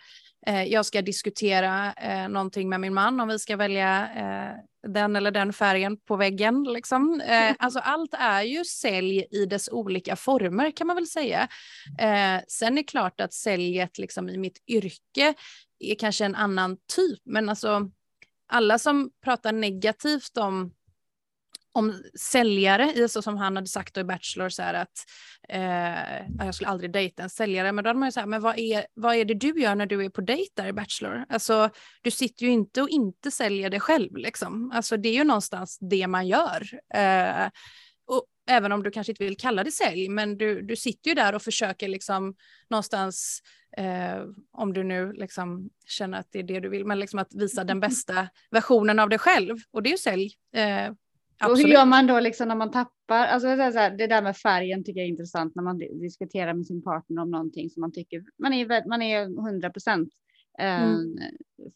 jag 0.54 0.86
ska 0.86 1.02
diskutera 1.02 1.94
eh, 1.94 2.30
någonting 2.30 2.70
med 2.70 2.80
min 2.80 2.94
man 2.94 3.20
om 3.20 3.28
vi 3.28 3.40
ska 3.40 3.56
välja 3.56 4.10
eh, 4.16 4.64
den 4.88 5.16
eller 5.16 5.32
den 5.32 5.54
färgen 5.54 5.98
på 5.98 6.16
väggen. 6.16 6.64
Liksom. 6.64 7.22
Eh, 7.22 7.56
alltså 7.60 7.80
allt 7.80 8.14
är 8.14 8.42
ju 8.42 8.66
sälj 8.66 9.28
i 9.32 9.46
dess 9.46 9.70
olika 9.70 10.16
former 10.16 10.72
kan 10.72 10.88
man 10.88 10.96
väl 10.96 11.08
säga. 11.08 11.48
Eh, 12.00 12.42
sen 12.48 12.74
är 12.74 12.76
det 12.76 12.84
klart 12.84 13.22
att 13.22 13.34
säljet 13.34 13.98
liksom, 13.98 14.30
i 14.30 14.38
mitt 14.38 14.64
yrke 14.68 15.34
är 15.80 15.96
kanske 15.96 16.26
en 16.26 16.36
annan 16.36 16.78
typ, 16.96 17.20
men 17.26 17.50
alltså 17.50 17.90
alla 18.50 18.80
som 18.80 19.10
pratar 19.24 19.52
negativt 19.52 20.38
om 20.38 20.72
om 21.78 22.02
säljare, 22.20 23.10
så 23.10 23.22
som 23.22 23.38
han 23.38 23.56
hade 23.56 23.68
sagt 23.68 23.98
i 23.98 24.04
Bachelor, 24.04 24.50
så 24.50 24.64
att 24.64 25.06
eh, 25.50 26.46
jag 26.46 26.56
skulle 26.56 26.70
aldrig 26.70 26.92
dejta 26.92 27.24
en 27.24 27.30
säljare, 27.30 27.72
men 27.72 27.84
då 27.84 27.90
hade 27.90 28.00
man 28.00 28.08
ju 28.08 28.12
så 28.12 28.20
här, 28.20 28.28
men 28.28 28.42
vad 28.42 28.60
är, 28.60 28.86
vad 28.94 29.16
är 29.16 29.26
det 29.26 29.34
du 29.34 29.62
gör 29.62 29.76
när 29.76 29.86
du 29.86 30.06
är 30.06 30.10
på 30.10 30.22
dejt 30.22 30.52
där 30.56 30.68
i 30.68 30.74
Bachelor? 30.74 31.26
Alltså, 31.30 31.70
du 32.02 32.12
sitter 32.12 32.46
ju 32.46 32.52
inte 32.52 32.82
och 32.82 32.90
inte 32.90 33.32
säljer 33.32 33.70
dig 33.70 33.80
själv, 33.80 34.18
liksom. 34.18 34.72
Alltså, 34.72 34.98
det 34.98 35.10
är 35.10 35.14
ju 35.14 35.24
någonstans 35.24 35.78
det 35.82 36.08
man 36.08 36.28
gör. 36.28 36.70
Eh, 36.94 37.50
och 38.08 38.26
även 38.50 38.72
om 38.72 38.84
du 38.84 38.92
kanske 38.92 39.12
inte 39.12 39.24
vill 39.24 39.38
kalla 39.38 39.64
det 39.64 39.72
sälj, 39.72 40.10
men 40.10 40.38
du, 40.38 40.62
du 40.62 40.76
sitter 40.76 41.10
ju 41.10 41.16
där 41.16 41.36
och 41.36 41.42
försöker 41.42 41.88
liksom 41.88 42.36
någonstans, 42.70 43.42
eh, 43.78 44.24
om 44.52 44.74
du 44.74 44.84
nu 44.84 45.14
liksom 45.14 45.70
känner 45.86 46.20
att 46.20 46.28
det 46.32 46.40
är 46.40 46.44
det 46.44 46.60
du 46.60 46.70
vill, 46.70 46.86
men 46.86 47.00
liksom 47.00 47.20
att 47.20 47.36
visa 47.36 47.64
den 47.64 47.80
bästa 47.88 48.28
versionen 48.52 49.00
av 49.00 49.10
dig 49.10 49.20
själv. 49.20 49.58
Och 49.72 49.84
det 49.84 49.90
är 49.90 49.92
ju 49.92 49.98
sälj. 49.98 50.32
Eh, 50.56 50.92
Och 51.46 51.58
hur 51.58 51.68
gör 51.68 51.86
man 51.86 52.08
då 52.08 52.20
liksom 52.20 52.48
när 52.48 52.56
man 52.56 52.72
tappar? 52.72 53.26
Alltså 53.26 53.48
det, 53.48 54.08
där 54.08 54.22
med 54.22 54.38
färgen 54.38 54.84
tycker 54.84 55.00
jag 55.00 55.06
är 55.06 55.10
intressant 55.10 55.56
när 55.56 55.64
man 55.64 55.78
diskuterar 55.78 56.54
med 56.54 56.66
sin 56.66 56.84
partner 56.84 57.22
om 57.22 57.32
någonting 57.32 57.70
som 57.70 57.82
man 57.82 57.92
tycker 57.92 58.24
man 58.38 58.54
är, 58.54 58.88
man 58.88 59.02
är 59.02 59.22
100 59.22 59.70
procent 59.70 60.10
eh, 60.60 60.84
mm. 60.84 61.18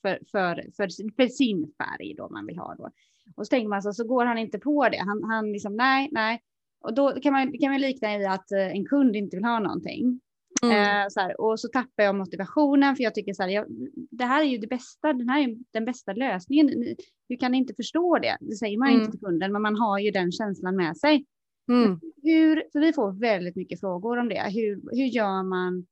för, 0.01 0.20
för, 0.32 0.55
för, 0.78 1.14
för, 1.16 1.28
sin 1.28 1.74
färg 1.78 2.14
då 2.18 2.30
man 2.30 2.45
vill 2.45 2.57
ha 2.57 2.76
då. 2.76 2.89
Och 3.36 3.47
så 3.47 3.49
tänker 3.49 3.70
man 3.70 3.82
så, 3.82 3.93
så 3.93 4.07
går 4.07 4.26
han 4.26 4.38
inte 4.38 4.59
på 4.59 4.89
det. 4.89 4.97
Han, 4.97 5.24
han 5.24 5.51
liksom 5.51 5.76
nej, 5.76 6.09
nej. 6.12 6.41
Och 6.84 6.93
då 6.93 7.12
kan 7.22 7.34
man, 7.34 7.57
kan 7.59 7.72
man 7.72 7.82
likna 7.82 8.18
i 8.18 8.26
att 8.26 8.51
eh, 8.51 8.68
en 8.68 8.86
kund 8.86 9.16
inte 9.16 9.36
vill 9.36 9.45
ha 9.45 9.59
någonting. 9.59 10.22
Mm. 10.64 11.03
Eh, 11.03 11.07
så 11.09 11.20
här, 11.20 11.41
och 11.41 11.59
så 11.59 11.68
tappar 11.68 12.03
jag 12.03 12.16
motivationen 12.16 12.95
för 12.95 13.03
jag 13.03 13.16
tycker 13.16 13.34
så 13.34 13.43
här, 13.43 13.49
jag, 13.49 13.66
det 14.12 14.26
här 14.26 14.41
är 14.41 14.45
ju 14.45 14.57
det 14.57 14.68
bästa, 14.68 15.14
den 15.14 15.30
här 15.30 15.41
är 15.41 15.57
den 15.72 15.86
bästa 15.86 16.14
lösningen. 16.14 16.95
Hur 17.30 17.38
kan 17.38 17.51
ni 17.51 17.57
inte 17.57 17.74
förstå 17.74 18.20
det? 18.20 18.38
Det 18.41 18.55
säger 18.55 18.78
man 18.78 18.88
mm. 18.88 18.99
inte 18.99 19.12
till 19.12 19.20
kunden, 19.20 19.51
men 19.51 19.62
man 19.62 19.76
har 19.76 19.99
ju 19.99 20.12
den 20.12 20.32
känslan 20.32 20.76
med 20.76 20.97
sig. 20.97 21.26
Mm. 21.70 21.99
Hur, 22.24 22.64
för 22.72 22.80
vi 22.80 22.93
får 22.93 23.20
väldigt 23.20 23.55
mycket 23.55 23.80
frågor 23.80 24.18
om 24.18 24.30
det. 24.30 24.41
Hur, 24.41 24.82
hur 24.91 25.05
gör 25.05 25.43
man 25.43 25.86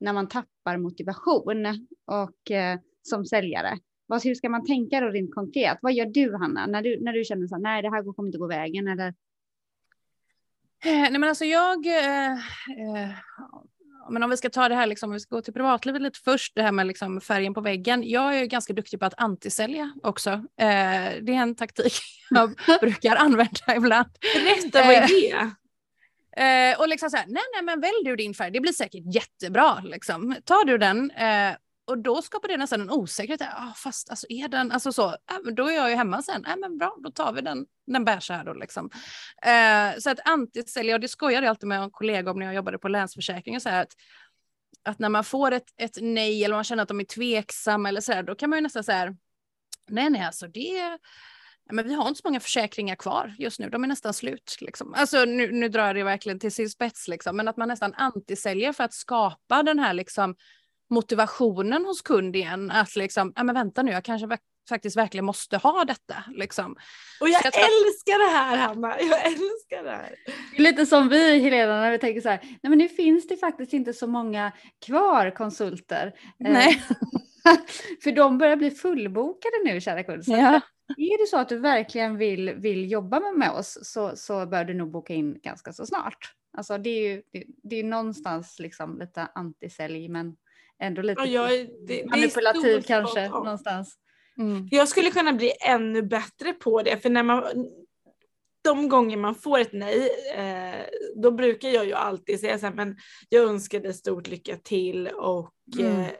när 0.00 0.12
man 0.12 0.28
tappar 0.28 0.76
motivation 0.76 1.66
och 2.06 2.50
eh, 2.50 2.78
som 3.02 3.24
säljare? 3.24 3.78
Vad, 4.06 4.24
hur 4.24 4.34
ska 4.34 4.48
man 4.48 4.66
tänka 4.66 5.00
då 5.00 5.08
rent 5.08 5.34
konkret? 5.34 5.78
Vad 5.82 5.92
gör 5.92 6.06
du 6.06 6.36
Hanna 6.36 6.66
när 6.66 6.82
du, 6.82 7.00
när 7.00 7.12
du 7.12 7.24
känner 7.24 7.46
så 7.46 7.54
här, 7.54 7.62
nej 7.62 7.82
det 7.82 7.90
här 7.90 8.12
kommer 8.12 8.28
inte 8.28 8.38
gå 8.38 8.46
vägen 8.46 8.88
eller? 8.88 9.08
Eh, 10.84 11.00
nej 11.10 11.18
men 11.18 11.24
alltså 11.24 11.44
jag, 11.44 11.86
eh, 11.86 12.32
eh 12.32 13.10
men 14.10 14.22
om 14.22 14.30
vi 14.30 14.36
ska 14.36 14.50
ta 14.50 14.68
det 14.68 14.74
här, 14.74 14.86
liksom, 14.86 15.10
om 15.10 15.14
vi 15.14 15.20
ska 15.20 15.36
gå 15.36 15.42
till 15.42 15.52
privatlivet 15.52 16.02
lite 16.02 16.18
först, 16.24 16.54
det 16.54 16.62
här 16.62 16.72
med 16.72 16.86
liksom 16.86 17.20
färgen 17.20 17.54
på 17.54 17.60
väggen. 17.60 18.02
Jag 18.10 18.38
är 18.38 18.44
ganska 18.44 18.72
duktig 18.72 19.00
på 19.00 19.06
att 19.06 19.14
antisälja 19.16 19.92
också. 20.02 20.30
Eh, 20.30 21.12
det 21.22 21.32
är 21.32 21.42
en 21.42 21.54
taktik 21.54 21.94
jag 22.30 22.54
brukar 22.80 23.16
använda 23.16 23.76
ibland. 23.76 24.08
Berätta, 24.34 24.84
vad 24.86 24.94
är 24.94 25.02
eh, 25.02 25.06
det? 25.06 25.50
Eh, 26.36 26.80
och 26.80 26.88
liksom 26.88 27.10
så 27.10 27.16
här, 27.16 27.26
nej, 27.28 27.42
nej, 27.54 27.62
men 27.62 27.80
välj 27.80 28.04
du 28.04 28.16
din 28.16 28.34
färg, 28.34 28.50
det 28.50 28.60
blir 28.60 28.72
säkert 28.72 29.14
jättebra. 29.14 29.80
Liksom. 29.80 30.36
Tar 30.44 30.64
du 30.64 30.78
den 30.78 31.10
eh, 31.10 31.52
och 31.86 31.98
då 31.98 32.22
skapar 32.22 32.48
det 32.48 32.56
nästan 32.56 32.80
en 32.80 32.90
osäkerhet. 32.90 33.42
Ah, 33.42 33.72
fast 33.76 34.10
alltså, 34.10 34.26
är 34.28 34.48
den, 34.48 34.72
alltså 34.72 34.92
så, 34.92 35.08
äh, 35.08 35.52
då 35.56 35.68
är 35.68 35.74
jag 35.74 35.90
ju 35.90 35.96
hemma 35.96 36.22
sen. 36.22 36.44
Äh, 36.44 36.56
men 36.56 36.78
bra, 36.78 36.96
då 37.04 37.10
tar 37.10 37.32
vi 37.32 37.40
den, 37.40 37.66
den 37.86 38.04
bärs 38.04 38.30
här 38.30 38.44
då 38.44 38.54
liksom. 38.54 38.90
Eh, 39.42 39.98
så 39.98 40.10
att 40.10 40.28
antisälja, 40.28 40.94
och 40.94 41.00
det 41.00 41.08
skojade 41.08 41.46
jag 41.46 41.50
alltid 41.50 41.68
med 41.68 41.82
en 41.82 41.90
kollega 41.90 42.30
om 42.30 42.38
när 42.38 42.46
jag 42.46 42.54
jobbade 42.54 42.78
på 42.78 42.88
Länsförsäkringen, 42.88 43.60
så 43.60 43.68
här 43.68 43.82
att, 43.82 43.92
att 44.84 44.98
när 44.98 45.08
man 45.08 45.24
får 45.24 45.52
ett, 45.52 45.66
ett 45.76 45.98
nej 46.00 46.44
eller 46.44 46.54
man 46.54 46.64
känner 46.64 46.82
att 46.82 46.88
de 46.88 47.00
är 47.00 47.04
tveksamma 47.04 47.88
eller 47.88 48.00
så 48.00 48.12
här, 48.12 48.22
då 48.22 48.34
kan 48.34 48.50
man 48.50 48.56
ju 48.56 48.62
nästan 48.62 48.84
säga 48.84 49.16
nej, 49.88 50.10
nej, 50.10 50.22
alltså 50.22 50.46
det 50.46 50.98
men 51.72 51.88
vi 51.88 51.94
har 51.94 52.08
inte 52.08 52.20
så 52.20 52.28
många 52.28 52.40
försäkringar 52.40 52.94
kvar 52.94 53.34
just 53.38 53.60
nu, 53.60 53.70
de 53.70 53.84
är 53.84 53.88
nästan 53.88 54.14
slut. 54.14 54.56
Liksom. 54.60 54.94
Alltså, 54.94 55.24
nu, 55.24 55.52
nu 55.52 55.68
drar 55.68 55.86
jag 55.86 55.96
det 55.96 56.04
verkligen 56.04 56.38
till 56.38 56.52
sin 56.52 56.70
spets, 56.70 57.08
liksom. 57.08 57.36
men 57.36 57.48
att 57.48 57.56
man 57.56 57.68
nästan 57.68 57.94
antisäljer 57.94 58.72
för 58.72 58.84
att 58.84 58.94
skapa 58.94 59.62
den 59.62 59.78
här 59.78 59.94
liksom, 59.94 60.34
motivationen 60.94 61.84
hos 61.84 62.02
kund 62.02 62.36
igen. 62.36 62.70
Att 62.70 62.96
liksom, 62.96 63.32
ja 63.36 63.44
men 63.44 63.54
vänta 63.54 63.82
nu, 63.82 63.92
jag 63.92 64.04
kanske 64.04 64.38
faktiskt 64.68 64.96
verkligen 64.96 65.24
måste 65.24 65.56
ha 65.56 65.84
detta. 65.84 66.14
Liksom. 66.34 66.76
Och 67.20 67.28
jag, 67.28 67.40
jag 67.44 67.54
älskar 67.54 68.18
det 68.18 68.38
här 68.38 68.56
Hanna, 68.56 69.00
jag 69.00 69.26
älskar 69.26 69.84
det 69.84 69.90
här. 69.90 70.14
Lite 70.58 70.86
som 70.86 71.08
vi 71.08 71.38
Helena 71.38 71.80
när 71.80 71.90
vi 71.90 71.98
tänker 71.98 72.20
så 72.20 72.28
här, 72.28 72.40
nej 72.42 72.70
men 72.70 72.78
nu 72.78 72.88
finns 72.88 73.28
det 73.28 73.36
faktiskt 73.36 73.72
inte 73.72 73.92
så 73.92 74.06
många 74.06 74.52
kvar 74.86 75.30
konsulter. 75.30 76.06
Eh, 76.06 76.52
nej. 76.52 76.82
För 78.02 78.12
de 78.12 78.38
börjar 78.38 78.56
bli 78.56 78.70
fullbokade 78.70 79.56
nu 79.64 79.80
kära 79.80 80.02
kund. 80.02 80.22
Ja. 80.26 80.60
Är 80.96 81.22
det 81.22 81.26
så 81.30 81.36
att 81.36 81.48
du 81.48 81.58
verkligen 81.58 82.16
vill, 82.16 82.54
vill 82.54 82.90
jobba 82.90 83.20
med 83.20 83.50
oss 83.50 83.78
så, 83.82 84.16
så 84.16 84.46
bör 84.46 84.64
du 84.64 84.74
nog 84.74 84.90
boka 84.90 85.14
in 85.14 85.40
ganska 85.42 85.72
så 85.72 85.86
snart. 85.86 86.34
Alltså 86.56 86.78
det 86.78 86.90
är 86.90 87.10
ju 87.10 87.22
det, 87.32 87.44
det 87.62 87.76
är 87.80 87.84
någonstans 87.84 88.58
liksom 88.58 88.98
lite 88.98 89.28
antisälj 89.34 90.08
men 90.08 90.36
ändå 90.82 91.02
lite 91.02 91.22
ja, 91.22 91.50
jag, 91.50 91.68
det, 91.86 92.10
manipulativ 92.10 92.76
det 92.76 92.86
kanske 92.86 93.28
någonstans. 93.28 93.98
Mm. 94.38 94.68
Jag 94.70 94.88
skulle 94.88 95.10
kunna 95.10 95.32
bli 95.32 95.52
ännu 95.66 96.02
bättre 96.02 96.52
på 96.52 96.82
det 96.82 97.02
för 97.02 97.10
när 97.10 97.22
man 97.22 97.44
de 98.64 98.88
gånger 98.88 99.16
man 99.16 99.34
får 99.34 99.58
ett 99.58 99.72
nej, 99.72 100.08
eh, 100.34 100.84
då 101.16 101.30
brukar 101.30 101.68
jag 101.68 101.86
ju 101.86 101.92
alltid 101.92 102.40
säga 102.40 102.58
så 102.58 102.66
här, 102.66 102.74
men 102.74 102.96
jag 103.28 103.44
önskar 103.44 103.80
dig 103.80 103.94
stort 103.94 104.28
lycka 104.28 104.56
till 104.56 105.08
och 105.08 105.54
mm. 105.78 106.00
eh, 106.00 106.10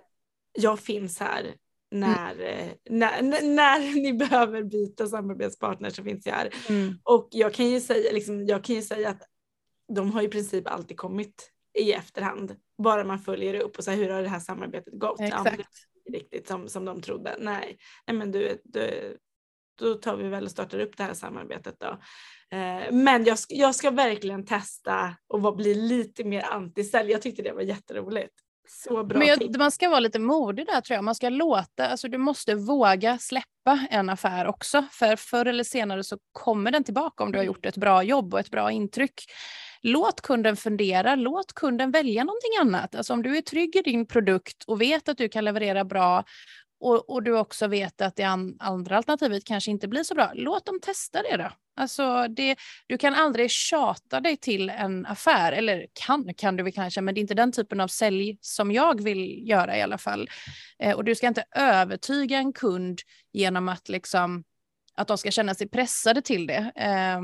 jag 0.53 0.81
finns 0.81 1.21
här 1.21 1.55
när, 1.91 2.35
mm. 2.41 2.75
när, 2.91 3.23
när, 3.43 3.95
ni 4.03 4.13
behöver 4.13 4.63
byta 4.63 5.07
samarbetspartner 5.07 5.91
så 5.91 6.03
finns 6.03 6.27
jag 6.27 6.35
här. 6.35 6.51
Mm. 6.69 6.99
Och 7.03 7.29
jag 7.31 7.55
kan 7.55 7.71
ju 7.71 7.81
säga, 7.81 8.13
liksom, 8.13 8.47
jag 8.47 8.65
kan 8.65 8.77
ju 8.77 8.83
säga 8.83 9.09
att 9.09 9.23
de 9.95 10.13
har 10.13 10.23
i 10.23 10.29
princip 10.29 10.69
alltid 10.69 10.97
kommit 10.97 11.51
i 11.79 11.93
efterhand. 11.93 12.57
Bara 12.79 13.05
man 13.05 13.19
följer 13.19 13.55
upp 13.55 13.79
och 13.79 13.85
här, 13.87 13.97
hur 13.97 14.11
har 14.11 14.23
det 14.23 14.29
här 14.29 14.41
samarbetet 14.41 14.95
gått? 14.99 15.21
Exakt. 15.21 15.69
Ja, 16.05 16.19
riktigt 16.19 16.49
som, 16.49 16.69
som 16.69 16.85
de 16.85 17.03
trodde. 17.03 17.37
Nej, 17.39 17.79
nej 18.07 18.17
men 18.17 18.33
du, 18.33 18.61
du, 18.65 19.17
då 19.79 19.95
tar 19.95 20.17
vi 20.17 20.29
väl 20.29 20.45
och 20.45 20.51
startar 20.51 20.79
upp 20.79 20.97
det 20.97 21.03
här 21.03 21.15
samarbetet 21.15 21.75
då. 21.79 21.99
Eh, 22.57 22.93
men 22.93 23.25
jag, 23.25 23.39
jag 23.49 23.75
ska 23.75 23.91
verkligen 23.91 24.47
testa 24.47 25.17
och 25.29 25.57
bli 25.57 25.75
lite 25.75 26.25
mer 26.25 26.43
antisälj. 26.43 27.11
Jag 27.11 27.23
tyckte 27.23 27.43
det 27.43 27.53
var 27.53 27.63
jätteroligt. 27.63 28.35
Så 28.69 29.05
bra 29.05 29.19
Men 29.19 29.29
jag, 29.29 29.59
man 29.59 29.71
ska 29.71 29.89
vara 29.89 30.01
lite 30.01 30.19
modig 30.19 30.67
där 30.67 30.81
tror 30.81 30.95
jag. 30.95 31.05
Man 31.05 31.15
ska 31.15 31.29
låta, 31.29 31.87
alltså 31.89 32.09
du 32.09 32.19
måste 32.19 32.55
våga 32.55 33.19
släppa 33.19 33.87
en 33.91 34.09
affär 34.09 34.47
också. 34.47 34.85
För 34.91 35.17
förr 35.17 35.47
eller 35.47 35.65
senare 35.65 36.05
så 36.05 36.19
kommer 36.33 36.71
den 36.71 36.85
tillbaka 36.85 37.25
om 37.25 37.33
du 37.33 37.39
har 37.39 37.45
gjort 37.45 37.67
ett 37.67 37.77
bra 37.77 38.03
jobb 38.03 38.35
och 38.35 38.41
ett 38.41 38.51
bra 38.51 38.71
intryck. 38.71 39.25
Låt 39.87 40.21
kunden 40.21 40.57
fundera, 40.57 41.15
låt 41.15 41.53
kunden 41.53 41.91
välja 41.91 42.25
någonting 42.25 42.57
annat. 42.61 42.95
Alltså 42.95 43.13
om 43.13 43.23
du 43.23 43.37
är 43.37 43.43
trygg 43.43 43.77
i 43.77 43.83
din 43.83 44.07
produkt 44.07 44.65
och 44.67 44.81
vet 44.81 45.09
att 45.09 45.19
du 45.19 45.29
kan 45.29 45.45
leverera 45.45 45.85
bra 45.85 46.25
och, 46.81 47.11
och 47.11 47.23
du 47.23 47.39
också 47.39 47.67
vet 47.67 48.01
att 48.01 48.17
det 48.17 48.23
andra 48.59 48.97
alternativet 48.97 49.45
kanske 49.45 49.71
inte 49.71 49.89
blir 49.89 50.03
så 50.03 50.15
bra, 50.15 50.31
låt 50.35 50.67
dem 50.67 50.81
testa 50.81 51.23
det 51.23 51.37
då. 51.37 51.51
Alltså 51.77 52.29
det, 52.29 52.57
du 52.87 52.99
kan 52.99 53.15
aldrig 53.15 53.51
tjata 53.51 54.21
dig 54.21 54.37
till 54.37 54.71
en 54.71 55.07
affär, 55.07 55.53
eller 55.53 55.87
kan, 55.93 56.35
kan 56.35 56.57
du 56.57 56.63
väl 56.63 56.73
kanske, 56.73 57.01
men 57.01 57.15
det 57.15 57.19
är 57.19 57.23
inte 57.23 57.35
den 57.35 57.53
typen 57.53 57.81
av 57.81 57.89
sälj 57.89 58.39
som 58.41 58.73
jag 58.73 59.03
vill 59.03 59.49
göra 59.49 59.79
i 59.79 59.83
alla 59.83 59.99
fall. 59.99 60.31
Eh, 60.79 60.97
och 60.97 61.05
du 61.05 61.15
ska 61.15 61.27
inte 61.27 61.45
övertyga 61.57 62.39
en 62.39 62.53
kund 62.53 63.01
genom 63.33 63.69
att, 63.69 63.89
liksom, 63.89 64.45
att 64.95 65.09
de 65.09 65.19
ska 65.19 65.31
känna 65.31 65.55
sig 65.55 65.69
pressade 65.69 66.23
till 66.23 66.47
det. 66.47 66.73
Eh, 66.77 67.21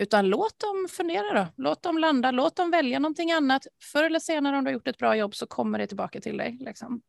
utan 0.00 0.28
låt 0.28 0.58
dem 0.58 0.86
fundera 0.90 1.32
då. 1.34 1.46
Låt 1.56 1.82
dem 1.82 1.98
landa, 1.98 2.30
låt 2.30 2.56
dem 2.56 2.70
välja 2.70 2.98
någonting 2.98 3.32
annat. 3.32 3.66
Förr 3.92 4.04
eller 4.04 4.18
senare 4.18 4.56
om 4.56 4.64
du 4.64 4.68
har 4.68 4.72
gjort 4.72 4.88
ett 4.88 4.98
bra 4.98 5.16
jobb 5.16 5.34
så 5.34 5.46
kommer 5.46 5.78
det 5.78 5.86
tillbaka 5.86 6.20
till 6.20 6.36
dig. 6.36 6.56
Liksom. 6.60 7.00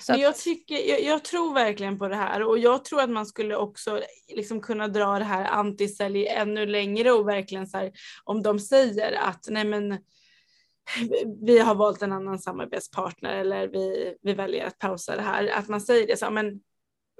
Så 0.00 0.12
att... 0.12 0.20
jag, 0.20 0.36
tycker, 0.36 0.74
jag, 0.74 1.02
jag, 1.02 1.24
tror 1.24 1.54
verkligen 1.54 1.98
på 1.98 2.08
det 2.08 2.16
här 2.16 2.42
och 2.42 2.58
jag 2.58 2.84
tror 2.84 3.00
att 3.00 3.10
man 3.10 3.26
skulle 3.26 3.56
också 3.56 4.00
liksom 4.34 4.60
kunna 4.60 4.88
dra 4.88 5.18
det 5.18 5.24
här 5.24 5.44
antisälj 5.44 6.26
ännu 6.26 6.66
längre 6.66 7.12
och 7.12 7.28
verkligen 7.28 7.66
så 7.66 7.78
här, 7.78 7.92
om 8.24 8.42
de 8.42 8.58
säger 8.58 9.12
att 9.12 9.46
nej 9.48 9.64
men 9.64 9.98
vi 11.46 11.58
har 11.58 11.74
valt 11.74 12.02
en 12.02 12.12
annan 12.12 12.38
samarbetspartner 12.38 13.36
eller 13.36 13.68
vi, 13.68 14.14
vi 14.22 14.34
väljer 14.34 14.66
att 14.66 14.78
pausa 14.78 15.16
det 15.16 15.22
här, 15.22 15.48
att 15.48 15.68
man 15.68 15.80
säger 15.80 16.06
det 16.06 16.16
så, 16.16 16.30
men 16.30 16.60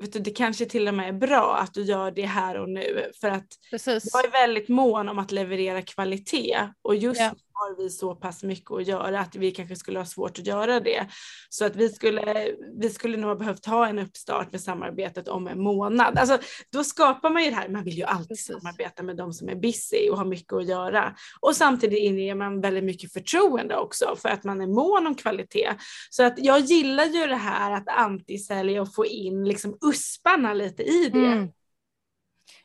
vet 0.02 0.12
du, 0.12 0.18
det 0.18 0.30
kanske 0.30 0.64
till 0.64 0.88
och 0.88 0.94
med 0.94 1.08
är 1.08 1.12
bra 1.12 1.56
att 1.56 1.74
du 1.74 1.82
gör 1.82 2.10
det 2.10 2.26
här 2.26 2.60
och 2.60 2.68
nu 2.68 3.10
för 3.20 3.28
att 3.28 3.46
Precis. 3.70 4.10
jag 4.12 4.24
är 4.24 4.30
väldigt 4.30 4.68
mån 4.68 5.08
om 5.08 5.18
att 5.18 5.32
leverera 5.32 5.82
kvalitet 5.82 6.68
och 6.82 6.96
just 6.96 7.20
ja. 7.20 7.34
Har 7.62 7.76
vi 7.76 7.90
så 7.90 8.14
pass 8.14 8.42
mycket 8.42 8.70
att 8.70 8.86
göra 8.86 9.20
att 9.20 9.36
vi 9.36 9.50
kanske 9.50 9.76
skulle 9.76 9.98
ha 9.98 10.06
svårt 10.06 10.38
att 10.38 10.46
göra 10.46 10.80
det. 10.80 11.06
Så 11.48 11.64
att 11.64 11.76
vi 11.76 11.88
skulle, 11.88 12.48
vi 12.80 12.90
skulle 12.90 13.16
nog 13.16 13.28
ha 13.28 13.36
behövt 13.36 13.66
ha 13.66 13.88
en 13.88 13.98
uppstart 13.98 14.52
med 14.52 14.60
samarbetet 14.60 15.28
om 15.28 15.46
en 15.46 15.62
månad. 15.62 16.18
Alltså, 16.18 16.38
då 16.72 16.84
skapar 16.84 17.30
man 17.30 17.44
ju 17.44 17.50
det 17.50 17.56
här, 17.56 17.68
man 17.68 17.84
vill 17.84 17.98
ju 17.98 18.04
alltid 18.04 18.28
Precis. 18.28 18.56
samarbeta 18.62 19.02
med 19.02 19.16
de 19.16 19.32
som 19.32 19.48
är 19.48 19.54
busy 19.54 20.10
och 20.10 20.18
har 20.18 20.24
mycket 20.24 20.52
att 20.52 20.68
göra. 20.68 21.14
Och 21.40 21.56
samtidigt 21.56 21.98
inger 21.98 22.34
man 22.34 22.60
väldigt 22.60 22.84
mycket 22.84 23.12
förtroende 23.12 23.76
också 23.76 24.16
för 24.18 24.28
att 24.28 24.44
man 24.44 24.60
är 24.60 24.66
mån 24.66 25.06
om 25.06 25.14
kvalitet. 25.14 25.74
Så 26.10 26.22
att 26.22 26.34
jag 26.38 26.60
gillar 26.60 27.04
ju 27.04 27.26
det 27.26 27.36
här 27.36 27.70
att 27.70 27.88
antisälja 27.88 28.82
och 28.82 28.94
få 28.94 29.06
in 29.06 29.44
liksom 29.44 29.78
usparna 29.84 30.54
lite 30.54 30.82
i 30.82 31.08
det. 31.12 31.18
Mm. 31.18 31.48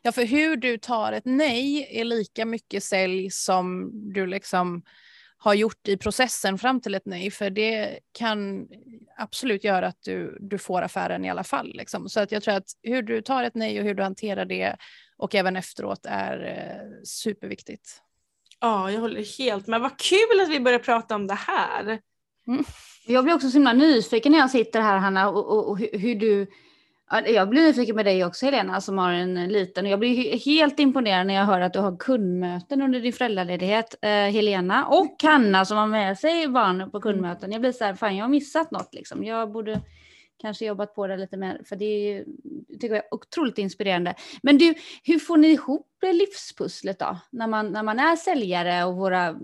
Ja, 0.02 0.12
för 0.12 0.24
hur 0.24 0.56
du 0.56 0.78
tar 0.78 1.12
ett 1.12 1.24
nej 1.24 1.88
är 2.00 2.04
lika 2.04 2.44
mycket 2.44 2.84
sälj 2.84 3.30
som 3.30 3.90
du 4.12 4.26
liksom 4.26 4.82
har 5.38 5.54
gjort 5.54 5.88
i 5.88 5.96
processen 5.96 6.58
fram 6.58 6.80
till 6.80 6.94
ett 6.94 7.06
nej, 7.06 7.30
för 7.30 7.50
det 7.50 7.98
kan 8.12 8.68
absolut 9.16 9.64
göra 9.64 9.86
att 9.86 10.02
du, 10.02 10.38
du 10.40 10.58
får 10.58 10.82
affären 10.82 11.24
i 11.24 11.30
alla 11.30 11.44
fall. 11.44 11.72
Liksom. 11.74 12.08
Så 12.08 12.20
att 12.20 12.32
jag 12.32 12.42
tror 12.42 12.54
att 12.54 12.66
hur 12.82 13.02
du 13.02 13.22
tar 13.22 13.44
ett 13.44 13.54
nej 13.54 13.80
och 13.80 13.84
hur 13.84 13.94
du 13.94 14.02
hanterar 14.02 14.44
det 14.44 14.76
och 15.16 15.34
även 15.34 15.56
efteråt 15.56 16.06
är 16.08 16.44
eh, 16.44 17.02
superviktigt. 17.04 18.02
Ja, 18.60 18.90
jag 18.90 19.00
håller 19.00 19.38
helt 19.38 19.66
med. 19.66 19.80
Vad 19.80 19.98
kul 19.98 20.40
att 20.42 20.48
vi 20.48 20.60
börjar 20.60 20.78
prata 20.78 21.14
om 21.14 21.26
det 21.26 21.34
här. 21.34 21.98
Mm. 22.46 22.64
Jag 23.06 23.24
blir 23.24 23.34
också 23.34 23.50
så 23.50 23.54
himla 23.54 23.72
nyfiken 23.72 24.32
när 24.32 24.38
jag 24.38 24.50
sitter 24.50 24.80
här 24.80 24.98
Hanna 24.98 25.28
och, 25.28 25.46
och, 25.46 25.68
och 25.68 25.78
hur, 25.78 25.98
hur 25.98 26.14
du 26.14 26.46
jag 27.10 27.48
blir 27.48 27.62
nyfiken 27.62 27.96
med 27.96 28.06
dig 28.06 28.24
också 28.24 28.46
Helena 28.46 28.80
som 28.80 28.98
har 28.98 29.12
en 29.12 29.48
liten 29.48 29.84
och 29.84 29.90
jag 29.90 29.98
blir 29.98 30.38
helt 30.38 30.78
imponerad 30.78 31.26
när 31.26 31.34
jag 31.34 31.44
hör 31.44 31.60
att 31.60 31.72
du 31.72 31.78
har 31.78 31.96
kundmöten 31.96 32.82
under 32.82 33.00
din 33.00 33.12
föräldraledighet. 33.12 33.94
Eh, 34.02 34.10
Helena 34.10 34.86
och 34.86 35.16
Hanna 35.22 35.64
som 35.64 35.76
har 35.76 35.86
med 35.86 36.18
sig 36.18 36.48
barn 36.48 36.90
på 36.90 37.00
kundmöten. 37.00 37.52
Jag 37.52 37.60
blir 37.60 37.72
så 37.72 37.84
här, 37.84 37.94
fan 37.94 38.16
jag 38.16 38.24
har 38.24 38.30
missat 38.30 38.70
något 38.70 38.94
liksom. 38.94 39.24
Jag 39.24 39.52
borde 39.52 39.80
kanske 40.38 40.66
jobbat 40.66 40.94
på 40.94 41.06
det 41.06 41.16
lite 41.16 41.36
mer 41.36 41.60
för 41.64 41.76
det 41.76 41.84
är 41.84 42.14
ju, 42.14 42.24
tycker 42.72 42.94
jag 42.94 43.04
är 43.04 43.14
otroligt 43.14 43.58
inspirerande. 43.58 44.14
Men 44.42 44.58
du, 44.58 44.74
hur 45.04 45.18
får 45.18 45.36
ni 45.36 45.48
ihop 45.48 45.86
livspusslet 46.12 46.98
då? 46.98 47.18
När 47.30 47.46
man, 47.46 47.72
när 47.72 47.82
man 47.82 47.98
är 47.98 48.16
säljare 48.16 48.84
och 48.84 48.96
våra 48.96 49.36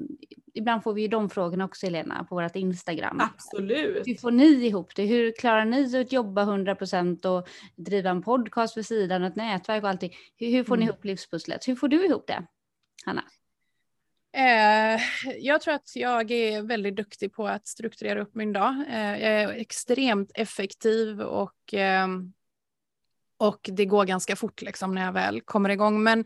ibland 0.55 0.82
får 0.82 0.95
vi 0.95 1.03
ju 1.03 1.09
de 1.09 1.30
frågorna 1.30 1.64
också 1.64 1.86
Helena 1.86 2.24
på 2.24 2.34
vårt 2.34 2.57
Instagram. 2.57 3.20
Absolut. 3.20 4.07
Hur 4.07 4.14
får 4.14 4.30
ni 4.30 4.66
ihop 4.66 4.95
det? 4.95 5.03
Hur 5.03 5.32
klarar 5.32 5.64
ni 5.64 6.01
att 6.01 6.12
jobba 6.12 6.42
100 6.42 6.74
procent 6.74 7.24
och 7.24 7.49
driva 7.76 8.11
en 8.11 8.22
podcast 8.22 8.76
vid 8.76 8.86
sidan 8.86 9.22
och 9.22 9.28
ett 9.28 9.36
nätverk 9.36 9.82
och 9.82 9.88
allting? 9.88 10.12
Hur, 10.36 10.51
hur 10.51 10.64
får 10.64 10.76
ni 10.76 10.82
mm. 10.82 10.92
ihop 10.92 11.05
livspusslet? 11.05 11.68
Hur 11.68 11.76
får 11.76 11.88
du 11.88 12.07
ihop 12.07 12.26
det, 12.26 12.47
Hanna? 13.05 13.24
Eh, 14.37 15.01
jag 15.39 15.61
tror 15.61 15.74
att 15.74 15.97
jag 15.97 16.30
är 16.30 16.62
väldigt 16.62 16.97
duktig 16.97 17.32
på 17.32 17.49
att 17.49 17.66
strukturera 17.66 18.22
upp 18.22 18.35
min 18.35 18.53
dag. 18.53 18.85
Eh, 18.89 19.22
jag 19.22 19.32
är 19.32 19.49
extremt 19.49 20.30
effektiv 20.35 21.20
och, 21.20 21.74
eh, 21.74 22.09
och 23.37 23.70
det 23.72 23.85
går 23.85 24.05
ganska 24.05 24.37
fort 24.37 24.62
liksom 24.62 24.95
när 24.95 25.05
jag 25.05 25.12
väl 25.12 25.41
kommer 25.41 25.70
igång. 25.70 26.03
Men 26.03 26.24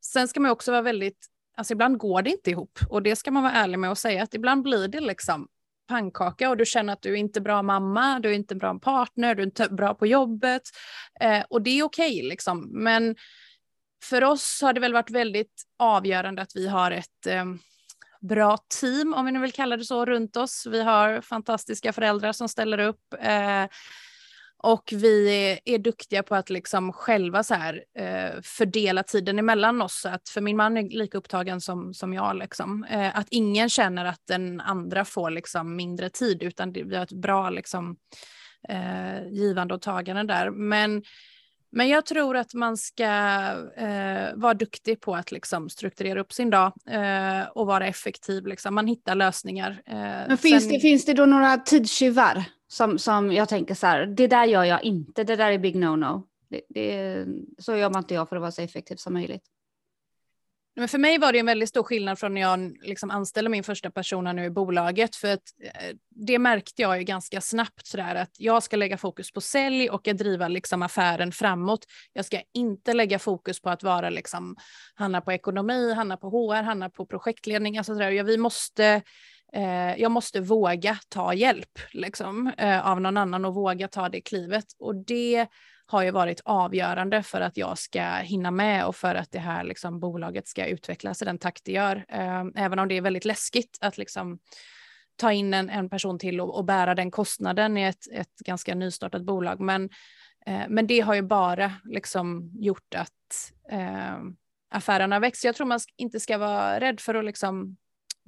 sen 0.00 0.28
ska 0.28 0.40
man 0.40 0.50
också 0.50 0.70
vara 0.70 0.82
väldigt 0.82 1.26
Alltså 1.58 1.72
ibland 1.72 1.98
går 1.98 2.22
det 2.22 2.30
inte 2.30 2.50
ihop 2.50 2.78
och 2.88 3.02
det 3.02 3.16
ska 3.16 3.30
man 3.30 3.42
vara 3.42 3.52
ärlig 3.52 3.78
med 3.78 3.90
och 3.90 3.98
säga 3.98 4.22
att 4.22 4.34
ibland 4.34 4.62
blir 4.62 4.88
det 4.88 5.00
liksom 5.00 5.48
pannkaka 5.88 6.50
och 6.50 6.56
du 6.56 6.64
känner 6.66 6.92
att 6.92 7.02
du 7.02 7.12
är 7.12 7.16
inte 7.16 7.40
bra 7.40 7.62
mamma, 7.62 8.20
du 8.20 8.28
är 8.28 8.34
inte 8.34 8.54
bra 8.54 8.78
partner, 8.78 9.34
du 9.34 9.42
är 9.42 9.46
inte 9.46 9.68
bra 9.68 9.94
på 9.94 10.06
jobbet 10.06 10.62
eh, 11.20 11.42
och 11.50 11.62
det 11.62 11.70
är 11.70 11.82
okej 11.82 12.18
okay, 12.18 12.28
liksom. 12.28 12.68
Men 12.72 13.16
för 14.08 14.24
oss 14.24 14.62
har 14.62 14.72
det 14.72 14.80
väl 14.80 14.92
varit 14.92 15.10
väldigt 15.10 15.62
avgörande 15.78 16.42
att 16.42 16.56
vi 16.56 16.68
har 16.68 16.90
ett 16.90 17.26
eh, 17.26 17.44
bra 18.20 18.58
team, 18.80 19.14
om 19.14 19.26
vi 19.26 19.32
nu 19.32 19.40
vill 19.40 19.52
kalla 19.52 19.76
det 19.76 19.84
så, 19.84 20.04
runt 20.04 20.36
oss. 20.36 20.66
Vi 20.70 20.82
har 20.82 21.20
fantastiska 21.20 21.92
föräldrar 21.92 22.32
som 22.32 22.48
ställer 22.48 22.78
upp. 22.78 23.14
Eh, 23.20 23.66
och 24.58 24.92
vi 24.92 25.28
är, 25.28 25.58
är, 25.64 25.78
duktiga 25.78 26.22
på 26.22 26.34
att 26.34 26.50
liksom 26.50 26.92
själva 26.92 27.42
så 27.42 27.54
här, 27.54 27.84
eh, 27.98 28.40
fördela 28.42 29.02
tiden 29.02 29.38
emellan 29.38 29.82
oss. 29.82 30.06
Att 30.06 30.28
för 30.28 30.40
min 30.40 30.56
man 30.56 30.76
är 30.76 30.82
lika 30.82 31.18
upptagen 31.18 31.60
som, 31.60 31.94
som 31.94 32.14
jag. 32.14 32.36
Liksom. 32.36 32.84
Eh, 32.84 33.18
att 33.18 33.26
ingen 33.30 33.68
känner 33.68 34.04
att 34.04 34.20
den 34.28 34.60
andra 34.60 35.04
får 35.04 35.30
liksom, 35.30 35.76
mindre 35.76 36.10
tid 36.10 36.42
utan 36.42 36.72
det, 36.72 36.82
vi 36.82 36.96
har 36.96 37.02
ett 37.02 37.12
bra 37.12 37.50
liksom, 37.50 37.96
eh, 38.68 39.28
givande 39.30 39.74
och 39.74 39.82
tagande 39.82 40.22
där. 40.22 40.50
Men, 40.50 41.02
men 41.76 41.88
jag 41.88 42.06
tror 42.06 42.36
att 42.36 42.54
man 42.54 42.76
ska 42.76 43.04
eh, 43.76 44.34
vara 44.34 44.54
duktig 44.54 45.00
på 45.00 45.14
att 45.14 45.32
liksom, 45.32 45.68
strukturera 45.68 46.20
upp 46.20 46.32
sin 46.32 46.50
dag 46.50 46.72
eh, 46.90 47.48
och 47.54 47.66
vara 47.66 47.86
effektiv. 47.86 48.46
Liksom. 48.46 48.74
Man 48.74 48.86
hittar 48.86 49.14
lösningar. 49.14 49.82
Eh, 49.86 49.94
men 49.96 50.38
finns, 50.38 50.62
sen... 50.64 50.72
det, 50.72 50.80
finns 50.80 51.04
det 51.04 51.14
då 51.14 51.26
några 51.26 51.56
tidstjuvar? 51.56 52.44
Som, 52.68 52.98
som 52.98 53.32
jag 53.32 53.48
tänker 53.48 53.74
så 53.74 53.86
här, 53.86 54.06
det 54.06 54.26
där 54.26 54.44
gör 54.44 54.64
jag 54.64 54.84
inte, 54.84 55.24
det 55.24 55.36
där 55.36 55.50
är 55.50 55.58
big 55.58 55.76
no-no. 55.76 56.22
Det, 56.48 56.60
det, 56.68 57.24
så 57.58 57.76
gör 57.76 57.90
man 57.90 58.02
inte 58.02 58.14
jag 58.14 58.28
för 58.28 58.36
att 58.36 58.42
vara 58.42 58.52
så 58.52 58.62
effektiv 58.62 58.96
som 58.96 59.12
möjligt. 59.12 59.44
Men 60.78 60.88
för 60.88 60.98
mig 60.98 61.18
var 61.18 61.32
det 61.32 61.38
en 61.38 61.46
väldigt 61.46 61.68
stor 61.68 61.82
skillnad 61.82 62.18
från 62.18 62.34
när 62.34 62.40
jag 62.40 62.76
liksom 62.82 63.10
anställde 63.10 63.50
min 63.50 63.64
första 63.64 63.90
person 63.90 64.36
nu 64.36 64.44
i 64.44 64.50
bolaget. 64.50 65.16
För 65.16 65.32
att 65.32 65.42
eh, 65.62 65.96
det 66.10 66.38
märkte 66.38 66.82
jag 66.82 66.98
ju 66.98 67.04
ganska 67.04 67.40
snabbt 67.40 67.86
sådär 67.86 68.14
att 68.14 68.30
jag 68.38 68.62
ska 68.62 68.76
lägga 68.76 68.96
fokus 68.96 69.32
på 69.32 69.40
sälj 69.40 69.90
och 69.90 70.08
att 70.08 70.18
driva 70.18 70.48
liksom 70.48 70.82
affären 70.82 71.32
framåt. 71.32 71.86
Jag 72.12 72.24
ska 72.24 72.40
inte 72.54 72.92
lägga 72.92 73.18
fokus 73.18 73.60
på 73.60 73.70
att 73.70 73.82
vara 73.82 74.10
liksom, 74.10 74.56
handla 74.94 75.20
på 75.20 75.32
ekonomi, 75.32 75.92
handla 75.92 76.16
på 76.16 76.30
HR, 76.30 76.62
handla 76.62 76.90
på 76.90 77.06
projektledning. 77.06 77.78
Alltså 77.78 77.94
sådär. 77.94 78.10
Ja, 78.10 78.22
vi 78.22 78.38
måste 78.38 79.02
eh, 79.52 80.00
jag 80.00 80.10
måste 80.10 80.40
våga 80.40 80.98
ta 81.08 81.34
hjälp 81.34 81.78
liksom, 81.92 82.52
eh, 82.58 82.86
av 82.86 83.00
någon 83.00 83.16
annan 83.16 83.44
och 83.44 83.54
våga 83.54 83.88
ta 83.88 84.08
det 84.08 84.20
klivet. 84.20 84.66
Och 84.78 84.94
det 84.94 85.46
har 85.86 86.02
ju 86.02 86.10
varit 86.10 86.40
avgörande 86.44 87.22
för 87.22 87.40
att 87.40 87.56
jag 87.56 87.78
ska 87.78 88.14
hinna 88.14 88.50
med 88.50 88.86
och 88.86 88.96
för 88.96 89.14
att 89.14 89.32
det 89.32 89.38
här 89.38 89.64
liksom, 89.64 90.00
bolaget 90.00 90.48
ska 90.48 90.66
utvecklas 90.66 91.22
i 91.22 91.24
den 91.24 91.38
takt 91.38 91.64
det 91.64 91.72
gör. 91.72 92.04
Ehm, 92.08 92.52
även 92.56 92.78
om 92.78 92.88
det 92.88 92.96
är 92.96 93.00
väldigt 93.00 93.24
läskigt 93.24 93.78
att 93.80 93.98
liksom, 93.98 94.38
ta 95.16 95.32
in 95.32 95.54
en, 95.54 95.70
en 95.70 95.90
person 95.90 96.18
till 96.18 96.40
och, 96.40 96.56
och, 96.56 96.64
bära 96.64 96.94
den 96.94 97.10
kostnaden 97.10 97.76
i 97.76 97.82
ett, 97.82 98.12
ett 98.12 98.36
ganska 98.38 98.74
nystartat 98.74 99.22
bolag. 99.22 99.60
Men, 99.60 99.90
eh, 100.46 100.64
men 100.68 100.86
det 100.86 101.00
har 101.00 101.14
ju 101.14 101.22
bara 101.22 101.72
liksom, 101.84 102.50
gjort 102.54 102.94
att 102.94 103.52
eh, 103.70 104.16
affärerna 104.70 105.18
växer. 105.18 105.48
Jag 105.48 105.56
tror 105.56 105.66
man 105.66 105.80
inte 105.96 106.20
ska 106.20 106.38
vara 106.38 106.80
rädd 106.80 107.00
för 107.00 107.14
att 107.14 107.24
liksom 107.24 107.76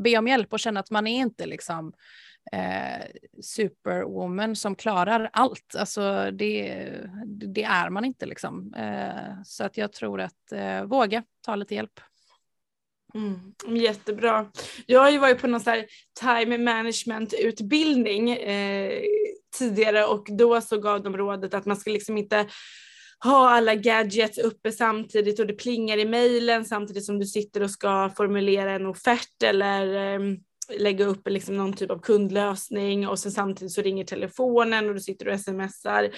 be 0.02 0.18
om 0.18 0.28
hjälp 0.28 0.52
och 0.52 0.60
känna 0.60 0.80
att 0.80 0.90
man 0.90 1.06
är 1.06 1.20
inte 1.20 1.46
liksom 1.46 1.92
eh, 2.52 3.06
superwoman 3.42 4.56
som 4.56 4.74
klarar 4.74 5.30
allt. 5.32 5.74
Alltså 5.78 6.30
det, 6.30 6.84
det 7.26 7.62
är 7.62 7.90
man 7.90 8.04
inte 8.04 8.26
liksom. 8.26 8.74
Eh, 8.74 9.42
så 9.44 9.64
att 9.64 9.76
jag 9.76 9.92
tror 9.92 10.20
att 10.20 10.52
eh, 10.52 10.84
våga 10.84 11.22
ta 11.46 11.56
lite 11.56 11.74
hjälp. 11.74 12.00
Mm, 13.14 13.76
jättebra. 13.76 14.50
Jag 14.86 15.00
har 15.00 15.10
ju 15.10 15.18
varit 15.18 15.40
på 15.40 15.46
någon 15.46 15.60
så 15.60 15.70
här 15.70 15.86
time 16.20 16.58
management 16.58 17.34
utbildning 17.34 18.30
eh, 18.30 19.02
tidigare 19.58 20.04
och 20.04 20.26
då 20.30 20.60
så 20.60 20.78
gav 20.78 21.02
de 21.02 21.16
rådet 21.16 21.54
att 21.54 21.66
man 21.66 21.76
ska 21.76 21.90
liksom 21.90 22.18
inte 22.18 22.46
ha 23.24 23.50
alla 23.50 23.74
gadgets 23.74 24.38
uppe 24.38 24.72
samtidigt 24.72 25.40
och 25.40 25.46
det 25.46 25.52
plingar 25.54 25.98
i 25.98 26.04
mejlen 26.04 26.64
samtidigt 26.64 27.04
som 27.04 27.18
du 27.18 27.26
sitter 27.26 27.62
och 27.62 27.70
ska 27.70 28.10
formulera 28.16 28.72
en 28.72 28.86
offert 28.86 29.42
eller 29.44 30.14
eh, 30.14 30.20
lägga 30.78 31.04
upp 31.04 31.28
liksom 31.28 31.56
någon 31.56 31.72
typ 31.72 31.90
av 31.90 31.98
kundlösning 31.98 33.08
och 33.08 33.18
sen 33.18 33.32
samtidigt 33.32 33.72
så 33.72 33.82
ringer 33.82 34.04
telefonen 34.04 34.88
och 34.88 34.94
du 34.94 35.00
sitter 35.00 35.28
och 35.28 35.40
smsar 35.40 36.10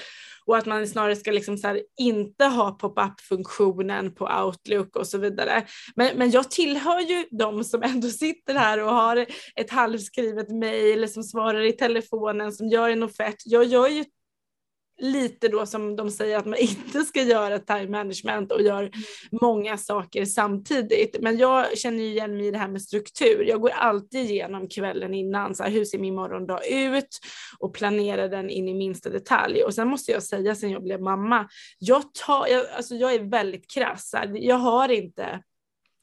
och 0.47 0.57
att 0.57 0.67
man 0.67 0.87
snarare 0.87 1.17
ska 1.17 1.31
liksom 1.31 1.59
så 1.59 1.69
här, 1.69 1.83
inte 1.99 2.45
ha 2.45 2.71
pop-up 2.71 3.21
funktionen 3.21 4.15
på 4.15 4.31
Outlook 4.45 4.97
och 4.97 5.07
så 5.07 5.19
vidare. 5.19 5.67
Men, 5.97 6.19
men 6.19 6.31
jag 6.31 6.51
tillhör 6.51 7.01
ju 7.01 7.27
de 7.31 7.65
som 7.65 7.83
ändå 7.83 8.09
sitter 8.09 8.55
här 8.55 8.83
och 8.83 8.95
har 8.95 9.27
ett 9.57 9.71
halvskrivet 9.71 10.51
mejl 10.51 11.09
som 11.09 11.23
svarar 11.23 11.61
i 11.61 11.73
telefonen 11.73 12.53
som 12.53 12.69
gör 12.69 12.91
en 12.91 13.03
offert. 13.03 13.37
Jag 13.45 13.65
gör 13.65 13.89
ju 13.89 14.05
lite 15.01 15.49
då 15.49 15.67
som 15.67 15.97
de 15.97 16.11
säger 16.11 16.39
att 16.39 16.47
man 16.47 16.59
inte 16.59 17.03
ska 17.03 17.23
göra 17.23 17.59
time 17.59 17.89
management 17.89 18.53
och 18.53 18.63
gör 18.63 18.91
många 19.41 19.77
saker 19.77 20.25
samtidigt. 20.25 21.17
Men 21.21 21.39
jag 21.39 21.79
känner 21.79 22.03
igen 22.03 22.37
mig 22.37 22.47
i 22.47 22.51
det 22.51 22.59
här 22.59 22.69
med 22.69 22.83
struktur. 22.83 23.45
Jag 23.49 23.61
går 23.61 23.71
alltid 23.71 24.31
igenom 24.31 24.69
kvällen 24.69 25.15
innan, 25.15 25.55
så 25.55 25.63
här, 25.63 25.71
hur 25.71 25.85
ser 25.85 25.99
min 25.99 26.15
morgondag 26.15 26.61
ut 26.71 27.19
och 27.59 27.75
planerar 27.75 28.29
den 28.29 28.51
in 28.51 28.69
i 28.69 28.75
minsta 28.75 29.11
detalj. 29.11 29.63
Och 29.63 29.75
sen 29.75 29.89
måste 29.89 30.13
jag 30.13 30.23
säga 30.23 30.55
sen 30.55 30.71
jag 30.71 30.83
blev 30.83 31.01
mamma, 31.01 31.49
jag, 31.79 32.15
tar, 32.15 32.47
jag, 32.47 32.67
alltså 32.77 32.95
jag 32.95 33.15
är 33.15 33.31
väldigt 33.31 33.71
krass. 33.71 34.15
Jag 34.35 34.57
har 34.57 34.89
inte 34.89 35.41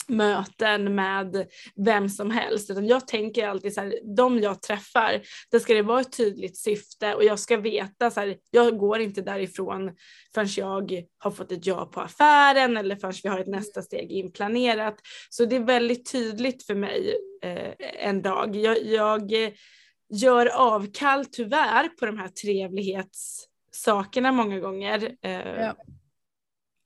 möten 0.07 0.95
med 0.95 1.47
vem 1.85 2.09
som 2.09 2.31
helst 2.31 2.69
utan 2.69 2.87
jag 2.87 3.07
tänker 3.07 3.47
alltid 3.47 3.73
så 3.73 3.81
här, 3.81 4.15
de 4.15 4.39
jag 4.39 4.61
träffar, 4.61 5.21
där 5.51 5.59
ska 5.59 5.73
det 5.73 5.81
vara 5.81 6.01
ett 6.01 6.17
tydligt 6.17 6.57
syfte 6.57 7.15
och 7.15 7.23
jag 7.23 7.39
ska 7.39 7.57
veta 7.57 8.11
så 8.11 8.19
här, 8.19 8.37
jag 8.51 8.77
går 8.77 8.99
inte 8.99 9.21
därifrån 9.21 9.91
förrän 10.33 10.47
jag 10.57 11.03
har 11.17 11.31
fått 11.31 11.51
ett 11.51 11.65
ja 11.65 11.85
på 11.85 12.01
affären 12.01 12.77
eller 12.77 12.95
förrän 12.95 13.13
vi 13.23 13.29
har 13.29 13.39
ett 13.39 13.47
nästa 13.47 13.81
steg 13.81 14.11
inplanerat. 14.11 14.95
Så 15.29 15.45
det 15.45 15.55
är 15.55 15.63
väldigt 15.63 16.11
tydligt 16.11 16.63
för 16.63 16.75
mig 16.75 17.15
eh, 17.43 17.73
en 17.79 18.21
dag. 18.21 18.55
Jag, 18.55 18.85
jag 18.85 19.31
gör 20.09 20.45
avkall 20.45 21.25
tyvärr 21.25 21.87
på 21.87 22.05
de 22.05 22.17
här 22.17 22.27
trevlighetssakerna 22.27 24.31
många 24.31 24.59
gånger. 24.59 25.15
Eh, 25.21 25.31
ja. 25.31 25.75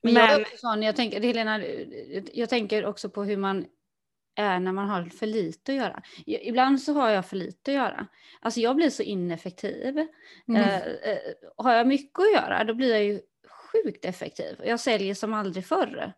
Men, 0.02 0.14
jag, 0.14 0.40
är 0.40 0.56
sån, 0.56 0.82
jag, 0.82 0.96
tänker, 0.96 1.20
Helena, 1.20 1.60
jag 2.32 2.48
tänker 2.48 2.86
också 2.86 3.10
på 3.10 3.24
hur 3.24 3.36
man 3.36 3.66
är 4.34 4.60
när 4.60 4.72
man 4.72 4.88
har 4.88 5.04
för 5.04 5.26
lite 5.26 5.72
att 5.72 5.78
göra. 5.78 6.02
Ibland 6.26 6.82
så 6.82 6.92
har 6.92 7.10
jag 7.10 7.26
för 7.26 7.36
lite 7.36 7.70
att 7.70 7.74
göra. 7.74 8.06
Alltså 8.40 8.60
jag 8.60 8.76
blir 8.76 8.90
så 8.90 9.02
ineffektiv. 9.02 10.06
Mm. 10.48 10.62
Eh, 10.62 10.76
eh, 10.76 11.18
har 11.56 11.74
jag 11.74 11.86
mycket 11.86 12.18
att 12.18 12.32
göra 12.32 12.64
då 12.64 12.74
blir 12.74 12.90
jag 12.90 13.04
ju 13.04 13.20
sjukt 13.72 14.04
effektiv. 14.04 14.60
Jag 14.64 14.80
säljer 14.80 15.14
som 15.14 15.34
aldrig 15.34 15.66
förr. 15.66 16.12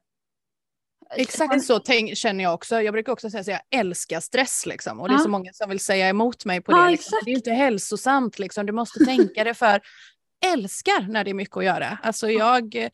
Exakt 1.17 1.65
så 1.65 1.79
tänk, 1.79 2.17
känner 2.17 2.45
jag 2.45 2.55
också. 2.55 2.81
Jag 2.81 2.93
brukar 2.93 3.13
också 3.13 3.31
säga 3.31 3.41
att 3.41 3.47
jag 3.47 3.81
älskar 3.81 4.21
stress 4.21 4.67
liksom. 4.67 5.01
Och 5.01 5.09
det 5.09 5.15
är 5.15 5.19
så 5.19 5.29
många 5.29 5.53
som 5.53 5.71
vill 5.71 5.81
säga 5.81 6.09
emot 6.09 6.45
mig 6.45 6.61
på 6.61 6.73
det. 6.73 6.79
Ja, 6.79 6.91
liksom. 6.91 7.19
Det 7.25 7.31
är 7.31 7.35
inte 7.35 7.51
hälsosamt 7.51 8.39
liksom. 8.39 8.67
Du 8.67 8.73
måste 8.73 9.05
tänka 9.05 9.45
det 9.45 9.55
för 9.55 9.81
älskar 10.53 11.09
när 11.09 11.25
det 11.25 11.31
är 11.31 11.35
mycket 11.35 11.57
att 11.57 11.65
göra. 11.65 11.99
Alltså 12.03 12.31
jag 12.31 12.91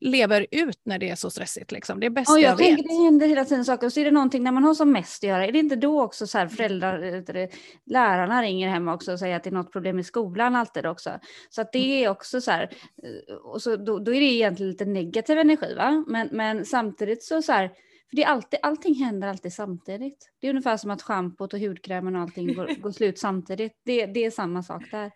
lever 0.00 0.46
ut 0.50 0.80
när 0.84 0.98
det 0.98 1.10
är 1.10 1.14
så 1.14 1.30
stressigt. 1.30 1.72
Liksom. 1.72 2.00
Det 2.00 2.06
är 2.06 2.10
bäst 2.10 2.30
jag, 2.30 2.40
jag, 2.40 2.58
tänker 2.58 2.76
vet. 2.76 2.88
det 2.88 3.04
händer 3.04 3.26
hela 3.26 3.44
tiden 3.44 3.64
saker 3.64 3.86
och 3.86 3.92
så 3.92 4.00
är 4.00 4.04
det 4.04 4.10
någonting 4.10 4.42
när 4.42 4.52
man 4.52 4.64
har 4.64 4.74
som 4.74 4.92
mest 4.92 5.24
att 5.24 5.28
göra. 5.28 5.46
Är 5.46 5.52
det 5.52 5.58
inte 5.58 5.76
då 5.76 6.02
också 6.02 6.26
så 6.26 6.38
här 6.38 6.48
föräldrar, 6.48 7.32
det, 7.32 7.48
lärarna 7.86 8.42
ringer 8.42 8.68
hemma 8.68 8.94
också 8.94 9.12
och 9.12 9.18
säger 9.18 9.36
att 9.36 9.44
det 9.44 9.50
är 9.50 9.54
något 9.54 9.72
problem 9.72 9.98
i 9.98 10.04
skolan 10.04 10.56
alltid 10.56 10.86
också. 10.86 11.10
Så 11.50 11.60
att 11.60 11.72
det 11.72 12.04
är 12.04 12.08
också 12.08 12.40
så 12.40 12.50
här, 12.50 12.62
eh, 13.02 13.34
och 13.34 13.62
så, 13.62 13.76
då, 13.76 13.98
då 13.98 14.14
är 14.14 14.20
det 14.20 14.26
egentligen 14.26 14.70
lite 14.70 14.84
negativ 14.84 15.38
energi 15.38 15.74
va? 15.74 16.04
Men, 16.06 16.28
men 16.32 16.64
samtidigt 16.64 17.24
så 17.24 17.42
så 17.42 17.52
här, 17.52 17.70
för 18.10 18.16
det 18.16 18.22
är 18.22 18.28
alltid, 18.28 18.60
allting 18.62 18.94
händer 18.94 19.28
alltid 19.28 19.52
samtidigt. 19.52 20.30
Det 20.40 20.46
är 20.46 20.50
ungefär 20.50 20.76
som 20.76 20.90
att 20.90 21.02
schampot 21.02 21.54
och 21.54 21.60
hudkrämen 21.60 22.16
och 22.16 22.22
allting 22.22 22.54
går, 22.54 22.80
går 22.80 22.92
slut 22.92 23.18
samtidigt. 23.18 23.72
Det, 23.84 24.06
det 24.06 24.24
är 24.24 24.30
samma 24.30 24.62
sak 24.62 24.82
där. 24.90 25.10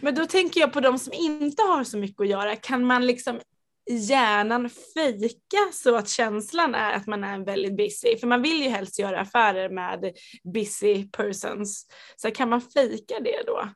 Men 0.00 0.14
då 0.14 0.26
tänker 0.26 0.60
jag 0.60 0.72
på 0.72 0.80
de 0.80 0.98
som 0.98 1.12
inte 1.12 1.62
har 1.62 1.84
så 1.84 1.98
mycket 1.98 2.20
att 2.20 2.28
göra. 2.28 2.56
Kan 2.56 2.84
man 2.84 3.06
liksom 3.06 3.40
hjärnan 3.90 4.70
fejka 4.70 5.58
så 5.72 5.96
att 5.96 6.08
känslan 6.08 6.74
är 6.74 6.92
att 6.92 7.06
man 7.06 7.24
är 7.24 7.38
väldigt 7.38 7.76
busy? 7.76 8.16
För 8.20 8.26
man 8.26 8.42
vill 8.42 8.62
ju 8.62 8.68
helst 8.68 8.98
göra 8.98 9.20
affärer 9.20 9.68
med 9.68 10.12
busy 10.54 11.08
persons. 11.10 11.86
Så 12.16 12.30
kan 12.30 12.48
man 12.48 12.60
fejka 12.60 13.20
det 13.20 13.42
då? 13.46 13.68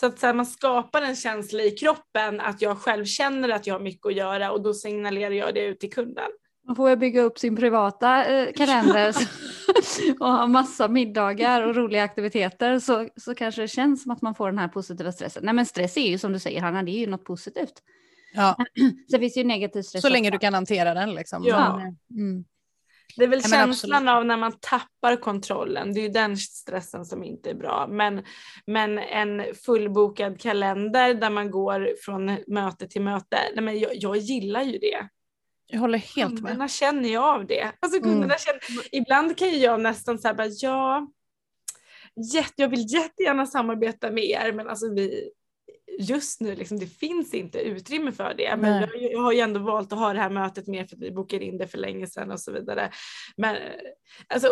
Så 0.00 0.06
att 0.06 0.18
så 0.18 0.26
här, 0.26 0.34
man 0.34 0.46
skapar 0.46 1.02
en 1.02 1.16
känsla 1.16 1.62
i 1.62 1.70
kroppen 1.70 2.40
att 2.40 2.62
jag 2.62 2.78
själv 2.78 3.04
känner 3.04 3.48
att 3.48 3.66
jag 3.66 3.74
har 3.74 3.80
mycket 3.80 4.06
att 4.06 4.16
göra 4.16 4.52
och 4.52 4.62
då 4.62 4.74
signalerar 4.74 5.30
jag 5.30 5.54
det 5.54 5.64
ut 5.64 5.80
till 5.80 5.92
kunden. 5.92 6.30
Man 6.66 6.76
får 6.76 6.96
bygga 6.96 7.22
upp 7.22 7.38
sin 7.38 7.56
privata 7.56 8.24
eh, 8.24 8.52
kalender 8.52 9.14
och 10.20 10.32
ha 10.32 10.46
massa 10.46 10.88
middagar 10.88 11.62
och 11.62 11.76
roliga 11.76 12.02
aktiviteter 12.02 12.78
så, 12.78 13.08
så 13.16 13.34
kanske 13.34 13.60
det 13.60 13.68
känns 13.68 14.02
som 14.02 14.12
att 14.12 14.22
man 14.22 14.34
får 14.34 14.46
den 14.46 14.58
här 14.58 14.68
positiva 14.68 15.12
stressen. 15.12 15.42
Nej 15.44 15.54
men 15.54 15.66
stress 15.66 15.96
är 15.96 16.08
ju 16.08 16.18
som 16.18 16.32
du 16.32 16.38
säger 16.38 16.60
Hanna, 16.60 16.82
det 16.82 16.90
är 16.90 17.00
ju 17.00 17.06
något 17.06 17.24
positivt. 17.24 17.82
Ja. 18.32 18.56
Finns 19.18 19.34
det 19.34 19.40
ju 19.40 19.46
negativ 19.46 19.82
stress 19.82 20.02
Så 20.02 20.08
länge 20.08 20.28
också. 20.28 20.32
du 20.32 20.38
kan 20.38 20.54
hantera 20.54 20.94
den. 20.94 21.14
Liksom. 21.14 21.44
Ja. 21.44 21.76
Men, 21.76 22.20
mm. 22.22 22.44
Det 23.16 23.24
är 23.24 23.28
väl 23.28 23.40
Ja, 23.42 23.48
men 23.48 23.58
känslan 23.58 24.08
av 24.08 24.26
när 24.26 24.36
man 24.36 24.52
tappar 24.60 25.16
kontrollen, 25.16 25.94
det 25.94 26.00
är 26.00 26.02
ju 26.02 26.08
den 26.08 26.36
stressen 26.36 27.04
som 27.04 27.24
inte 27.24 27.50
är 27.50 27.54
bra. 27.54 27.86
Men, 27.90 28.24
men 28.66 28.98
en 28.98 29.54
fullbokad 29.54 30.40
kalender 30.40 31.14
där 31.14 31.30
man 31.30 31.50
går 31.50 31.88
från 32.04 32.38
möte 32.46 32.86
till 32.88 33.02
möte, 33.02 33.38
nej 33.54 33.64
men 33.64 33.78
jag, 33.78 33.90
jag 33.94 34.16
gillar 34.16 34.62
ju 34.62 34.78
det. 34.78 35.08
Jag 35.66 35.80
håller 35.80 35.98
helt 35.98 36.32
med. 36.32 36.38
Kunderna 36.38 36.68
känner 36.68 37.08
ju 37.08 37.16
av 37.16 37.46
det. 37.46 37.72
Alltså 37.80 38.00
kunderna 38.00 38.24
Mm. 38.24 38.38
känner, 38.38 38.60
ibland 38.92 39.36
kan 39.38 39.48
ju 39.50 39.56
jag 39.56 39.80
nästan 39.80 40.18
säga 40.18 40.46
ja, 40.60 41.06
jätte, 42.34 42.54
jag 42.56 42.68
vill 42.68 42.92
jättegärna 42.92 43.46
samarbeta 43.46 44.10
med 44.10 44.24
er 44.24 44.52
men 44.52 44.68
alltså 44.68 44.94
vi, 44.94 45.30
just 46.00 46.40
nu 46.40 46.54
liksom, 46.54 46.78
det 46.78 46.86
finns 46.86 47.34
inte 47.34 47.58
utrymme 47.58 48.12
för 48.12 48.34
det. 48.34 48.56
Men 48.56 48.82
jag, 48.82 49.12
jag 49.12 49.20
har 49.20 49.32
ju 49.32 49.40
ändå 49.40 49.60
valt 49.60 49.92
att 49.92 49.98
ha 49.98 50.12
det 50.12 50.20
här 50.20 50.30
mötet 50.30 50.66
med 50.66 50.88
för 50.88 50.96
att 50.96 51.02
vi 51.02 51.10
bokade 51.10 51.44
in 51.44 51.58
det 51.58 51.66
för 51.66 51.78
länge 51.78 52.06
sedan 52.06 52.30
och 52.30 52.40
så 52.40 52.52
vidare. 52.52 52.90
Men 53.36 53.56
alltså, 54.28 54.48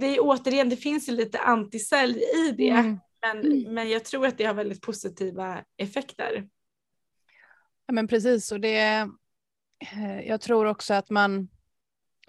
det 0.00 0.06
är 0.06 0.18
återigen, 0.20 0.68
det 0.68 0.76
finns 0.76 1.08
ju 1.08 1.12
lite 1.12 1.38
antisälj 1.38 2.18
i 2.18 2.52
det. 2.52 2.68
Mm. 2.68 2.98
Men, 3.22 3.74
men 3.74 3.90
jag 3.90 4.04
tror 4.04 4.26
att 4.26 4.38
det 4.38 4.44
har 4.44 4.54
väldigt 4.54 4.82
positiva 4.82 5.64
effekter. 5.76 6.48
Ja, 7.86 7.92
men 7.92 8.08
precis, 8.08 8.52
och 8.52 8.60
det, 8.60 9.08
eh, 9.92 10.20
jag 10.26 10.40
tror 10.40 10.66
också 10.66 10.94
att 10.94 11.10
man 11.10 11.48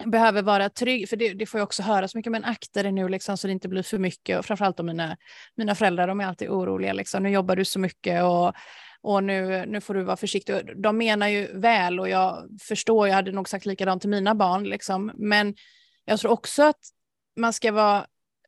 behöver 0.06 0.42
vara 0.42 0.68
trygg, 0.68 1.08
för 1.08 1.16
det, 1.16 1.34
det 1.34 1.46
får 1.46 1.60
jag 1.60 1.66
också 1.66 1.82
höra 1.82 2.08
så 2.08 2.18
mycket, 2.18 2.32
men 2.32 2.44
akta 2.44 2.82
dig 2.82 2.92
nu 2.92 3.08
liksom, 3.08 3.36
så 3.36 3.46
det 3.46 3.52
inte 3.52 3.68
blir 3.68 3.82
för 3.82 3.98
mycket. 3.98 4.38
Och 4.38 4.44
framförallt 4.44 4.80
om 4.80 4.86
mina, 4.86 5.16
mina 5.56 5.74
föräldrar, 5.74 6.06
de 6.06 6.20
är 6.20 6.24
alltid 6.24 6.48
oroliga. 6.48 6.92
Liksom. 6.92 7.22
Nu 7.22 7.30
jobbar 7.30 7.56
du 7.56 7.64
så 7.64 7.78
mycket 7.78 8.22
och, 8.24 8.52
och 9.00 9.24
nu, 9.24 9.66
nu 9.66 9.80
får 9.80 9.94
du 9.94 10.02
vara 10.02 10.16
försiktig. 10.16 10.54
De 10.82 10.96
menar 10.96 11.28
ju 11.28 11.46
väl 11.52 12.00
och 12.00 12.08
jag 12.08 12.48
förstår, 12.60 13.08
jag 13.08 13.14
hade 13.14 13.32
nog 13.32 13.48
sagt 13.48 13.66
likadant 13.66 14.02
till 14.02 14.10
mina 14.10 14.34
barn. 14.34 14.64
Liksom. 14.64 15.12
Men 15.14 15.54
jag 16.04 16.20
tror 16.20 16.32
också 16.32 16.62
att 16.62 16.80
man 17.36 17.52
ska 17.52 17.72
vara 17.72 18.06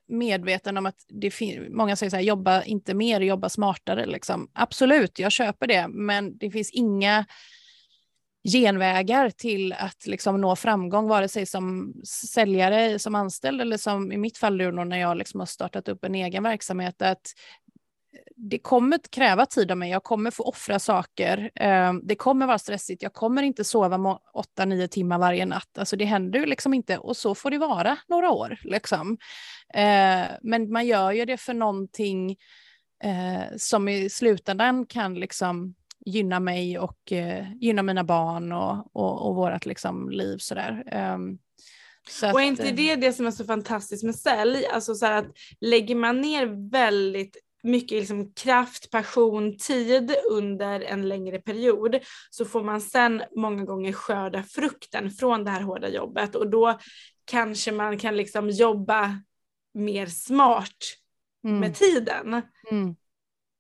medveten 0.09 0.77
om 0.77 0.87
att 0.87 0.97
det 1.09 1.33
många 1.71 1.97
säger 1.97 2.11
så 2.11 2.17
här, 2.17 2.23
jobba 2.23 2.63
inte 2.63 2.95
mer, 2.95 3.21
jobba 3.21 3.49
smartare. 3.49 4.07
Liksom. 4.07 4.51
Absolut, 4.53 5.19
jag 5.19 5.33
köper 5.33 5.67
det, 5.67 5.89
men 5.89 6.39
det 6.39 6.51
finns 6.51 6.71
inga 6.71 7.25
genvägar 8.45 9.31
till 9.31 9.73
att 9.73 10.07
liksom 10.07 10.41
nå 10.41 10.57
framgång, 10.57 11.09
vare 11.09 11.29
sig 11.29 11.47
som 11.47 11.95
säljare, 12.07 12.99
som 12.99 13.15
anställd 13.15 13.61
eller 13.61 13.77
som 13.77 14.13
i 14.13 14.17
mitt 14.17 14.39
fall 14.39 14.57
nu 14.57 14.71
när 14.71 14.99
jag 14.99 15.17
liksom 15.17 15.41
har 15.41 15.47
startat 15.47 15.89
upp 15.89 16.05
en 16.05 16.15
egen 16.15 16.43
verksamhet. 16.43 17.03
Att 17.03 17.33
det 18.37 18.59
kommer 18.59 18.97
att 18.97 19.11
kräva 19.11 19.47
tid 19.47 19.71
av 19.71 19.77
mig, 19.77 19.91
jag 19.91 20.03
kommer 20.03 20.31
få 20.31 20.43
offra 20.43 20.79
saker, 20.79 21.51
ehm, 21.55 22.01
det 22.05 22.15
kommer 22.15 22.47
vara 22.47 22.59
stressigt, 22.59 23.03
jag 23.03 23.13
kommer 23.13 23.43
inte 23.43 23.65
sova 23.65 23.99
må- 23.99 24.21
åtta, 24.35 24.65
nio 24.65 24.89
timmar 24.89 25.19
varje 25.19 25.47
natt. 25.47 25.79
Alltså 25.79 25.97
det 25.97 26.05
händer 26.05 26.39
ju 26.39 26.47
liksom 26.47 26.75
inte 26.75 26.99
och 26.99 27.17
så 27.17 27.35
får 27.35 27.51
det 27.51 27.59
vara 27.59 27.97
några 28.09 28.31
år. 28.31 28.59
Liksom. 28.63 29.19
Ehm, 29.75 30.27
men 30.43 30.73
man 30.73 30.87
gör 30.87 31.13
ju 31.13 31.25
det 31.25 31.37
för 31.37 31.55
någonting 31.55 32.37
eh, 33.05 33.57
som 33.57 33.89
i 33.89 34.11
slutändan 34.11 34.87
kan 34.87 35.15
liksom 35.15 35.75
gynna 36.07 36.41
mig 36.41 36.79
och 36.79 37.13
eh, 37.13 37.53
gynna 37.61 37.83
mina 37.83 38.05
barn 38.05 38.53
och, 38.53 38.97
och, 38.97 39.29
och 39.29 39.35
vårt 39.35 39.67
liksom 39.67 40.11
liv 40.11 40.39
sådär. 40.39 40.85
Um, 41.15 41.39
så 42.09 42.33
Och 42.33 42.41
är 42.41 42.45
inte 42.45 42.69
eh, 42.69 42.75
det 42.75 42.97
det 42.97 43.13
som 43.13 43.27
är 43.27 43.31
så 43.31 43.45
fantastiskt 43.45 44.05
med 44.05 44.15
sälj? 44.15 44.67
Alltså 44.67 44.95
så 44.95 45.07
här 45.07 45.19
att 45.19 45.27
lägger 45.61 45.95
man 45.95 46.21
ner 46.21 46.71
väldigt 46.71 47.37
mycket 47.63 47.99
liksom 47.99 48.33
kraft, 48.33 48.91
passion, 48.91 49.59
tid 49.59 50.15
under 50.31 50.81
en 50.81 51.09
längre 51.09 51.39
period 51.39 51.99
så 52.31 52.45
får 52.45 52.63
man 52.63 52.81
sen 52.81 53.23
många 53.37 53.65
gånger 53.65 53.93
skörda 53.93 54.43
frukten 54.43 55.11
från 55.11 55.45
det 55.45 55.51
här 55.51 55.61
hårda 55.61 55.89
jobbet 55.89 56.35
och 56.35 56.51
då 56.51 56.79
kanske 57.25 57.73
man 57.73 57.99
kan 57.99 58.17
liksom 58.17 58.51
jobba 58.51 59.21
mer 59.75 60.07
smart 60.07 60.77
mm, 61.45 61.61
med 61.61 61.75
tiden. 61.75 62.43
mm, 62.71 62.97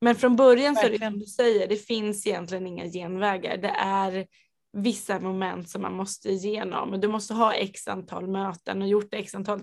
Men 0.02 0.14
från 0.14 0.36
början 0.36 0.76
så 0.76 0.86
är 0.86 0.90
det 0.90 0.98
som 0.98 1.18
du 1.18 1.26
säger, 1.26 1.68
det 1.68 1.76
finns 1.76 2.26
egentligen 2.26 2.66
inga 2.66 2.86
genvägar. 2.86 3.56
Det 3.56 3.74
är 3.78 4.26
vissa 4.72 5.20
moment 5.20 5.68
som 5.68 5.82
man 5.82 5.92
måste 5.94 6.28
igenom. 6.28 7.00
Du 7.00 7.08
måste 7.08 7.34
ha 7.34 7.54
x 7.54 7.88
antal 7.88 8.28
möten 8.28 8.82
och 8.82 8.88
gjort 8.88 9.14
x 9.14 9.34
antal 9.34 9.60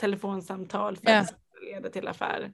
telefonsamtal 0.00 0.96
för 0.96 1.10
Ja. 1.10 1.18
att 1.18 1.34
leda 1.72 1.90
till 1.90 2.08
affär. 2.08 2.52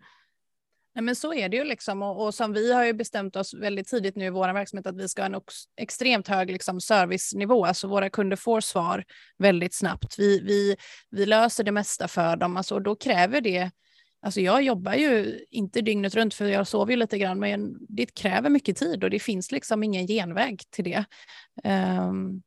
Nej, 0.95 1.03
men 1.03 1.17
så 1.17 1.35
är 1.35 1.49
det 1.49 1.57
ju 1.57 1.65
liksom 1.65 2.03
och, 2.03 2.25
och 2.27 2.35
som 2.35 2.53
vi 2.53 2.73
har 2.73 2.85
ju 2.85 2.93
bestämt 2.93 3.37
oss 3.37 3.55
väldigt 3.55 3.89
tidigt 3.89 4.17
nu 4.17 4.25
i 4.25 4.31
vår 4.31 4.53
verksamhet 4.53 4.87
att 4.87 4.97
vi 4.97 5.09
ska 5.09 5.23
ha 5.23 5.27
en 5.27 5.41
extremt 5.81 6.29
hög 6.29 6.51
liksom, 6.51 6.81
servicenivå, 6.81 7.65
alltså 7.65 7.89
våra 7.89 8.11
kunder 8.11 8.37
får 8.37 8.61
svar 8.61 9.05
väldigt 9.39 9.75
snabbt. 9.75 10.19
Vi, 10.19 10.41
vi, 10.41 10.77
vi 11.11 11.27
löser 11.27 11.65
det 11.65 11.73
mesta 11.73 12.09
för 12.09 12.37
dem, 12.37 12.57
alltså, 12.57 12.75
och 12.75 12.83
då 12.83 12.97
kräver 12.97 13.41
det 13.41 13.71
Alltså 14.23 14.41
jag 14.41 14.63
jobbar 14.63 14.95
ju 14.95 15.41
inte 15.51 15.81
dygnet 15.81 16.15
runt 16.15 16.35
för 16.35 16.47
jag 16.47 16.67
sover 16.67 16.93
ju 16.93 16.97
lite 16.97 17.19
grann 17.19 17.39
men 17.39 17.77
det 17.89 18.07
kräver 18.07 18.51
mycket 18.51 18.77
tid 18.77 19.05
och 19.05 19.11
det 19.11 19.19
finns 19.19 19.53
liksom 19.53 19.83
ingen 19.83 20.07
genväg 20.07 20.63
till 20.71 20.85
det. 20.85 21.05
Ehm, 21.65 22.43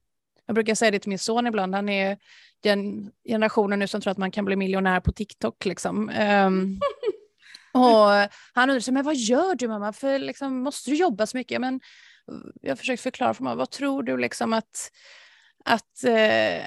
jag 0.46 0.56
brukar 0.56 0.76
säga 0.76 0.92
det 0.92 1.00
till 1.00 1.10
min 1.10 1.20
son 1.20 1.48
ibland, 1.48 1.76
han 1.76 1.90
är 1.90 2.18
den 2.64 3.12
generationen 3.28 3.80
nu 3.80 3.88
som 3.88 4.02
tror 4.02 4.12
att 4.12 4.18
man 4.18 4.32
kan 4.32 4.46
bli 4.46 4.56
miljonär 4.56 5.00
på 5.00 5.12
TikTok. 5.12 5.66
Liksom. 5.66 6.10
Ehm, 6.10 6.80
och 7.74 8.30
han 8.54 8.70
undrar, 8.70 8.80
så, 8.80 8.92
men 8.92 9.06
vad 9.06 9.16
gör 9.16 9.56
du 9.56 9.68
mamma? 9.68 9.94
För 9.94 10.20
liksom, 10.20 10.64
måste 10.64 10.90
du 10.90 10.96
jobba 10.96 11.28
så 11.28 11.38
mycket? 11.38 11.62
Men 11.62 11.80
jag 12.62 12.80
försöker 12.80 13.04
förklara 13.04 13.34
för 13.34 13.44
mig, 13.44 13.56
vad 13.56 13.70
tror 13.70 14.04
du 14.04 14.18
liksom 14.18 14.54
att, 14.54 14.92
att, 15.66 16.04
eh, 16.04 16.66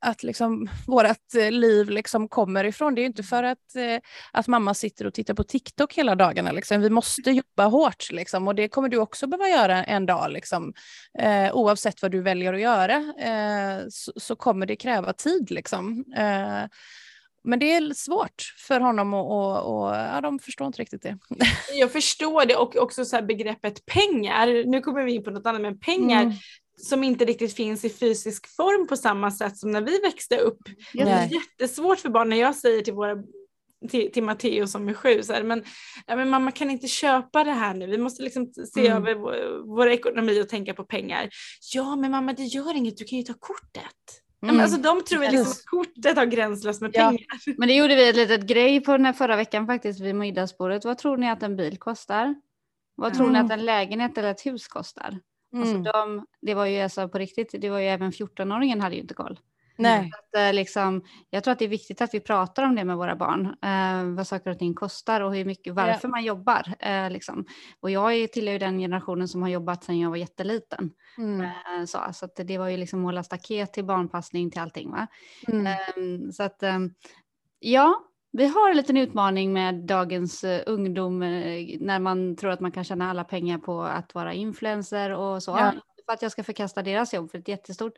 att 0.00 0.22
liksom 0.22 0.68
vårt 0.86 1.34
eh, 1.38 1.50
liv 1.50 1.90
liksom 1.90 2.28
kommer 2.28 2.64
ifrån? 2.64 2.94
Det 2.94 3.00
är 3.00 3.02
ju 3.02 3.06
inte 3.06 3.22
för 3.22 3.42
att, 3.42 3.76
eh, 3.76 3.98
att 4.32 4.46
mamma 4.46 4.74
sitter 4.74 5.06
och 5.06 5.14
tittar 5.14 5.34
på 5.34 5.44
TikTok 5.44 5.94
hela 5.94 6.14
dagarna. 6.14 6.52
Liksom. 6.52 6.80
Vi 6.80 6.90
måste 6.90 7.30
jobba 7.30 7.64
hårt 7.64 8.10
liksom, 8.10 8.48
och 8.48 8.54
det 8.54 8.68
kommer 8.68 8.88
du 8.88 8.98
också 8.98 9.26
behöva 9.26 9.48
göra 9.48 9.84
en 9.84 10.06
dag. 10.06 10.30
Liksom. 10.32 10.72
Eh, 11.18 11.54
oavsett 11.56 12.02
vad 12.02 12.10
du 12.10 12.22
väljer 12.22 12.54
att 12.54 12.60
göra 12.60 12.96
eh, 13.18 13.86
så, 13.90 14.12
så 14.16 14.36
kommer 14.36 14.66
det 14.66 14.76
kräva 14.76 15.12
tid. 15.12 15.50
Liksom. 15.50 16.04
Eh, 16.16 16.64
men 17.44 17.58
det 17.58 17.72
är 17.72 17.94
svårt 17.94 18.54
för 18.66 18.80
honom 18.80 19.14
och, 19.14 19.30
och, 19.30 19.84
och 19.84 19.96
ja, 19.96 20.20
de 20.20 20.38
förstår 20.38 20.66
inte 20.66 20.80
riktigt 20.80 21.02
det. 21.02 21.18
Jag 21.74 21.92
förstår 21.92 22.46
det 22.46 22.56
och 22.56 22.76
också 22.76 23.04
så 23.04 23.22
begreppet 23.22 23.86
pengar. 23.86 24.66
Nu 24.66 24.80
kommer 24.80 25.02
vi 25.02 25.12
in 25.12 25.24
på 25.24 25.30
något 25.30 25.46
annat 25.46 25.62
men 25.62 25.80
pengar 25.80 26.22
Mm. 26.22 26.34
Som 26.78 27.04
inte 27.04 27.24
riktigt 27.24 27.54
finns 27.54 27.84
i 27.84 27.90
fysisk 27.90 28.46
form 28.56 28.86
på 28.86 28.96
samma 28.96 29.30
sätt 29.30 29.56
som 29.56 29.70
när 29.70 29.80
vi 29.80 29.98
växte 30.00 30.38
upp. 30.38 30.58
Det 30.92 31.00
är 31.00 31.28
jättesvårt 31.32 31.98
för 31.98 32.08
barn 32.08 32.28
när 32.28 32.36
jag 32.36 32.56
säger 32.56 32.82
till 32.82 32.94
våra 32.94 33.16
till, 33.90 34.12
till 34.12 34.22
Matteo 34.22 34.66
som 34.66 34.88
är 34.88 34.94
sju, 34.94 35.22
så 35.22 35.32
här, 35.32 35.42
men, 35.42 35.64
ja, 36.06 36.16
men 36.16 36.28
mamma 36.30 36.50
kan 36.50 36.70
inte 36.70 36.88
köpa 36.88 37.44
det 37.44 37.50
här 37.50 37.74
nu, 37.74 37.86
vi 37.86 37.98
måste 37.98 38.22
liksom 38.22 38.46
se 38.74 38.86
Mm. 38.86 38.92
över 38.96 39.14
vår, 39.14 39.62
vår 39.76 39.88
ekonomi 39.88 40.42
och 40.42 40.48
tänka 40.48 40.74
på 40.74 40.84
pengar. 40.84 41.28
Ja 41.74 41.96
men 41.96 42.10
mamma 42.10 42.32
det 42.32 42.42
gör 42.42 42.76
inget, 42.76 42.96
du 42.96 43.04
kan 43.04 43.18
ju 43.18 43.24
ta 43.24 43.34
kortet. 43.38 43.82
Ja, 44.40 44.46
men 44.46 44.50
Mm. 44.50 44.60
alltså, 44.62 44.80
de 44.80 45.02
tror 45.04 45.20
liksom 45.20 45.40
att 45.40 45.64
kortet 45.64 46.16
har 46.16 46.26
gränslöst 46.26 46.80
med 46.80 46.90
Ja. 46.94 47.08
pengar. 47.08 47.26
Men 47.58 47.68
det 47.68 47.74
gjorde 47.74 47.96
vi 47.96 48.08
ett 48.08 48.16
litet 48.16 48.46
grej 48.46 48.80
på 48.80 48.92
den 48.92 49.04
här 49.06 49.12
förra 49.12 49.36
veckan 49.36 49.66
faktiskt 49.66 50.00
vid 50.00 50.14
middagsbordet. 50.14 50.84
Vad 50.84 50.98
tror 50.98 51.16
ni 51.16 51.30
att 51.30 51.42
en 51.42 51.56
bil 51.56 51.78
kostar? 51.78 52.34
Vad 52.94 53.14
tror 53.14 53.26
ni 53.26 53.38
Mm. 53.38 53.46
att 53.46 53.52
en 53.52 53.64
lägenhet 53.64 54.18
eller 54.18 54.30
ett 54.30 54.46
hus 54.46 54.68
kostar? 54.68 55.18
Alltså 55.56 55.74
mm. 55.74 55.86
Alltså 55.86 55.92
de, 55.92 56.26
det 56.40 56.54
var 56.54 56.66
ju 56.66 56.80
alltså 56.80 57.08
på 57.08 57.18
riktigt, 57.18 57.54
det 57.58 57.70
var 57.70 57.78
ju 57.78 57.86
även 57.86 58.10
14-åringen 58.10 58.80
hade 58.80 58.94
ju 58.94 59.00
inte 59.00 59.14
koll. 59.14 59.38
Nej. 59.78 60.10
Att, 60.18 60.40
eh, 60.40 60.52
liksom, 60.52 61.02
jag 61.30 61.44
tror 61.44 61.52
att 61.52 61.58
det 61.58 61.64
är 61.64 61.68
viktigt 61.68 62.00
att 62.00 62.14
vi 62.14 62.20
pratar 62.20 62.62
om 62.62 62.74
det 62.74 62.84
med 62.84 62.96
våra 62.96 63.16
barn. 63.16 63.46
Eh, 63.62 64.16
vad 64.16 64.26
saker 64.26 64.50
och 64.50 64.58
ting 64.58 64.74
kostar 64.74 65.20
och 65.20 65.34
hur 65.34 65.44
mycket, 65.44 65.74
varför 65.74 66.08
ja. 66.08 66.08
man 66.08 66.24
jobbar. 66.24 66.74
Eh, 66.78 67.10
liksom. 67.10 67.44
Och 67.80 67.90
jag 67.90 68.32
tillhör 68.32 68.52
ju 68.52 68.58
den 68.58 68.78
generationen 68.78 69.28
som 69.28 69.42
har 69.42 69.48
jobbat 69.48 69.84
sedan 69.84 69.98
jag 69.98 70.10
var 70.10 70.16
jätteliten. 70.16 70.90
Mm. 71.18 71.40
Eh, 71.40 71.84
så 71.86 71.98
så 72.12 72.24
att 72.24 72.36
det 72.36 72.58
var 72.58 72.68
ju 72.68 72.76
liksom 72.76 73.00
måla 73.00 73.22
staket 73.22 73.72
till 73.72 73.84
barnpassning 73.84 74.50
till 74.50 74.60
allting. 74.60 74.90
Va? 74.90 75.06
Mm. 75.48 75.66
Ehm, 75.66 76.32
så 76.32 76.42
att 76.42 76.62
ehm, 76.62 76.94
ja, 77.58 78.07
vi 78.32 78.46
har 78.46 78.70
en 78.70 78.76
liten 78.76 78.96
utmaning 78.96 79.52
med 79.52 79.74
dagens 79.74 80.44
uh, 80.44 80.60
ungdom 80.66 81.22
uh, 81.22 81.76
när 81.80 81.98
man 81.98 82.36
tror 82.36 82.50
att 82.50 82.60
man 82.60 82.72
kan 82.72 82.84
tjäna 82.84 83.10
alla 83.10 83.24
pengar 83.24 83.58
på 83.58 83.82
att 83.82 84.14
vara 84.14 84.32
influencer 84.32 85.10
och 85.10 85.42
så. 85.42 85.50
Ja. 85.50 85.72
För 86.06 86.12
att 86.12 86.22
jag 86.22 86.32
ska 86.32 86.44
förkasta 86.44 86.82
deras 86.82 87.14
jobb 87.14 87.30
för 87.30 87.38
ett 87.38 87.48
jättestort 87.48 87.92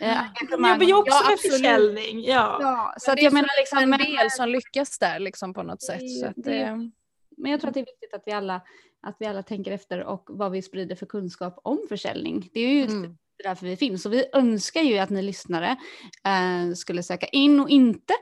engagemang. 0.00 0.70
Jag 0.70 0.82
jobbar 0.82 0.86
ju 0.86 0.94
också 0.94 1.18
ja, 1.24 1.30
med 1.30 1.38
försäljning. 1.38 2.24
Ja. 2.24 2.58
ja 2.60 2.94
så 2.98 3.12
att 3.12 3.22
jag 3.22 3.32
menar 3.32 3.60
liksom 3.60 3.78
en 3.78 4.16
del 4.16 4.30
som 4.30 4.48
lyckas 4.48 4.98
där 4.98 5.18
liksom 5.18 5.54
på 5.54 5.62
något 5.62 5.82
sätt. 5.82 6.00
Det, 6.00 6.32
det, 6.36 6.50
det, 6.50 6.90
men 7.36 7.50
jag 7.50 7.60
tror 7.60 7.68
att 7.68 7.74
det 7.74 7.80
är 7.80 7.86
viktigt 7.86 8.14
att 8.14 8.22
vi 8.26 8.32
alla 8.32 8.62
att 9.02 9.16
vi 9.18 9.26
alla 9.26 9.42
tänker 9.42 9.72
efter 9.72 10.04
och 10.04 10.24
vad 10.28 10.52
vi 10.52 10.62
sprider 10.62 10.96
för 10.96 11.06
kunskap 11.06 11.60
om 11.62 11.78
försäljning. 11.88 12.50
Det 12.54 12.60
är 12.60 12.68
ju 12.68 12.84
mm. 12.84 13.16
därför 13.44 13.66
vi 13.66 13.76
finns 13.76 14.06
och 14.06 14.12
vi 14.12 14.24
önskar 14.32 14.80
ju 14.80 14.98
att 14.98 15.10
ni 15.10 15.22
lyssnare 15.22 15.76
eh, 16.24 16.74
skulle 16.74 17.02
söka 17.02 17.26
in 17.26 17.60
och 17.60 17.70
inte 17.70 18.14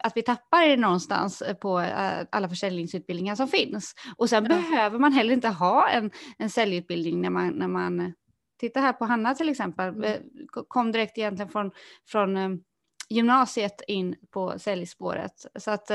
att 0.00 0.16
vi 0.16 0.22
tappar 0.22 0.68
det 0.68 0.76
någonstans 0.76 1.42
på 1.60 1.78
uh, 1.78 2.26
alla 2.30 2.48
försäljningsutbildningar 2.48 3.34
som 3.34 3.48
finns. 3.48 3.94
Och 4.16 4.28
sen 4.28 4.46
mm. 4.46 4.58
behöver 4.58 4.98
man 4.98 5.12
heller 5.12 5.34
inte 5.34 5.48
ha 5.48 5.88
en, 5.88 6.10
en 6.38 6.50
säljutbildning 6.50 7.20
när 7.20 7.30
man, 7.30 7.48
när 7.48 7.68
man 7.68 8.12
Titta 8.60 8.80
här 8.80 8.92
på 8.92 9.04
Hanna 9.04 9.34
till 9.34 9.48
exempel, 9.48 9.88
mm. 9.88 10.22
kom 10.68 10.92
direkt 10.92 11.18
egentligen 11.18 11.48
från, 11.48 11.70
från 12.08 12.62
gymnasiet 13.08 13.82
in 13.88 14.16
på 14.30 14.58
säljspåret. 14.58 15.46
Så 15.58 15.70
att 15.70 15.90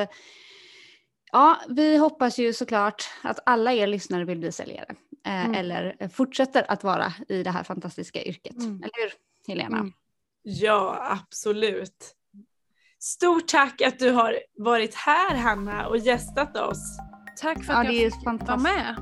ja, 1.32 1.60
vi 1.70 1.98
hoppas 1.98 2.38
ju 2.38 2.54
såklart 2.54 3.04
att 3.24 3.40
alla 3.46 3.74
er 3.74 3.88
lyssnare 3.88 4.26
vill 4.26 4.40
bli 4.40 4.52
säljare 4.52 4.96
mm. 5.26 5.54
eller 5.54 6.10
fortsätter 6.10 6.66
att 6.72 6.84
vara 6.84 7.14
i 7.30 7.44
det 7.44 7.52
här 7.52 7.64
fantastiska 7.64 8.24
yrket. 8.24 8.58
Mm. 8.58 8.76
Eller 8.76 9.04
hur 9.04 9.14
Helena? 9.48 9.78
Mm. 9.78 9.94
Ja, 10.42 11.08
absolut. 11.12 12.16
Stort 13.02 13.48
tack 13.48 13.82
att 13.82 14.00
du 14.00 14.12
har 14.12 14.36
varit 14.58 14.96
här 14.96 15.36
Hanna 15.36 15.88
och 15.88 15.98
gästat 15.98 16.58
oss. 16.58 16.98
Tack 17.42 17.64
för 17.64 17.74
att 17.74 17.86
ja, 17.86 17.92
jag 17.92 18.14
fick 18.14 18.48
vara 18.48 18.58
med. 18.58 18.96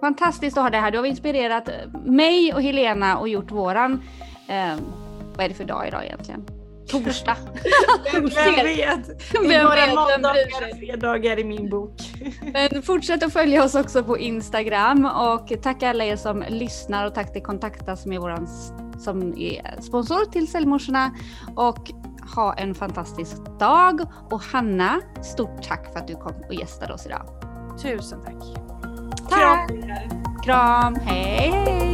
Fantastiskt 0.00 0.56
att 0.56 0.62
ha 0.62 0.70
dig 0.70 0.80
här. 0.80 0.90
Du 0.90 0.98
har 0.98 1.04
inspirerat 1.04 1.68
mig 2.04 2.54
och 2.54 2.62
Helena 2.62 3.18
och 3.18 3.28
gjort 3.28 3.50
våran, 3.50 4.02
eh, 4.48 4.76
vad 5.36 5.44
är 5.44 5.48
det 5.48 5.54
för 5.54 5.64
dag 5.64 5.88
idag 5.88 6.04
egentligen? 6.04 6.44
Torsdag. 6.88 7.36
Vem 8.12 8.24
vet? 8.26 9.32
Vem 9.32 9.48
vet? 9.48 9.94
Måndagar, 9.94 10.78
fredagar 10.78 11.38
i 11.38 11.44
min 11.44 11.70
bok. 11.70 12.00
Men 12.52 12.82
fortsätt 12.82 13.22
att 13.22 13.32
följa 13.32 13.64
oss 13.64 13.74
också 13.74 14.04
på 14.04 14.18
Instagram 14.18 15.04
och 15.04 15.52
tack 15.62 15.82
alla 15.82 16.04
er 16.04 16.16
som 16.16 16.44
lyssnar 16.48 17.06
och 17.06 17.14
tack 17.14 17.32
till 17.32 17.42
Kontakta 17.42 17.96
som 17.96 18.12
är 18.12 18.18
våran 18.18 18.48
som 18.98 19.38
är 19.38 19.80
sponsor 19.80 20.30
till 20.30 20.48
Säljmorsorna 20.48 21.10
och 21.56 21.90
ha 22.34 22.54
en 22.54 22.74
fantastisk 22.74 23.36
dag 23.58 24.00
och 24.30 24.40
Hanna, 24.40 25.00
stort 25.22 25.62
tack 25.62 25.92
för 25.92 25.98
att 26.00 26.06
du 26.06 26.14
kom 26.14 26.34
och 26.48 26.54
gästade 26.54 26.94
oss 26.94 27.06
idag. 27.06 27.26
Tusen 27.82 28.20
tack. 28.24 28.34
tack. 29.30 29.68
Kram. 29.68 29.82
Kram, 30.44 30.94
hej. 30.94 31.92